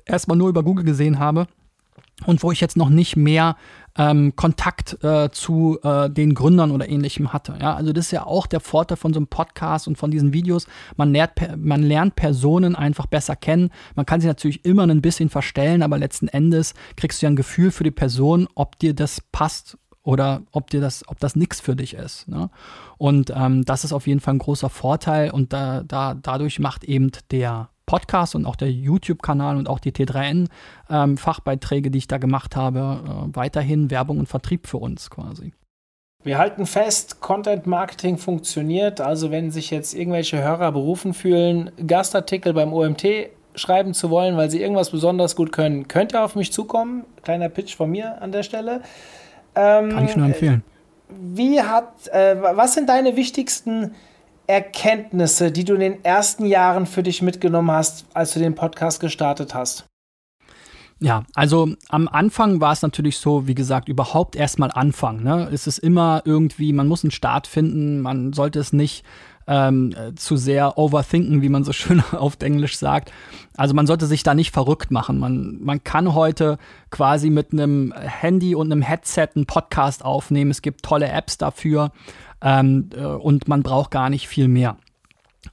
erstmal 0.06 0.38
nur 0.38 0.50
über 0.50 0.64
Google 0.64 0.86
gesehen 0.86 1.20
habe 1.20 1.48
und 2.26 2.44
wo 2.44 2.52
ich 2.52 2.62
jetzt 2.62 2.78
noch 2.78 2.90
nicht 2.90 3.16
mehr 3.16 3.56
ähm, 3.98 4.36
Kontakt 4.36 5.04
äh, 5.04 5.30
zu 5.32 5.80
äh, 5.84 6.10
den 6.10 6.34
Gründern 6.34 6.72
oder 6.72 6.88
ähnlichem 6.88 7.34
hatte. 7.34 7.56
Ja, 7.60 7.76
also 7.76 7.94
das 7.94 8.06
ist 8.06 8.12
ja 8.12 8.26
auch 8.26 8.48
der 8.48 8.60
Vorteil 8.60 8.98
von 8.98 9.14
so 9.14 9.20
einem 9.20 9.28
Podcast 9.28 9.88
und 9.88 9.98
von 9.98 10.12
diesen 10.12 10.34
Videos. 10.34 10.68
Man 10.96 11.12
lernt, 11.12 11.34
man 11.58 11.84
lernt 11.84 12.16
Personen 12.16 12.76
einfach 12.76 13.08
besser 13.08 13.36
kennen. 13.36 13.72
Man 13.96 14.06
kann 14.06 14.22
sie 14.22 14.28
natürlich 14.28 14.66
immer 14.66 14.84
ein 14.84 15.02
bisschen 15.02 15.30
verstellen, 15.30 15.84
aber 15.84 15.98
letzten 15.98 16.28
Endes 16.28 16.74
kriegst 16.96 17.22
du 17.22 17.26
ja 17.26 17.32
ein 17.32 17.36
Gefühl 17.36 17.72
für 17.72 17.84
die 17.84 17.92
Person, 17.92 18.48
ob 18.56 18.80
dir 18.80 18.94
das 18.94 19.22
passt 19.32 19.78
oder 20.04 20.44
ob 20.52 20.70
dir 20.70 20.82
das, 20.82 21.08
ob 21.08 21.20
das 21.20 21.36
nichts 21.36 21.60
für 21.60 21.76
dich 21.76 21.94
ist. 21.94 22.28
Ne? 22.28 22.50
Und 22.98 23.32
ähm, 23.36 23.66
das 23.66 23.84
ist 23.84 23.94
auf 23.94 24.08
jeden 24.08 24.20
Fall 24.20 24.36
ein 24.36 24.40
großer 24.40 24.70
Vorteil 24.70 25.32
und 25.32 25.54
da, 25.54 25.84
da, 25.84 26.14
dadurch 26.14 26.60
macht 26.60 26.84
eben 26.84 27.12
der 27.32 27.70
Podcast 27.90 28.36
und 28.36 28.46
auch 28.46 28.56
der 28.56 28.72
YouTube-Kanal 28.72 29.58
und 29.58 29.68
auch 29.68 29.80
die 29.80 29.92
T3N-Fachbeiträge, 29.92 31.88
ähm, 31.88 31.92
die 31.92 31.98
ich 31.98 32.08
da 32.08 32.20
gemacht 32.20 32.56
habe, 32.56 33.02
äh, 33.04 33.36
weiterhin 33.36 33.90
Werbung 33.90 34.20
und 34.20 34.28
Vertrieb 34.28 34.68
für 34.68 34.78
uns 34.78 35.10
quasi. 35.10 35.54
Wir 36.24 36.38
halten 36.38 36.68
fest, 36.68 37.20
Content 37.20 37.66
Marketing 37.66 38.20
funktioniert. 38.20 39.02
Also 39.02 39.32
wenn 39.32 39.50
sich 39.50 39.72
jetzt 39.72 39.96
irgendwelche 39.96 40.38
Hörer 40.38 40.72
berufen 40.72 41.16
fühlen, 41.16 41.72
Gastartikel 41.88 42.54
beim 42.54 42.74
OMT 42.74 43.32
schreiben 43.56 43.96
zu 43.96 44.12
wollen, 44.12 44.38
weil 44.38 44.52
sie 44.52 44.62
irgendwas 44.62 44.92
besonders 44.92 45.36
gut 45.36 45.52
können, 45.52 45.88
könnt 45.88 46.14
ihr 46.14 46.24
auf 46.24 46.36
mich 46.36 46.54
zukommen. 46.54 47.06
Kleiner 47.24 47.50
Pitch 47.50 47.76
von 47.76 47.90
mir 47.90 48.22
an 48.22 48.32
der 48.32 48.44
Stelle. 48.44 48.84
Ähm, 49.56 49.90
Kann 49.90 50.06
ich 50.06 50.16
nur 50.16 50.28
empfehlen. 50.28 50.64
Wie 51.10 51.60
hat, 51.60 52.08
äh, 52.10 52.36
was 52.40 52.76
sind 52.76 52.88
deine 52.88 53.16
wichtigsten 53.16 53.96
Erkenntnisse, 54.50 55.52
die 55.52 55.64
du 55.64 55.76
in 55.76 55.80
den 55.80 56.04
ersten 56.04 56.44
Jahren 56.44 56.88
für 56.88 57.04
dich 57.04 57.22
mitgenommen 57.22 57.70
hast, 57.70 58.08
als 58.16 58.34
du 58.34 58.40
den 58.40 58.56
Podcast 58.56 59.00
gestartet 59.00 59.54
hast? 59.54 59.86
Ja, 61.00 61.24
also 61.36 61.70
am 61.90 62.08
Anfang 62.08 62.60
war 62.60 62.74
es 62.74 62.82
natürlich 62.82 63.20
so, 63.20 63.48
wie 63.48 63.54
gesagt, 63.54 63.88
überhaupt 63.88 64.36
erstmal 64.36 64.72
anfangen. 64.72 65.24
Ne? 65.24 65.48
Es 65.54 65.68
ist 65.68 65.78
immer 65.78 66.24
irgendwie, 66.26 66.74
man 66.74 66.88
muss 66.88 67.04
einen 67.04 67.12
Start 67.12 67.46
finden, 67.46 68.02
man 68.02 68.34
sollte 68.34 68.60
es 68.60 68.74
nicht 68.74 69.06
ähm, 69.48 69.96
zu 70.16 70.36
sehr 70.36 70.80
overthinken, 70.80 71.42
wie 71.44 71.50
man 71.50 71.64
so 71.64 71.72
schön 71.72 72.04
auf 72.12 72.38
Englisch 72.42 72.78
sagt. 72.78 73.14
Also 73.56 73.76
man 73.76 73.86
sollte 73.86 74.08
sich 74.08 74.24
da 74.24 74.34
nicht 74.34 74.52
verrückt 74.52 74.90
machen. 74.90 75.20
Man, 75.20 75.60
man 75.62 75.84
kann 75.84 76.16
heute 76.16 76.58
quasi 76.90 77.30
mit 77.30 77.54
einem 77.54 77.94
Handy 77.96 78.56
und 78.56 78.72
einem 78.72 78.82
Headset 78.82 79.30
einen 79.36 79.46
Podcast 79.46 80.04
aufnehmen. 80.04 80.52
Es 80.52 80.64
gibt 80.64 80.84
tolle 80.84 81.08
Apps 81.08 81.38
dafür 81.38 81.92
ähm, 82.42 82.90
äh, 82.96 83.04
und 83.04 83.48
man 83.48 83.64
braucht 83.64 83.92
gar 83.92 84.10
nicht 84.10 84.28
viel 84.28 84.48
mehr. 84.48 84.78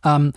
Ähm, 0.04 0.32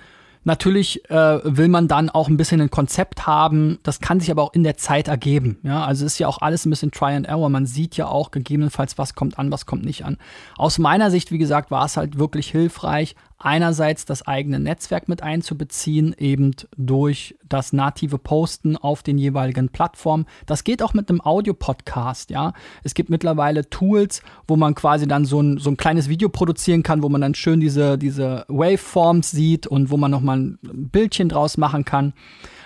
Natürlich 0.46 1.08
äh, 1.10 1.42
will 1.44 1.68
man 1.68 1.88
dann 1.88 2.10
auch 2.10 2.30
ein 2.30 2.38
bisschen 2.38 2.62
ein 2.62 2.72
Konzept 2.72 3.28
haben. 3.28 3.78
Das 3.84 4.00
kann 4.00 4.20
sich 4.20 4.32
aber 4.32 4.42
auch 4.42 4.54
in 4.54 4.64
der 4.64 4.78
Zeit 4.78 5.08
ergeben. 5.10 5.60
Ja, 5.64 5.86
also 5.86 6.06
ist 6.06 6.18
ja 6.18 6.28
auch 6.28 6.42
alles 6.42 6.66
ein 6.66 6.70
bisschen 6.70 6.92
Try 6.92 7.14
and 7.14 7.28
Error. 7.28 7.50
Man 7.50 7.66
sieht 7.66 7.98
ja 7.98 8.08
auch 8.08 8.32
gegebenenfalls, 8.32 8.98
was 8.98 9.16
kommt 9.16 9.38
an, 9.38 9.52
was 9.52 9.66
kommt 9.66 9.84
nicht 9.84 10.06
an. 10.06 10.18
Aus 10.58 10.80
meiner 10.80 11.12
Sicht, 11.12 11.32
wie 11.32 11.38
gesagt, 11.38 11.72
war 11.72 11.86
es 11.86 11.98
halt 11.98 12.18
wirklich 12.18 12.50
hilfreich, 12.50 13.16
einerseits 13.40 14.06
das 14.06 14.28
eigene 14.28 14.60
Netzwerk 14.60 15.08
mit 15.08 15.24
einzubeziehen, 15.24 16.14
eben 16.18 16.52
durch 16.78 17.36
das 17.48 17.74
native 17.74 18.18
Posten 18.18 18.76
auf 18.76 19.02
den 19.02 19.18
jeweiligen 19.18 19.70
Plattformen. 19.70 20.26
Das 20.46 20.64
geht 20.64 20.84
auch 20.84 20.94
mit 20.94 21.10
einem 21.10 21.22
Audio-Podcast, 21.22 22.30
ja. 22.30 22.54
Es 22.84 22.94
gibt 22.94 23.10
mittlerweile 23.10 23.70
Tools, 23.70 24.22
wo 24.48 24.58
man 24.58 24.76
quasi 24.76 25.08
dann 25.08 25.26
so 25.26 25.42
ein, 25.42 25.58
so 25.58 25.70
ein 25.72 25.78
kleines 25.78 26.10
Video 26.10 26.30
produzieren 26.30 26.84
kann, 26.84 27.02
wo 27.02 27.10
man 27.10 27.22
dann 27.22 27.34
schön 27.34 27.60
diese, 27.60 27.98
diese 27.98 28.46
Waveforms 28.50 29.32
sieht 29.32 29.66
und 29.66 29.90
wo 29.90 29.98
man 29.98 30.12
nochmal 30.12 30.38
ein 30.38 30.60
Bildchen 30.62 31.30
draus 31.30 31.58
machen 31.58 31.86
kann. 31.86 32.14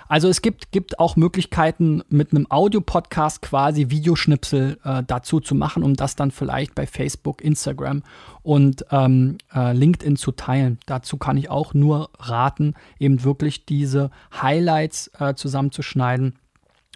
Also 0.07 0.27
es 0.27 0.41
gibt, 0.41 0.71
gibt 0.71 0.99
auch 0.99 1.15
Möglichkeiten, 1.15 2.03
mit 2.09 2.31
einem 2.31 2.47
Audio-Podcast 2.49 3.41
quasi 3.41 3.89
Videoschnipsel 3.89 4.79
äh, 4.83 5.03
dazu 5.05 5.39
zu 5.39 5.55
machen, 5.55 5.83
um 5.83 5.95
das 5.95 6.15
dann 6.15 6.31
vielleicht 6.31 6.75
bei 6.75 6.85
Facebook, 6.85 7.41
Instagram 7.41 8.03
und 8.41 8.85
ähm, 8.91 9.37
äh, 9.53 9.73
LinkedIn 9.73 10.15
zu 10.15 10.31
teilen. 10.31 10.79
Dazu 10.85 11.17
kann 11.17 11.37
ich 11.37 11.49
auch 11.49 11.73
nur 11.73 12.09
raten, 12.19 12.73
eben 12.99 13.23
wirklich 13.23 13.65
diese 13.65 14.11
Highlights 14.41 15.11
äh, 15.19 15.33
zusammenzuschneiden 15.35 16.35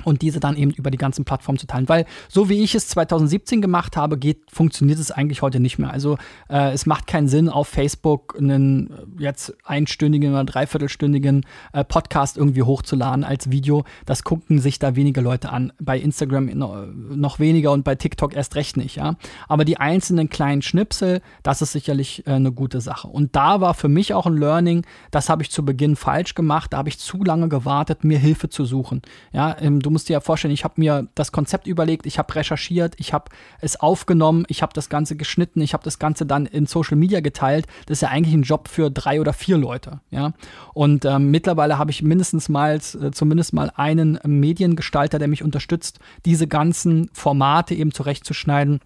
und 0.04 0.22
diese 0.22 0.40
dann 0.40 0.56
eben 0.56 0.72
über 0.72 0.92
die 0.92 0.98
ganzen 0.98 1.26
Plattformen 1.26 1.58
zu 1.58 1.68
teilen. 1.68 1.90
Weil 1.90 2.06
so 2.30 2.50
wie 2.50 2.64
ich 2.64 2.76
es 2.76 2.88
2017 2.90 3.62
gemacht 3.62 3.98
habe, 3.98 4.18
geht, 4.18 4.40
funktioniert 4.52 5.00
es 5.00 5.12
eigentlich 5.12 5.42
heute 5.42 5.60
nicht 5.60 5.80
mehr. 5.80 5.92
Also 5.92 6.18
äh, 6.50 6.72
es 6.72 6.86
macht 6.86 7.08
keinen 7.08 7.28
Sinn, 7.28 7.50
auf 7.50 7.68
Facebook 7.68 8.36
einen 8.38 8.92
äh, 8.92 9.24
jetzt 9.24 9.56
einstündigen 9.64 10.32
oder 10.32 10.44
dreiviertelstündigen 10.44 11.46
äh, 11.74 11.84
Podcast 11.84 12.38
irgendwie 12.38 12.64
hochzuladen 12.64 13.24
als 13.24 13.50
Video. 13.50 13.86
Das 14.06 14.24
gucken 14.24 14.60
sich 14.60 14.78
da 14.80 14.96
wenige 14.96 15.22
Leute 15.22 15.50
an. 15.50 15.74
Bei 15.80 15.98
Instagram 15.98 16.50
noch 16.54 17.40
weniger 17.40 17.72
und 17.72 17.84
bei 17.84 17.96
TikTok 17.96 18.36
erst 18.36 18.56
recht 18.56 18.78
nicht. 18.78 18.98
Ja? 18.98 19.16
Aber 19.48 19.66
die 19.66 19.78
einzelnen 19.78 20.30
kleinen 20.30 20.62
Schnipsel, 20.62 21.22
das 21.42 21.62
ist 21.62 21.72
sicherlich 21.72 22.26
äh, 22.28 22.32
eine 22.32 22.52
gute 22.52 22.82
Sache. 22.82 23.08
Und 23.08 23.36
da 23.36 23.62
war 23.62 23.74
für 23.74 23.90
mich 23.90 24.14
auch 24.14 24.28
ein 24.28 24.38
Learning, 24.38 24.86
das 25.10 25.30
habe 25.30 25.42
ich 25.42 25.50
zu 25.50 25.66
Beginn 25.66 25.96
falsch 25.96 26.36
gemacht. 26.36 26.74
Da 26.74 26.78
habe 26.78 26.90
ich 26.90 27.00
zu 27.00 27.24
lange 27.24 27.50
gewartet, 27.50 28.04
mir 28.04 28.20
Hilfe 28.20 28.50
zu 28.50 28.64
suchen. 28.66 29.02
Ja, 29.34 29.52
im 29.52 29.82
du 29.88 29.92
musst 29.92 30.10
dir 30.10 30.14
ja 30.14 30.20
vorstellen, 30.20 30.54
ich 30.54 30.66
habe 30.66 30.74
mir 30.78 31.08
das 31.16 31.32
Konzept 31.32 31.66
überlegt, 31.66 32.06
ich 32.06 32.20
habe 32.20 32.36
recherchiert, 32.36 32.96
ich 32.98 33.14
habe 33.14 33.32
es 33.62 33.80
aufgenommen, 33.80 34.44
ich 34.50 34.62
habe 34.62 34.74
das 34.74 34.90
Ganze 34.90 35.16
geschnitten, 35.16 35.62
ich 35.62 35.74
habe 35.74 35.84
das 35.84 35.98
Ganze 35.98 36.26
dann 36.26 36.46
in 36.46 36.66
Social 36.66 36.98
Media 36.98 37.22
geteilt. 37.22 37.68
Das 37.86 38.00
ist 38.00 38.02
ja 38.02 38.10
eigentlich 38.10 38.36
ein 38.36 38.44
Job 38.44 38.68
für 38.68 38.92
drei 38.92 39.22
oder 39.22 39.32
vier 39.32 39.58
Leute, 39.58 40.02
ja. 40.12 40.34
Und 40.74 41.06
ähm, 41.06 41.32
mittlerweile 41.32 41.78
habe 41.78 41.90
ich 41.92 42.02
mindestens 42.02 42.50
mal, 42.50 42.76
äh, 42.76 43.12
zumindest 43.12 43.54
mal 43.54 43.72
einen 43.76 44.20
Mediengestalter, 44.26 45.20
der 45.20 45.30
mich 45.30 45.42
unterstützt, 45.42 46.00
diese 46.26 46.48
ganzen 46.48 47.10
Formate 47.14 47.74
eben 47.74 47.94
zurechtzuschneiden 47.94 48.82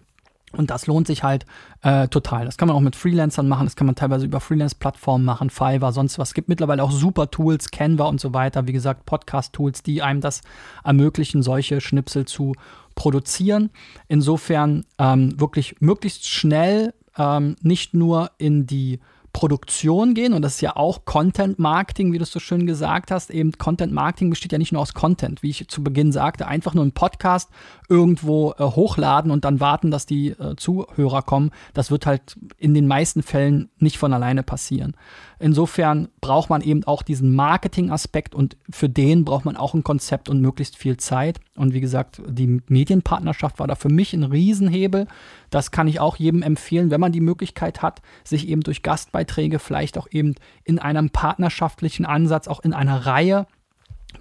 Und 0.56 0.70
das 0.70 0.86
lohnt 0.86 1.06
sich 1.06 1.22
halt 1.22 1.46
äh, 1.82 2.08
total. 2.08 2.44
Das 2.44 2.56
kann 2.56 2.68
man 2.68 2.76
auch 2.76 2.80
mit 2.80 2.96
Freelancern 2.96 3.48
machen, 3.48 3.66
das 3.66 3.76
kann 3.76 3.86
man 3.86 3.94
teilweise 3.94 4.26
über 4.26 4.40
Freelance-Plattformen 4.40 5.24
machen, 5.24 5.50
Fiverr, 5.50 5.92
sonst 5.92 6.18
was. 6.18 6.28
Es 6.28 6.34
gibt 6.34 6.48
mittlerweile 6.48 6.82
auch 6.82 6.92
super 6.92 7.30
Tools, 7.30 7.70
Canva 7.70 8.04
und 8.04 8.20
so 8.20 8.34
weiter. 8.34 8.66
Wie 8.66 8.72
gesagt, 8.72 9.06
Podcast-Tools, 9.06 9.82
die 9.82 10.02
einem 10.02 10.20
das 10.20 10.42
ermöglichen, 10.84 11.42
solche 11.42 11.80
Schnipsel 11.80 12.24
zu 12.24 12.54
produzieren. 12.94 13.70
Insofern 14.08 14.84
ähm, 14.98 15.38
wirklich 15.40 15.76
möglichst 15.80 16.28
schnell 16.28 16.94
ähm, 17.16 17.56
nicht 17.62 17.94
nur 17.94 18.30
in 18.38 18.66
die 18.66 19.00
Produktion 19.32 20.14
gehen 20.14 20.34
und 20.34 20.42
das 20.42 20.56
ist 20.56 20.60
ja 20.60 20.76
auch 20.76 21.04
Content 21.04 21.58
Marketing, 21.58 22.12
wie 22.12 22.18
du 22.18 22.24
es 22.24 22.30
so 22.30 22.38
schön 22.38 22.66
gesagt 22.66 23.10
hast. 23.10 23.30
Eben 23.30 23.52
Content 23.52 23.92
Marketing 23.92 24.30
besteht 24.30 24.52
ja 24.52 24.58
nicht 24.58 24.72
nur 24.72 24.82
aus 24.82 24.92
Content, 24.92 25.42
wie 25.42 25.50
ich 25.50 25.68
zu 25.68 25.82
Beginn 25.82 26.12
sagte, 26.12 26.46
einfach 26.46 26.74
nur 26.74 26.82
einen 26.82 26.92
Podcast 26.92 27.50
irgendwo 27.88 28.52
äh, 28.52 28.64
hochladen 28.64 29.30
und 29.30 29.44
dann 29.44 29.60
warten, 29.60 29.90
dass 29.90 30.06
die 30.06 30.28
äh, 30.30 30.56
Zuhörer 30.56 31.22
kommen. 31.22 31.50
Das 31.72 31.90
wird 31.90 32.06
halt 32.06 32.36
in 32.58 32.74
den 32.74 32.86
meisten 32.86 33.22
Fällen 33.22 33.70
nicht 33.78 33.98
von 33.98 34.12
alleine 34.12 34.42
passieren. 34.42 34.96
Insofern 35.42 36.06
braucht 36.20 36.50
man 36.50 36.62
eben 36.62 36.84
auch 36.84 37.02
diesen 37.02 37.34
Marketing-Aspekt 37.34 38.32
und 38.32 38.56
für 38.70 38.88
den 38.88 39.24
braucht 39.24 39.44
man 39.44 39.56
auch 39.56 39.74
ein 39.74 39.82
Konzept 39.82 40.28
und 40.28 40.40
möglichst 40.40 40.76
viel 40.76 40.98
Zeit. 40.98 41.40
Und 41.56 41.74
wie 41.74 41.80
gesagt, 41.80 42.22
die 42.28 42.62
Medienpartnerschaft 42.68 43.58
war 43.58 43.66
da 43.66 43.74
für 43.74 43.88
mich 43.88 44.12
ein 44.12 44.22
Riesenhebel. 44.22 45.08
Das 45.50 45.72
kann 45.72 45.88
ich 45.88 45.98
auch 45.98 46.14
jedem 46.14 46.42
empfehlen, 46.42 46.92
wenn 46.92 47.00
man 47.00 47.10
die 47.10 47.20
Möglichkeit 47.20 47.82
hat, 47.82 48.02
sich 48.22 48.46
eben 48.46 48.60
durch 48.60 48.84
Gastbeiträge 48.84 49.58
vielleicht 49.58 49.98
auch 49.98 50.06
eben 50.12 50.36
in 50.62 50.78
einem 50.78 51.10
partnerschaftlichen 51.10 52.06
Ansatz, 52.06 52.46
auch 52.46 52.60
in 52.60 52.72
einer 52.72 53.04
Reihe 53.04 53.48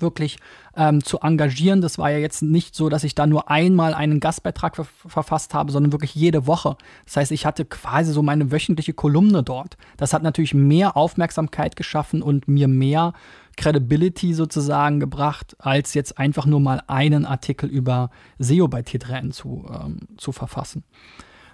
wirklich 0.02 0.38
ähm, 0.76 1.04
zu 1.04 1.20
engagieren. 1.20 1.82
Das 1.82 1.98
war 1.98 2.12
ja 2.12 2.18
jetzt 2.18 2.42
nicht 2.42 2.76
so, 2.76 2.90
dass 2.90 3.04
ich 3.04 3.16
da 3.16 3.28
nur 3.28 3.50
einmal 3.50 3.94
einen 3.94 4.20
Gastbeitrag 4.20 4.76
ver 4.76 4.86
verfasst 4.86 5.54
habe, 5.54 5.72
sondern 5.72 5.92
wirklich 5.92 6.16
jede 6.16 6.48
Woche. 6.48 6.78
Das 7.06 7.18
heißt, 7.18 7.32
ich 7.32 7.46
hatte 7.46 7.66
quasi 7.66 8.12
so 8.14 8.22
meine 8.22 8.52
wöchentliche 8.52 8.94
Kolumne 8.94 9.44
dort. 9.44 9.78
Das 9.98 10.14
hat 10.14 10.24
natürlich 10.24 10.54
mehr 10.54 10.98
Aufmerksamkeit 10.98 11.76
geschaffen 11.76 12.22
und 12.22 12.48
mir 12.48 12.68
mehr 12.68 13.14
Credibility 13.58 14.34
sozusagen 14.34 15.00
gebracht, 15.00 15.56
als 15.60 15.94
jetzt 15.94 16.18
einfach 16.18 16.46
nur 16.46 16.60
mal 16.60 16.82
einen 16.88 17.26
Artikel 17.26 17.70
über 17.70 18.10
SEO 18.40 18.68
bei 18.68 18.82
T3N 18.82 19.32
zu, 19.32 19.66
ähm, 19.72 20.08
zu 20.18 20.32
verfassen. 20.32 20.84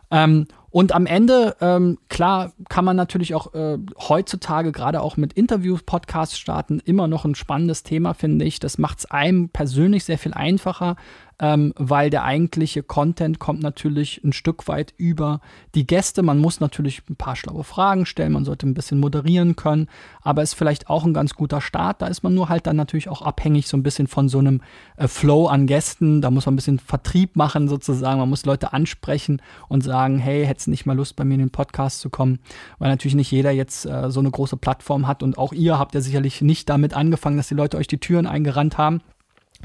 Ähm, 0.10 0.48
und 0.78 0.92
am 0.92 1.08
Ende, 1.08 1.56
ähm, 1.60 1.98
klar, 2.08 2.54
kann 2.70 2.86
man 2.86 2.96
natürlich 2.96 3.34
auch 3.34 3.52
äh, 3.56 3.80
heutzutage 3.98 4.72
gerade 4.72 5.02
auch 5.02 5.18
mit 5.18 5.34
Interview-Podcasts 5.34 6.38
starten. 6.38 6.80
Immer 6.86 7.08
noch 7.08 7.26
ein 7.26 7.34
spannendes 7.34 7.82
Thema, 7.82 8.14
finde 8.14 8.46
ich. 8.46 8.60
Das 8.60 8.78
macht 8.78 9.00
es 9.00 9.06
einem 9.10 9.50
persönlich 9.50 10.04
sehr 10.06 10.20
viel 10.20 10.36
einfacher, 10.36 10.96
ähm, 11.40 11.74
weil 11.76 12.10
der 12.10 12.24
eigentliche 12.24 12.82
Content 12.82 13.40
kommt 13.40 13.62
natürlich 13.62 14.22
ein 14.24 14.34
Stück 14.34 14.68
weit 14.68 14.94
über 14.98 15.40
die 15.76 15.86
Gäste. 15.86 16.24
Man 16.24 16.40
muss 16.40 16.60
natürlich 16.60 17.04
ein 17.10 17.16
paar 17.16 17.36
schlaue 17.36 17.64
Fragen 17.64 18.06
stellen, 18.06 18.32
man 18.32 18.46
sollte 18.46 18.68
ein 18.68 18.74
bisschen 18.74 19.00
moderieren 19.00 19.56
können, 19.56 19.88
aber 20.22 20.42
ist 20.42 20.56
vielleicht 20.56 20.90
auch 20.90 21.06
ein 21.06 21.14
ganz 21.14 21.36
guter 21.36 21.62
Start. 21.62 22.02
Da 22.02 22.08
ist 22.08 22.24
man 22.24 22.34
nur 22.34 22.50
halt 22.50 22.66
dann 22.66 22.76
natürlich 22.76 23.10
auch 23.10 23.22
abhängig 23.22 23.68
so 23.68 23.78
ein 23.78 23.84
bisschen 23.84 24.08
von 24.08 24.30
so 24.30 24.40
einem 24.40 24.62
äh, 24.98 25.08
Flow 25.08 25.48
an 25.48 25.68
Gästen. 25.68 26.22
Da 26.22 26.32
muss 26.32 26.46
man 26.46 26.54
ein 26.54 26.58
bisschen 26.58 26.80
Vertrieb 26.80 27.36
machen 27.36 27.68
sozusagen. 27.68 28.20
Man 28.20 28.30
muss 28.30 28.46
Leute 28.46 28.74
ansprechen 28.74 29.42
und 29.68 29.84
sagen, 29.84 30.18
hey, 30.18 30.46
hättest 30.46 30.68
du 30.68 30.72
nicht 30.72 30.86
mal 30.86 30.96
Lust, 30.96 31.16
bei 31.16 31.24
mir 31.24 31.36
in 31.36 31.42
den 31.42 31.50
Podcast 31.52 32.00
zu 32.00 32.10
kommen? 32.10 32.40
Weil 32.80 32.90
natürlich 32.90 33.16
nicht 33.16 33.32
jeder 33.32 33.52
jetzt 33.52 33.86
äh, 33.86 34.10
so 34.10 34.20
eine 34.20 34.32
große 34.32 34.58
Plattform 34.58 35.08
hat 35.08 35.22
und 35.22 35.38
auch 35.38 35.54
ihr 35.54 35.78
habt 35.78 35.94
ja 35.94 36.02
sicherlich 36.02 36.42
nicht 36.42 36.68
damit 36.70 36.96
angefangen, 36.96 37.38
dass 37.38 37.48
die 37.48 37.56
Leute 37.56 37.78
euch 37.78 37.88
die 37.88 38.00
Türen 38.00 38.26
eingerannt 38.26 38.78
haben 38.78 39.02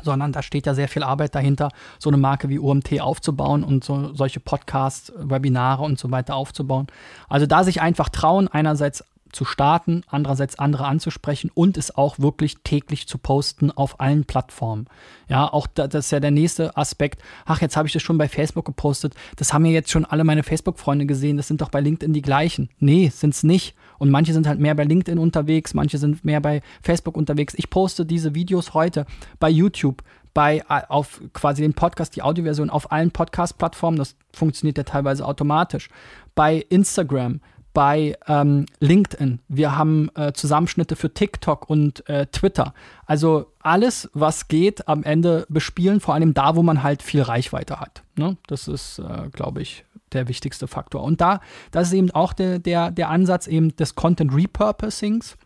sondern 0.03 0.33
da 0.33 0.43
steht 0.43 0.67
ja 0.67 0.75
sehr 0.75 0.89
viel 0.89 1.03
Arbeit 1.03 1.35
dahinter, 1.35 1.71
so 1.99 2.11
eine 2.11 2.17
Marke 2.17 2.49
wie 2.49 2.59
OMT 2.59 3.01
aufzubauen 3.01 3.63
und 3.65 3.85
so, 3.85 4.15
solche 4.15 4.41
Podcasts, 4.41 5.13
Webinare 5.17 5.83
und 5.83 5.99
so 5.99 6.11
weiter 6.11 6.35
aufzubauen. 6.35 6.87
Also 7.29 7.47
da 7.47 7.65
sich 7.65 7.81
einfach 7.83 8.09
trauen, 8.09 8.49
einerseits 8.49 9.05
zu 9.33 9.45
starten, 9.45 10.03
andererseits 10.07 10.59
andere 10.59 10.87
anzusprechen 10.87 11.51
und 11.55 11.77
es 11.77 11.97
auch 11.97 12.19
wirklich 12.19 12.59
täglich 12.65 13.09
zu 13.09 13.19
posten 13.19 13.71
auf 13.71 14.01
allen 14.01 14.25
Plattformen. 14.25 14.87
Ja, 15.29 15.53
auch 15.53 15.67
da, 15.67 15.89
das 15.89 16.07
ist 16.07 16.11
ja 16.11 16.21
der 16.21 16.31
nächste 16.31 16.77
Aspekt. 16.77 17.23
Ach, 17.47 17.61
jetzt 17.61 17.77
habe 17.77 17.89
ich 17.89 17.93
das 17.93 18.03
schon 18.03 18.19
bei 18.19 18.29
Facebook 18.29 18.65
gepostet. 18.65 19.15
Das 19.37 19.53
haben 19.53 19.65
ja 19.65 19.73
jetzt 19.73 19.91
schon 19.91 20.05
alle 20.05 20.25
meine 20.25 20.43
Facebook-Freunde 20.43 21.07
gesehen. 21.07 21.37
Das 21.37 21.49
sind 21.49 21.61
doch 21.61 21.71
bei 21.71 21.81
LinkedIn 21.81 22.13
die 22.13 22.23
gleichen. 22.23 22.69
Nee, 22.79 23.09
sind 23.09 23.35
es 23.35 23.43
nicht. 23.43 23.75
Und 23.99 24.11
manche 24.11 24.33
sind 24.33 24.47
halt 24.47 24.59
mehr 24.59 24.75
bei 24.75 24.85
LinkedIn 24.85 25.19
unterwegs, 25.19 25.75
manche 25.75 25.97
sind 25.97 26.25
mehr 26.25 26.41
bei 26.41 26.61
Facebook 26.83 27.17
unterwegs. 27.17 27.55
Ich 27.57 27.71
poste 27.71 28.05
diese 28.05 28.35
Videos 28.35 28.75
heute 28.75 29.07
bei 29.39 29.49
YouTube, 29.49 30.03
bei 30.35 30.59
äh, 30.69 30.83
auf 30.89 31.21
quasi 31.33 31.63
den 31.63 31.75
Podcast, 31.75 32.17
die 32.17 32.23
Audioversion 32.23 32.69
auf 32.69 32.91
allen 32.91 33.11
Podcast-Plattformen. 33.11 33.99
Das 33.99 34.17
funktioniert 34.33 34.79
ja 34.79 34.85
teilweise 34.85 35.25
automatisch. 35.25 35.89
Bei 36.35 36.65
Instagram, 36.69 37.41
bei 37.73 38.17
ähm, 38.27 38.67
LinkedIn. 38.81 39.41
Wir 39.49 39.77
haben 39.77 40.11
äh, 40.15 40.33
Zusammenschnitte 40.33 40.97
für 40.97 41.13
TikTok 41.13 41.69
und 41.69 42.09
äh, 42.09 42.27
Twitter. 42.27 42.75
Also 43.07 43.53
alles, 43.61 44.11
was 44.13 44.49
geht, 44.49 44.89
am 44.89 45.05
Ende 45.05 45.47
bespielen, 45.49 46.01
vor 46.01 46.15
allem 46.15 46.35
da, 46.35 46.57
wo 46.57 46.63
man 46.63 46.83
halt 46.83 47.03
viel 47.03 47.23
Reichweite 47.23 47.81
hat. 47.81 48.03
Ne? 48.17 48.37
Das 48.47 48.69
ist, 48.69 48.99
äh, 48.99 49.29
glaube 49.33 49.63
ich, 49.63 49.85
der 50.13 50.29
wichtigste 50.29 50.69
Faktor. 50.69 51.03
Und 51.03 51.21
da, 51.21 51.41
das 51.71 51.89
ist 51.89 51.95
eben 51.95 52.11
auch 52.11 52.33
der, 52.33 52.59
der, 52.59 52.91
der 52.91 53.09
Ansatz 53.09 53.47
eben 53.47 53.75
des 53.77 53.95
Content 53.95 54.35
Repurposings. 54.35 55.37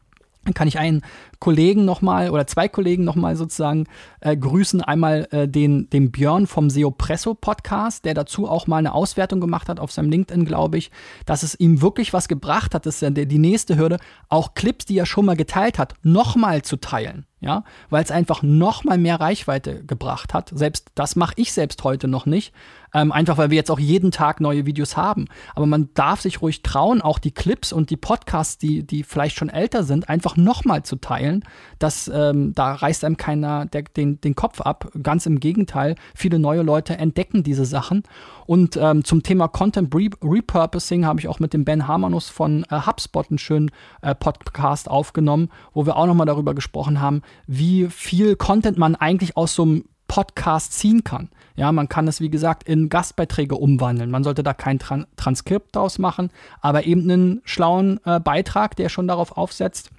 Kann 0.54 0.68
ich 0.68 0.78
einen 0.78 1.02
Kollegen 1.38 1.84
nochmal 1.84 2.30
oder 2.30 2.46
zwei 2.46 2.68
Kollegen 2.68 3.04
nochmal 3.04 3.36
sozusagen 3.36 3.86
äh, 4.20 4.36
grüßen. 4.36 4.80
Einmal 4.80 5.28
äh, 5.30 5.48
den, 5.48 5.90
den 5.90 6.10
Björn 6.10 6.46
vom 6.46 6.70
SEO 6.70 6.90
Presso 6.90 7.34
Podcast, 7.34 8.04
der 8.04 8.14
dazu 8.14 8.48
auch 8.48 8.66
mal 8.66 8.78
eine 8.78 8.94
Auswertung 8.94 9.40
gemacht 9.40 9.68
hat 9.68 9.80
auf 9.80 9.92
seinem 9.92 10.10
LinkedIn, 10.10 10.44
glaube 10.44 10.78
ich, 10.78 10.90
dass 11.24 11.42
es 11.42 11.58
ihm 11.58 11.82
wirklich 11.82 12.12
was 12.12 12.28
gebracht 12.28 12.74
hat. 12.74 12.86
Das 12.86 12.96
ist 12.96 13.02
ja 13.02 13.10
die 13.10 13.38
nächste 13.38 13.76
Hürde, 13.76 13.98
auch 14.28 14.54
Clips, 14.54 14.86
die 14.86 14.98
er 14.98 15.06
schon 15.06 15.26
mal 15.26 15.36
geteilt 15.36 15.78
hat, 15.78 15.94
nochmal 16.02 16.62
zu 16.62 16.76
teilen 16.76 17.26
ja, 17.40 17.64
weil 17.90 18.02
es 18.02 18.10
einfach 18.10 18.42
noch 18.42 18.84
mal 18.84 18.98
mehr 18.98 19.20
Reichweite 19.20 19.84
gebracht 19.84 20.32
hat. 20.32 20.50
Selbst 20.54 20.90
das 20.94 21.16
mache 21.16 21.34
ich 21.36 21.52
selbst 21.52 21.84
heute 21.84 22.08
noch 22.08 22.26
nicht, 22.26 22.54
ähm, 22.96 23.12
einfach 23.12 23.36
weil 23.36 23.50
wir 23.50 23.56
jetzt 23.56 23.70
auch 23.70 23.78
jeden 23.78 24.10
Tag 24.10 24.40
neue 24.40 24.64
Videos 24.64 24.96
haben. 24.96 25.26
Aber 25.54 25.66
man 25.66 25.90
darf 25.92 26.22
sich 26.22 26.40
ruhig 26.40 26.62
trauen, 26.62 27.02
auch 27.02 27.18
die 27.18 27.30
Clips 27.30 27.70
und 27.70 27.90
die 27.90 27.98
Podcasts, 27.98 28.56
die, 28.56 28.86
die 28.86 29.02
vielleicht 29.02 29.36
schon 29.36 29.50
älter 29.50 29.84
sind, 29.84 30.08
einfach 30.08 30.36
noch 30.38 30.64
mal 30.64 30.82
zu 30.82 30.96
teilen. 30.96 31.44
Das, 31.78 32.10
ähm, 32.12 32.54
da 32.54 32.72
reißt 32.72 33.04
einem 33.04 33.18
keiner 33.18 33.66
der, 33.66 33.82
den, 33.82 34.18
den 34.22 34.34
Kopf 34.34 34.62
ab. 34.62 34.90
Ganz 35.02 35.26
im 35.26 35.40
Gegenteil, 35.40 35.96
viele 36.14 36.38
neue 36.38 36.62
Leute 36.62 36.96
entdecken 36.96 37.42
diese 37.42 37.66
Sachen. 37.66 38.02
Und 38.46 38.78
ähm, 38.78 39.04
zum 39.04 39.22
Thema 39.22 39.48
Content 39.48 39.94
Repurposing 39.94 41.04
habe 41.04 41.20
ich 41.20 41.28
auch 41.28 41.38
mit 41.38 41.52
dem 41.52 41.66
Ben 41.66 41.86
Harmanus 41.86 42.30
von 42.30 42.64
äh, 42.70 42.80
HubSpot 42.86 43.30
einen 43.30 43.38
schönen 43.38 43.70
äh, 44.00 44.14
Podcast 44.14 44.88
aufgenommen, 44.88 45.50
wo 45.74 45.84
wir 45.84 45.96
auch 45.96 46.06
noch 46.06 46.14
mal 46.14 46.24
darüber 46.24 46.54
gesprochen 46.54 47.00
haben, 47.02 47.20
wie 47.46 47.88
viel 47.90 48.36
Content 48.36 48.78
man 48.78 48.94
eigentlich 48.94 49.36
aus 49.36 49.54
so 49.54 49.64
einem 49.64 49.84
Podcast 50.08 50.72
ziehen 50.72 51.04
kann. 51.04 51.28
Ja, 51.56 51.72
man 51.72 51.88
kann 51.88 52.06
es, 52.06 52.20
wie 52.20 52.30
gesagt, 52.30 52.64
in 52.64 52.88
Gastbeiträge 52.88 53.56
umwandeln. 53.56 54.10
Man 54.10 54.24
sollte 54.24 54.42
da 54.42 54.52
kein 54.52 54.78
Tran 54.78 55.06
Transkript 55.16 55.74
draus 55.74 55.98
machen, 55.98 56.30
aber 56.60 56.84
eben 56.84 57.02
einen 57.02 57.40
schlauen 57.44 57.98
äh, 58.04 58.20
Beitrag, 58.20 58.76
der 58.76 58.88
schon 58.90 59.08
darauf 59.08 59.36
aufsetzt, 59.36 59.90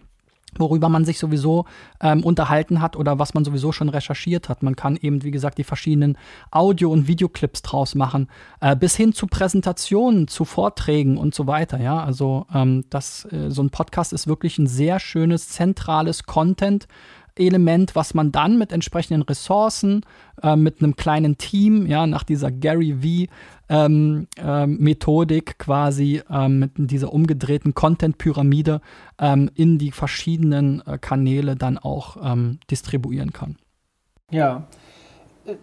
worüber 0.56 0.90
man 0.90 1.06
sich 1.06 1.20
sowieso 1.20 1.66
ähm, 2.00 2.24
unterhalten 2.24 2.82
hat 2.82 2.96
oder 2.96 3.20
was 3.20 3.34
man 3.34 3.44
sowieso 3.44 3.72
schon 3.72 3.90
recherchiert 3.90 4.50
hat. 4.50 4.64
Man 4.64 4.76
kann 4.76 4.98
eben, 4.98 5.24
wie 5.24 5.32
gesagt, 5.32 5.58
die 5.58 5.64
verschiedenen 5.64 6.18
Audio- 6.52 6.92
und 6.92 7.08
Videoclips 7.08 7.64
draus 7.64 7.96
machen, 7.96 8.30
äh, 8.62 8.76
bis 8.76 8.96
hin 8.96 9.14
zu 9.14 9.28
Präsentationen, 9.28 10.28
zu 10.28 10.46
Vorträgen 10.46 11.18
und 11.18 11.34
so 11.34 11.48
weiter. 11.48 11.80
Ja, 11.80 12.04
also 12.04 12.46
ähm, 12.54 12.86
das, 12.90 13.26
äh, 13.32 13.50
so 13.50 13.64
ein 13.64 13.72
Podcast 13.72 14.14
ist 14.14 14.28
wirklich 14.28 14.58
ein 14.58 14.68
sehr 14.68 15.00
schönes, 15.00 15.50
zentrales 15.50 16.24
Content. 16.24 16.88
Element, 17.40 17.96
was 17.96 18.14
man 18.14 18.32
dann 18.32 18.58
mit 18.58 18.72
entsprechenden 18.72 19.22
Ressourcen, 19.22 20.02
äh, 20.42 20.56
mit 20.56 20.82
einem 20.82 20.96
kleinen 20.96 21.38
Team, 21.38 21.86
ja, 21.86 22.08
nach 22.08 22.24
dieser 22.24 22.52
Gary 22.52 22.96
V 23.02 23.32
ähm, 23.70 24.28
ähm, 24.38 24.78
Methodik 24.80 25.60
quasi 25.60 26.22
ähm, 26.30 26.60
mit 26.60 26.72
dieser 26.78 27.14
umgedrehten 27.14 27.74
Content-Pyramide 27.74 28.82
ähm, 29.20 29.50
in 29.56 29.78
die 29.78 29.92
verschiedenen 29.92 30.82
äh, 30.86 30.98
Kanäle 30.98 31.56
dann 31.56 31.78
auch 31.78 32.18
ähm, 32.24 32.60
distribuieren 32.72 33.34
kann. 33.34 33.58
Ja. 34.32 34.68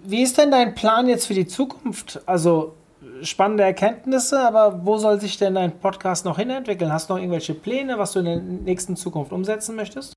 Wie 0.05 0.23
ist 0.23 0.39
denn 0.39 0.51
dein 0.51 0.75
Plan 0.75 1.09
jetzt 1.09 1.27
für 1.27 1.35
die 1.35 1.47
Zukunft? 1.47 2.21
Also 2.27 2.75
spannende 3.23 3.65
Erkenntnisse, 3.65 4.41
aber 4.41 4.85
wo 4.85 4.97
soll 4.97 5.21
sich 5.21 5.37
denn 5.37 5.55
dein 5.55 5.79
Podcast 5.79 6.25
noch 6.25 6.39
hinentwickeln? 6.39 6.93
Hast 6.93 7.09
du 7.09 7.15
noch 7.15 7.21
irgendwelche 7.21 7.55
Pläne, 7.55 7.99
was 7.99 8.13
du 8.13 8.21
in 8.21 8.25
der 8.25 8.37
nächsten 8.41 8.97
Zukunft 8.97 9.33
umsetzen 9.33 9.77
möchtest? 9.77 10.15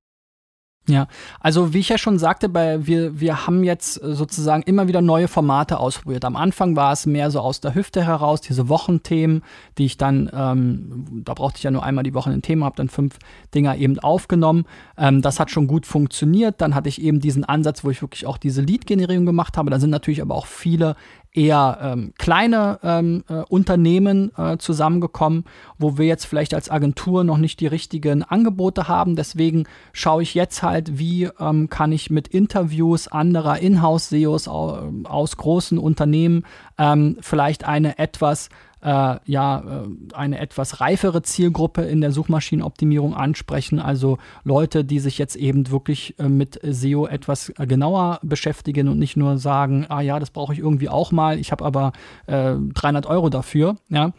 Ja, 0.90 1.08
also 1.42 1.74
wie 1.74 1.80
ich 1.80 1.90
ja 1.90 1.98
schon 1.98 2.18
sagte, 2.18 2.48
bei, 2.48 2.88
wir, 2.88 3.20
wir 3.20 3.46
haben 3.46 3.66
jetzt 3.66 3.96
sozusagen 3.96 4.64
immer 4.64 4.88
wieder 4.88 5.02
neue 5.02 5.28
Formate 5.28 5.82
ausprobiert. 5.82 6.24
Am 6.24 6.38
Anfang 6.38 6.78
war 6.78 6.94
es 6.94 7.06
mehr 7.06 7.30
so 7.30 7.42
aus 7.42 7.60
der 7.60 7.76
Hüfte 7.76 8.06
heraus, 8.06 8.40
diese 8.40 8.70
Wochenthemen, 8.70 9.44
die 9.78 9.86
ich 9.86 9.98
dann, 9.98 10.32
ähm, 10.34 11.24
da 11.26 11.34
brauchte 11.34 11.58
ich 11.58 11.64
ja 11.64 11.72
nur 11.72 11.84
einmal 11.84 12.06
die 12.06 12.14
Woche 12.14 12.30
ein 12.30 12.42
Thema, 12.42 12.68
habe 12.68 12.78
dann 12.78 12.88
fünf 12.88 13.20
Dinger 13.54 13.76
eben 13.76 14.00
aufgenommen. 14.00 14.64
Ähm, 14.98 15.22
das 15.22 15.42
hat 15.42 15.52
schon 15.52 15.68
gut 15.68 15.86
funktioniert. 15.86 16.62
Dann 16.62 16.74
hatte 16.74 16.88
ich 16.88 17.02
eben 17.02 17.20
diesen 17.20 17.44
Ansatz, 17.44 17.84
wo 17.84 17.90
ich 17.90 18.02
wirklich 18.02 18.26
auch 18.26 18.38
diese 18.38 18.62
Lead-Generierung 18.62 19.26
gemacht 19.26 19.58
habe. 19.58 19.70
Da 19.70 19.80
sind 19.80 19.90
natürlich 19.90 20.22
aber 20.22 20.36
auch 20.36 20.46
viele 20.46 20.96
eher 21.38 21.78
ähm, 21.82 22.14
kleine 22.18 22.80
ähm, 22.84 23.24
äh, 23.30 23.44
Unternehmen 23.48 24.32
äh, 24.36 24.58
zusammengekommen, 24.58 25.46
wo 25.78 25.98
wir 25.98 26.08
jetzt 26.08 26.26
vielleicht 26.26 26.54
als 26.54 26.70
Agentur 26.72 27.24
noch 27.24 27.38
nicht 27.38 27.60
die 27.60 27.68
richtigen 27.68 28.24
Angebote 28.24 28.88
haben. 28.88 29.16
Deswegen 29.16 29.66
schaue 29.94 30.24
ich 30.24 30.34
jetzt 30.34 30.64
halt, 30.64 30.98
wie 30.98 31.30
ähm, 31.40 31.70
kann 31.70 31.92
ich 31.92 32.10
mit 32.10 32.28
Interviews 32.28 33.08
anderer 33.08 33.60
Inhouse-SEOs 33.60 34.48
aus 34.48 35.38
großen 35.38 35.78
Unternehmen 35.78 36.44
ähm, 36.80 37.18
vielleicht 37.22 37.66
eine 37.66 38.00
etwas 38.00 38.50
äh, 38.88 39.20
ja 39.26 39.60
äh, 39.60 40.16
eine 40.16 40.40
etwas 40.40 40.80
reifere 40.80 41.22
Zielgruppe 41.22 41.82
in 41.82 42.00
der 42.00 42.12
Suchmaschinenoptimierung 42.12 43.14
ansprechen, 43.14 43.80
also 43.80 44.18
Leute, 44.46 44.86
die 44.86 45.00
sich 45.00 45.18
jetzt 45.18 45.36
eben 45.36 45.70
wirklich 45.70 46.18
äh, 46.20 46.30
mit 46.30 46.60
SEO 46.64 47.06
etwas 47.06 47.50
äh, 47.58 47.68
genauer 47.68 48.20
beschäftigen 48.24 48.88
und 48.88 48.98
nicht 48.98 49.18
nur 49.18 49.38
sagen, 49.38 49.86
ah 49.90 50.00
ja, 50.00 50.20
das 50.20 50.30
brauche 50.30 50.54
ich 50.54 50.60
irgendwie 50.60 50.88
auch 50.88 51.12
mal, 51.12 51.38
ich 51.38 51.52
habe 51.52 51.66
aber 51.66 51.92
300 52.28 53.06
äh, 53.06 53.08
Euro 53.08 53.30
dafür, 53.30 53.76
ja 53.90 54.14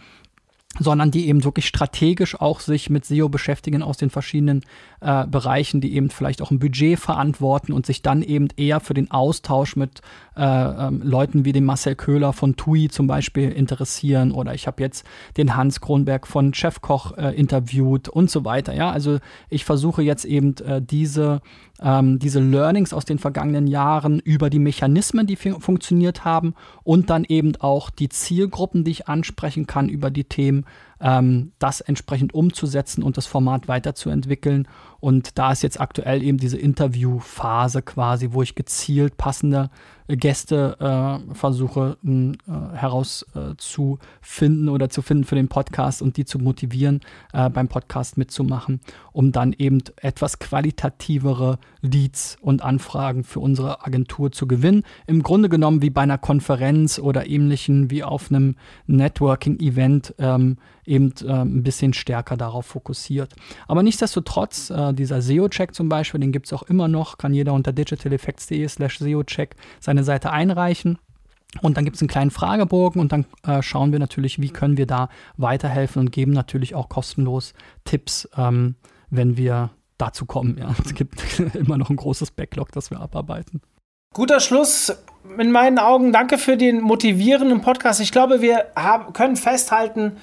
sondern 0.78 1.10
die 1.10 1.28
eben 1.28 1.44
wirklich 1.44 1.66
strategisch 1.66 2.40
auch 2.40 2.60
sich 2.60 2.90
mit 2.90 3.04
SEO 3.04 3.28
beschäftigen 3.28 3.82
aus 3.82 3.96
den 3.96 4.10
verschiedenen 4.10 4.62
äh, 5.00 5.26
Bereichen, 5.26 5.80
die 5.80 5.94
eben 5.94 6.10
vielleicht 6.10 6.42
auch 6.42 6.50
ein 6.50 6.58
Budget 6.58 6.98
verantworten 6.98 7.72
und 7.72 7.86
sich 7.86 8.02
dann 8.02 8.22
eben 8.22 8.48
eher 8.56 8.80
für 8.80 8.94
den 8.94 9.10
Austausch 9.10 9.76
mit 9.76 10.00
äh, 10.36 10.42
ähm, 10.42 11.02
Leuten 11.02 11.44
wie 11.44 11.52
dem 11.52 11.64
Marcel 11.64 11.94
Köhler 11.94 12.32
von 12.32 12.56
TUI 12.56 12.88
zum 12.88 13.06
Beispiel 13.06 13.50
interessieren 13.50 14.32
oder 14.32 14.54
ich 14.54 14.66
habe 14.66 14.82
jetzt 14.82 15.06
den 15.36 15.56
Hans 15.56 15.80
Kronberg 15.80 16.26
von 16.26 16.54
Chefkoch 16.54 17.16
äh, 17.16 17.34
interviewt 17.34 18.08
und 18.08 18.30
so 18.30 18.44
weiter. 18.44 18.74
Ja, 18.74 18.90
also 18.90 19.18
ich 19.48 19.64
versuche 19.64 20.02
jetzt 20.02 20.24
eben 20.24 20.56
äh, 20.58 20.80
diese 20.82 21.40
ähm, 21.82 22.18
diese 22.18 22.40
Learnings 22.40 22.92
aus 22.92 23.04
den 23.04 23.18
vergangenen 23.18 23.66
Jahren 23.66 24.20
über 24.20 24.50
die 24.50 24.58
Mechanismen, 24.58 25.26
die 25.26 25.36
funktioniert 25.36 26.24
haben 26.24 26.54
und 26.82 27.10
dann 27.10 27.24
eben 27.24 27.56
auch 27.60 27.90
die 27.90 28.08
Zielgruppen, 28.08 28.84
die 28.84 28.90
ich 28.92 29.08
ansprechen 29.08 29.66
kann 29.66 29.88
über 29.88 30.10
die 30.10 30.24
Themen 30.24 30.64
ähm, 31.00 31.52
das 31.58 31.80
entsprechend 31.80 32.34
umzusetzen 32.34 33.02
und 33.02 33.16
das 33.16 33.26
Format 33.26 33.68
weiterzuentwickeln. 33.68 34.68
Und 35.00 35.38
da 35.38 35.52
ist 35.52 35.62
jetzt 35.62 35.80
aktuell 35.80 36.22
eben 36.22 36.38
diese 36.38 36.58
Interviewphase 36.58 37.82
quasi, 37.82 38.32
wo 38.32 38.42
ich 38.42 38.56
gezielt 38.56 39.16
passende 39.16 39.70
Gäste 40.08 40.76
äh, 40.80 41.34
versuche 41.34 41.98
äh, 42.04 42.32
herauszufinden 42.74 44.68
äh, 44.68 44.70
oder 44.70 44.88
zu 44.88 45.02
finden 45.02 45.24
für 45.24 45.34
den 45.34 45.48
Podcast 45.48 46.00
und 46.00 46.16
die 46.16 46.24
zu 46.24 46.38
motivieren, 46.38 47.00
äh, 47.32 47.50
beim 47.50 47.68
Podcast 47.68 48.16
mitzumachen, 48.16 48.80
um 49.12 49.32
dann 49.32 49.52
eben 49.52 49.82
etwas 49.96 50.38
qualitativere 50.38 51.58
Leads 51.82 52.38
und 52.40 52.62
Anfragen 52.62 53.22
für 53.22 53.40
unsere 53.40 53.84
Agentur 53.86 54.32
zu 54.32 54.46
gewinnen. 54.48 54.82
Im 55.06 55.22
Grunde 55.22 55.50
genommen 55.50 55.82
wie 55.82 55.90
bei 55.90 56.00
einer 56.02 56.18
Konferenz 56.18 56.98
oder 56.98 57.28
ähnlichen, 57.28 57.90
wie 57.90 58.02
auf 58.02 58.30
einem 58.30 58.56
Networking-Event. 58.86 60.14
Ähm, 60.18 60.56
eben 60.88 61.12
äh, 61.22 61.30
ein 61.30 61.62
bisschen 61.62 61.92
stärker 61.92 62.36
darauf 62.36 62.66
fokussiert. 62.66 63.34
Aber 63.66 63.82
nichtsdestotrotz, 63.82 64.70
äh, 64.70 64.92
dieser 64.92 65.22
SEO-Check 65.22 65.74
zum 65.74 65.88
Beispiel, 65.88 66.20
den 66.20 66.32
gibt 66.32 66.46
es 66.46 66.52
auch 66.52 66.62
immer 66.64 66.88
noch, 66.88 67.18
kann 67.18 67.34
jeder 67.34 67.52
unter 67.52 67.72
digitaleffects.de 67.72 68.66
slash 68.68 68.98
SEO-Check 68.98 69.56
seine 69.80 70.04
Seite 70.04 70.32
einreichen. 70.32 70.98
Und 71.62 71.76
dann 71.76 71.84
gibt 71.84 71.96
es 71.96 72.02
einen 72.02 72.08
kleinen 72.08 72.30
Fragebogen 72.30 73.00
und 73.00 73.10
dann 73.10 73.24
äh, 73.46 73.62
schauen 73.62 73.92
wir 73.92 73.98
natürlich, 73.98 74.40
wie 74.40 74.50
können 74.50 74.76
wir 74.76 74.86
da 74.86 75.08
weiterhelfen 75.36 76.00
und 76.00 76.12
geben 76.12 76.32
natürlich 76.32 76.74
auch 76.74 76.88
kostenlos 76.88 77.54
Tipps, 77.84 78.28
ähm, 78.36 78.74
wenn 79.08 79.36
wir 79.36 79.70
dazu 79.96 80.26
kommen. 80.26 80.58
Ja. 80.58 80.74
Es 80.84 80.94
gibt 80.94 81.40
immer 81.54 81.78
noch 81.78 81.90
ein 81.90 81.96
großes 81.96 82.32
Backlog, 82.32 82.72
das 82.72 82.90
wir 82.90 83.00
abarbeiten. 83.00 83.62
Guter 84.14 84.40
Schluss 84.40 84.92
in 85.38 85.50
meinen 85.50 85.78
Augen. 85.78 86.12
Danke 86.12 86.38
für 86.38 86.56
den 86.56 86.80
motivierenden 86.80 87.60
Podcast. 87.60 88.00
Ich 88.00 88.12
glaube, 88.12 88.40
wir 88.40 88.66
haben, 88.74 89.12
können 89.12 89.36
festhalten, 89.36 90.16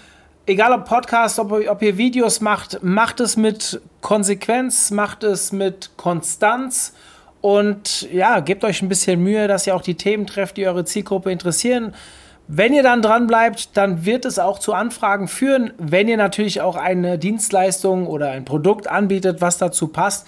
egal 0.45 0.73
ob 0.73 0.85
Podcast, 0.85 1.39
ob, 1.39 1.51
ob 1.51 1.81
ihr 1.81 1.97
Videos 1.97 2.41
macht, 2.41 2.83
macht 2.83 3.19
es 3.19 3.37
mit 3.37 3.81
Konsequenz, 4.01 4.91
macht 4.91 5.23
es 5.23 5.51
mit 5.51 5.91
Konstanz 5.97 6.93
und 7.41 8.11
ja, 8.11 8.39
gebt 8.39 8.63
euch 8.63 8.81
ein 8.81 8.89
bisschen 8.89 9.21
Mühe, 9.21 9.47
dass 9.47 9.67
ihr 9.67 9.75
auch 9.75 9.81
die 9.81 9.95
Themen 9.95 10.25
trefft, 10.25 10.57
die 10.57 10.67
eure 10.67 10.85
Zielgruppe 10.85 11.31
interessieren. 11.31 11.93
Wenn 12.47 12.73
ihr 12.73 12.83
dann 12.83 13.01
dran 13.01 13.25
bleibt, 13.25 13.75
dann 13.75 14.05
wird 14.05 14.25
es 14.25 14.37
auch 14.37 14.59
zu 14.59 14.73
Anfragen 14.73 15.27
führen. 15.27 15.73
Wenn 15.77 16.07
ihr 16.07 16.17
natürlich 16.17 16.61
auch 16.61 16.75
eine 16.75 17.17
Dienstleistung 17.17 18.05
oder 18.05 18.31
ein 18.31 18.45
Produkt 18.45 18.87
anbietet, 18.87 19.41
was 19.41 19.57
dazu 19.57 19.87
passt, 19.87 20.27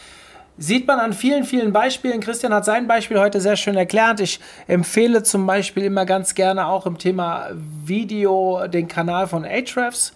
Sieht 0.60 0.88
man 0.88 0.99
an 0.99 1.14
vielen, 1.14 1.43
vielen 1.43 1.72
Beispielen. 1.72 2.20
Christian 2.20 2.51
hat 2.51 2.66
sein 2.66 2.88
Beispiel 2.88 3.20
heute 3.20 3.39
sehr 3.39 3.55
schön 3.55 3.78
erklärt. 3.78 4.20
Ich 4.22 4.39
empfehle 4.66 5.22
zum 5.22 5.45
Beispiel 5.45 5.84
immer 5.84 6.03
ganz 6.05 6.34
gerne 6.34 6.66
auch 6.66 6.88
im 6.88 6.97
Thema 6.97 7.49
Video 7.86 8.66
den 8.68 8.88
Kanal 8.88 9.28
von 9.28 9.45
Ahrefs, 9.45 10.14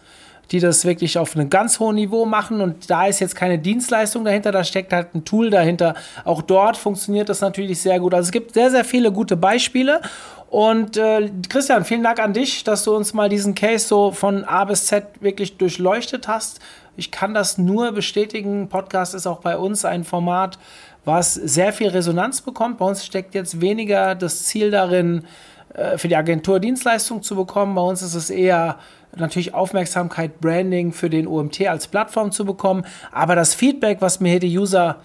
die 0.49 0.59
das 0.59 0.83
wirklich 0.83 1.19
auf 1.19 1.35
einem 1.35 1.51
ganz 1.51 1.79
hohen 1.79 1.95
Niveau 1.95 2.25
machen. 2.25 2.59
Und 2.59 2.89
da 2.89 3.05
ist 3.05 3.19
jetzt 3.19 3.35
keine 3.35 3.59
Dienstleistung 3.59 4.25
dahinter, 4.25 4.51
da 4.51 4.63
steckt 4.63 4.93
halt 4.93 5.13
ein 5.13 5.25
Tool 5.25 5.51
dahinter. 5.51 5.93
Auch 6.25 6.41
dort 6.41 6.75
funktioniert 6.75 7.29
das 7.29 7.41
natürlich 7.41 7.79
sehr 7.79 7.99
gut. 7.99 8.15
Also 8.15 8.29
es 8.29 8.31
gibt 8.31 8.55
sehr, 8.55 8.71
sehr 8.71 8.83
viele 8.83 9.11
gute 9.11 9.37
Beispiele. 9.37 10.01
Und 10.49 10.97
äh, 10.97 11.29
Christian, 11.49 11.85
vielen 11.85 12.03
Dank 12.03 12.19
an 12.19 12.33
dich, 12.33 12.63
dass 12.63 12.83
du 12.83 12.95
uns 12.95 13.13
mal 13.13 13.29
diesen 13.29 13.53
Case 13.53 13.87
so 13.87 14.11
von 14.11 14.43
A 14.43 14.65
bis 14.65 14.87
Z 14.87 15.05
wirklich 15.21 15.57
durchleuchtet 15.57 16.27
hast. 16.27 16.59
Ich 17.01 17.09
kann 17.09 17.33
das 17.33 17.57
nur 17.57 17.93
bestätigen. 17.93 18.69
Podcast 18.69 19.15
ist 19.15 19.25
auch 19.25 19.39
bei 19.39 19.57
uns 19.57 19.85
ein 19.85 20.03
Format, 20.03 20.59
was 21.03 21.33
sehr 21.33 21.73
viel 21.73 21.87
Resonanz 21.87 22.41
bekommt. 22.41 22.77
Bei 22.77 22.85
uns 22.85 23.03
steckt 23.03 23.33
jetzt 23.33 23.59
weniger 23.59 24.13
das 24.13 24.43
Ziel 24.43 24.69
darin, 24.69 25.25
äh, 25.73 25.97
für 25.97 26.09
die 26.09 26.15
Agentur 26.15 26.59
Dienstleistungen 26.59 27.23
zu 27.23 27.35
bekommen. 27.35 27.73
Bei 27.73 27.81
uns 27.81 28.03
ist 28.03 28.13
es 28.13 28.29
eher 28.29 28.77
natürlich 29.15 29.55
Aufmerksamkeit, 29.55 30.39
Branding 30.41 30.93
für 30.93 31.09
den 31.09 31.25
OMT 31.25 31.67
als 31.67 31.87
Plattform 31.87 32.31
zu 32.31 32.45
bekommen. 32.45 32.85
Aber 33.11 33.35
das 33.35 33.55
Feedback, 33.55 33.97
was 33.99 34.19
mir 34.19 34.29
hier 34.29 34.39
die 34.39 34.55
User 34.55 34.97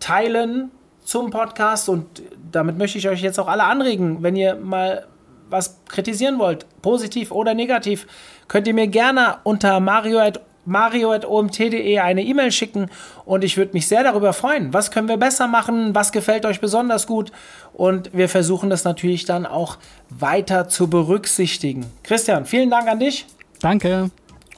teilen 0.00 0.70
zum 1.04 1.28
Podcast 1.28 1.90
und 1.90 2.22
damit 2.50 2.78
möchte 2.78 2.96
ich 2.96 3.10
euch 3.10 3.20
jetzt 3.20 3.38
auch 3.38 3.48
alle 3.48 3.64
anregen, 3.64 4.22
wenn 4.22 4.36
ihr 4.36 4.54
mal 4.54 5.06
was 5.50 5.80
kritisieren 5.86 6.38
wollt, 6.38 6.64
positiv 6.80 7.30
oder 7.30 7.52
negativ, 7.52 8.06
könnt 8.48 8.66
ihr 8.66 8.74
mir 8.74 8.88
gerne 8.88 9.36
unter 9.44 9.80
mario.com 9.80 10.40
mario.omt.de 10.66 11.98
eine 11.98 12.22
E-Mail 12.22 12.52
schicken 12.52 12.90
und 13.24 13.44
ich 13.44 13.56
würde 13.56 13.72
mich 13.72 13.88
sehr 13.88 14.02
darüber 14.02 14.32
freuen. 14.32 14.74
Was 14.74 14.90
können 14.90 15.08
wir 15.08 15.16
besser 15.16 15.46
machen? 15.46 15.94
Was 15.94 16.12
gefällt 16.12 16.44
euch 16.44 16.60
besonders 16.60 17.06
gut? 17.06 17.32
Und 17.72 18.10
wir 18.12 18.28
versuchen 18.28 18.68
das 18.68 18.84
natürlich 18.84 19.24
dann 19.24 19.46
auch 19.46 19.78
weiter 20.10 20.68
zu 20.68 20.88
berücksichtigen. 20.88 21.86
Christian, 22.02 22.44
vielen 22.44 22.70
Dank 22.70 22.88
an 22.88 23.00
dich. 23.00 23.26
Danke. 23.60 24.10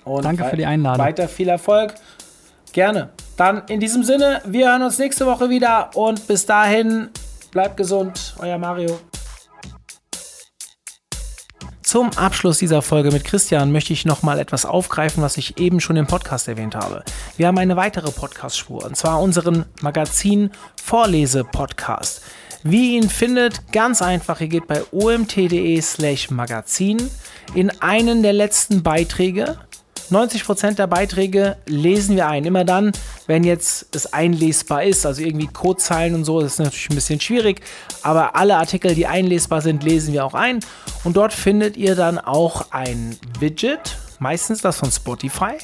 Und 0.05 0.25
Danke 0.25 0.45
für 0.45 0.57
die 0.57 0.67
Einladung. 0.67 1.05
Weiter 1.05 1.29
viel 1.29 1.49
Erfolg. 1.49 1.95
Gerne. 2.73 3.11
Dann 3.37 3.63
in 3.69 3.81
diesem 3.81 4.03
Sinne, 4.03 4.41
wir 4.47 4.71
hören 4.71 4.83
uns 4.83 4.99
nächste 4.99 5.27
Woche 5.27 5.49
wieder 5.49 5.91
und 5.95 6.27
bis 6.27 6.47
dahin 6.47 7.11
bleibt 7.51 7.77
gesund. 7.77 8.35
Euer 8.39 8.59
Mario. 8.59 8.99
Zum 11.89 12.11
Abschluss 12.19 12.59
dieser 12.59 12.83
Folge 12.83 13.11
mit 13.11 13.25
Christian 13.25 13.73
möchte 13.73 13.95
ich 13.95 14.05
nochmal 14.05 14.39
etwas 14.39 14.67
aufgreifen, 14.67 15.23
was 15.23 15.39
ich 15.39 15.57
eben 15.57 15.81
schon 15.81 15.97
im 15.97 16.07
Podcast 16.07 16.47
erwähnt 16.47 16.75
habe. 16.75 17.03
Wir 17.39 17.47
haben 17.47 17.57
eine 17.57 17.77
weitere 17.77 18.11
Podcast-Spur 18.11 18.85
und 18.85 18.95
zwar 18.95 19.23
unseren 19.23 19.65
Magazin 19.81 20.51
Vorlese-Podcast. 20.85 22.21
Wie 22.63 22.97
ihr 22.97 23.03
ihn 23.03 23.09
findet, 23.09 23.73
ganz 23.73 24.03
einfach, 24.03 24.43
ihr 24.43 24.49
geht 24.49 24.67
bei 24.67 24.83
omt.de 24.93 25.81
slash 25.81 26.31
Magazin 26.31 26.99
in 27.55 27.71
einen 27.81 28.23
der 28.23 28.35
letzten 28.35 28.83
Beiträge 28.83 29.57
90% 30.11 30.75
der 30.75 30.87
Beiträge 30.87 31.57
lesen 31.67 32.17
wir 32.17 32.29
ein. 32.29 32.45
Immer 32.45 32.65
dann, 32.65 32.93
wenn 33.27 33.45
jetzt 33.45 33.95
es 33.95 34.13
einlesbar 34.13 34.85
ist, 34.85 35.07
also 35.07 35.23
irgendwie 35.23 35.47
Codezeilen 35.47 36.15
und 36.15 36.25
so, 36.25 36.41
das 36.41 36.53
ist 36.53 36.59
natürlich 36.59 36.91
ein 36.91 36.95
bisschen 36.95 37.21
schwierig, 37.21 37.61
aber 38.03 38.37
alle 38.37 38.57
Artikel, 38.57 38.95
die 38.95 39.07
einlesbar 39.07 39.61
sind, 39.61 39.83
lesen 39.83 40.13
wir 40.13 40.25
auch 40.25 40.35
ein. 40.35 40.61
Und 41.05 41.17
dort 41.17 41.33
findet 41.33 41.77
ihr 41.77 41.95
dann 41.95 42.19
auch 42.19 42.73
ein 42.73 43.17
Widget, 43.39 43.99
meistens 44.19 44.61
das 44.61 44.79
von 44.79 44.91
Spotify. 44.91 45.55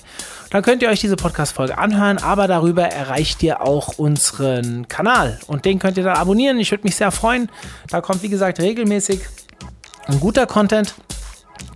Dann 0.50 0.62
könnt 0.62 0.82
ihr 0.82 0.88
euch 0.88 1.00
diese 1.00 1.16
Podcast-Folge 1.16 1.76
anhören, 1.78 2.18
aber 2.18 2.46
darüber 2.46 2.84
erreicht 2.84 3.42
ihr 3.42 3.60
auch 3.60 3.98
unseren 3.98 4.86
Kanal. 4.88 5.40
Und 5.48 5.64
den 5.64 5.80
könnt 5.80 5.96
ihr 5.96 6.04
dann 6.04 6.16
abonnieren. 6.16 6.60
Ich 6.60 6.70
würde 6.70 6.84
mich 6.84 6.94
sehr 6.94 7.10
freuen. 7.10 7.50
Da 7.88 8.00
kommt, 8.00 8.22
wie 8.22 8.28
gesagt, 8.28 8.60
regelmäßig 8.60 9.20
ein 10.06 10.20
guter 10.20 10.46
Content 10.46 10.94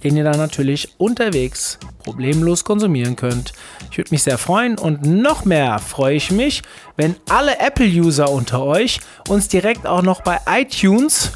den 0.02 0.16
ihr 0.16 0.24
dann 0.24 0.38
natürlich 0.38 0.94
unterwegs 0.98 1.78
problemlos 2.04 2.64
konsumieren 2.64 3.16
könnt. 3.16 3.52
Ich 3.90 3.98
würde 3.98 4.10
mich 4.10 4.22
sehr 4.22 4.38
freuen 4.38 4.78
und 4.78 5.02
noch 5.04 5.44
mehr 5.44 5.78
freue 5.78 6.16
ich 6.16 6.30
mich, 6.30 6.62
wenn 6.96 7.16
alle 7.28 7.58
Apple-User 7.58 8.30
unter 8.30 8.62
euch 8.62 9.00
uns 9.28 9.48
direkt 9.48 9.86
auch 9.86 10.02
noch 10.02 10.22
bei 10.22 10.38
iTunes 10.46 11.32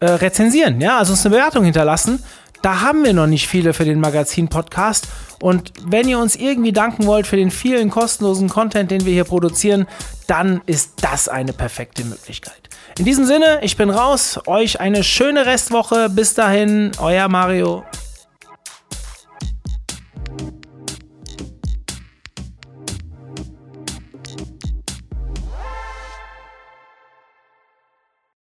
äh, 0.00 0.06
rezensieren, 0.06 0.80
ja, 0.80 0.98
also 0.98 1.12
uns 1.12 1.24
eine 1.26 1.34
Bewertung 1.36 1.64
hinterlassen. 1.64 2.22
Da 2.62 2.80
haben 2.80 3.04
wir 3.04 3.12
noch 3.12 3.26
nicht 3.26 3.48
viele 3.48 3.74
für 3.74 3.84
den 3.84 3.98
Magazin-Podcast. 3.98 5.08
Und 5.40 5.72
wenn 5.84 6.08
ihr 6.08 6.20
uns 6.20 6.36
irgendwie 6.36 6.72
danken 6.72 7.06
wollt 7.06 7.26
für 7.26 7.36
den 7.36 7.50
vielen 7.50 7.90
kostenlosen 7.90 8.48
Content, 8.48 8.92
den 8.92 9.04
wir 9.04 9.12
hier 9.12 9.24
produzieren, 9.24 9.86
dann 10.28 10.60
ist 10.66 10.92
das 11.02 11.28
eine 11.28 11.52
perfekte 11.52 12.04
Möglichkeit. 12.04 12.61
In 12.98 13.06
diesem 13.06 13.24
Sinne, 13.24 13.60
ich 13.62 13.76
bin 13.76 13.88
raus. 13.88 14.38
Euch 14.46 14.78
eine 14.80 15.02
schöne 15.02 15.46
Restwoche. 15.46 16.10
Bis 16.10 16.34
dahin, 16.34 16.92
euer 17.00 17.28
Mario. 17.28 17.84